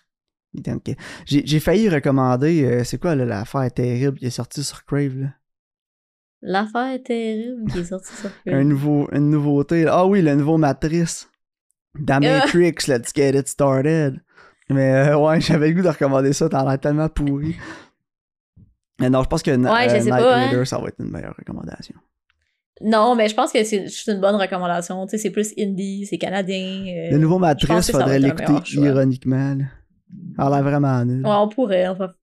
J'ai 1.27 1.61
failli 1.61 1.89
recommander, 1.89 2.65
euh, 2.65 2.85
c'est 2.85 2.99
quoi 2.99 3.15
l'affaire 3.15 3.71
terrible 3.73 4.19
qui 4.19 4.27
est 4.27 4.31
sortie 4.31 4.65
sur 4.65 4.85
Crave, 4.85 5.17
là? 5.17 5.29
L'affaire 6.43 6.93
est 6.95 7.03
terrible 7.05 7.71
qui 7.71 7.79
est 7.81 7.85
sortie 7.85 8.15
sur 8.15 8.31
Un 8.47 8.65
nouveau, 8.65 9.09
une 9.13 9.31
nouveauté. 9.31 9.87
Ah 9.89 10.07
oui, 10.07 10.23
le 10.23 10.35
nouveau 10.35 10.57
Matrice. 10.57 11.29
Dans 11.99 12.23
Euh. 12.23 12.39
Matrix, 12.41 12.75
let's 12.87 13.13
get 13.15 13.31
it 13.39 13.49
started. 13.49 14.21
Mais 14.71 14.93
euh, 15.11 15.19
ouais, 15.19 15.41
j'avais 15.43 15.69
le 15.69 15.75
goût 15.75 15.83
de 15.83 15.89
recommander 15.89 16.33
ça, 16.33 16.49
t'en 16.49 16.69
l'air 16.69 16.79
tellement 16.79 17.09
pourri. 17.09 17.57
Mais 19.01 19.11
non, 19.11 19.23
je 19.23 19.29
pense 19.29 19.43
que 19.43 19.51
euh, 19.51 19.57
Ouais, 19.57 19.85
je 19.89 19.95
sais 19.95 20.01
Night 20.03 20.11
pas, 20.11 20.37
hein. 20.39 20.65
Ça 20.65 20.79
va 20.79 20.89
être 20.89 20.99
une 21.01 21.11
meilleure 21.11 21.35
recommandation. 21.37 21.95
Non, 22.81 23.17
mais 23.17 23.29
je 23.29 23.35
pense 23.35 23.51
que 23.53 23.65
c'est 23.65 23.87
juste 23.89 24.07
une 24.09 24.21
bonne 24.21 24.37
recommandation. 24.37 25.05
Tu 25.07 25.13
sais, 25.13 25.19
c'est 25.19 25.31
plus 25.31 25.53
indie, 25.59 26.07
c'est 26.07 26.19
canadien. 26.19 26.85
euh, 26.87 27.11
Le 27.11 27.19
nouveau 27.19 27.39
Matrice, 27.39 27.91
faudrait 27.91 28.19
l'écouter 28.21 28.53
ironiquement. 28.75 29.57
Là. 29.57 29.65
A 30.39 30.49
l'air 30.51 30.63
vraiment 30.63 31.05
nul. 31.05 31.25
Ouais, 31.27 31.33
on 31.35 31.49
pourrait. 31.49 31.89
On 31.89 31.95
va, 31.95 32.15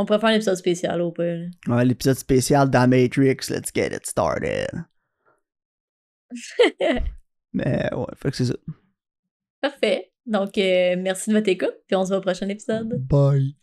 On 0.00 0.04
pourrait 0.04 0.20
faire 0.20 0.30
un 0.30 0.34
épisode 0.34 0.56
spécial 0.56 1.00
au 1.00 1.12
pire. 1.12 1.48
là. 1.66 1.76
Ouais, 1.76 1.84
l'épisode 1.84 2.16
spécial 2.16 2.70
dans 2.70 2.88
Matrix, 2.88 3.48
let's 3.50 3.70
get 3.74 3.94
it 3.94 4.06
started. 4.06 4.68
Mais 7.52 7.88
ouais, 7.94 8.06
fait 8.16 8.30
que 8.30 8.36
c'est 8.36 8.44
ça. 8.46 8.56
Parfait. 9.60 10.12
Donc, 10.26 10.56
euh, 10.58 10.94
merci 10.98 11.30
de 11.30 11.34
votre 11.36 11.48
écoute, 11.48 11.74
puis 11.86 11.96
on 11.96 12.04
se 12.04 12.08
voit 12.08 12.18
au 12.18 12.20
prochain 12.20 12.48
épisode. 12.48 12.94
Bye. 13.08 13.56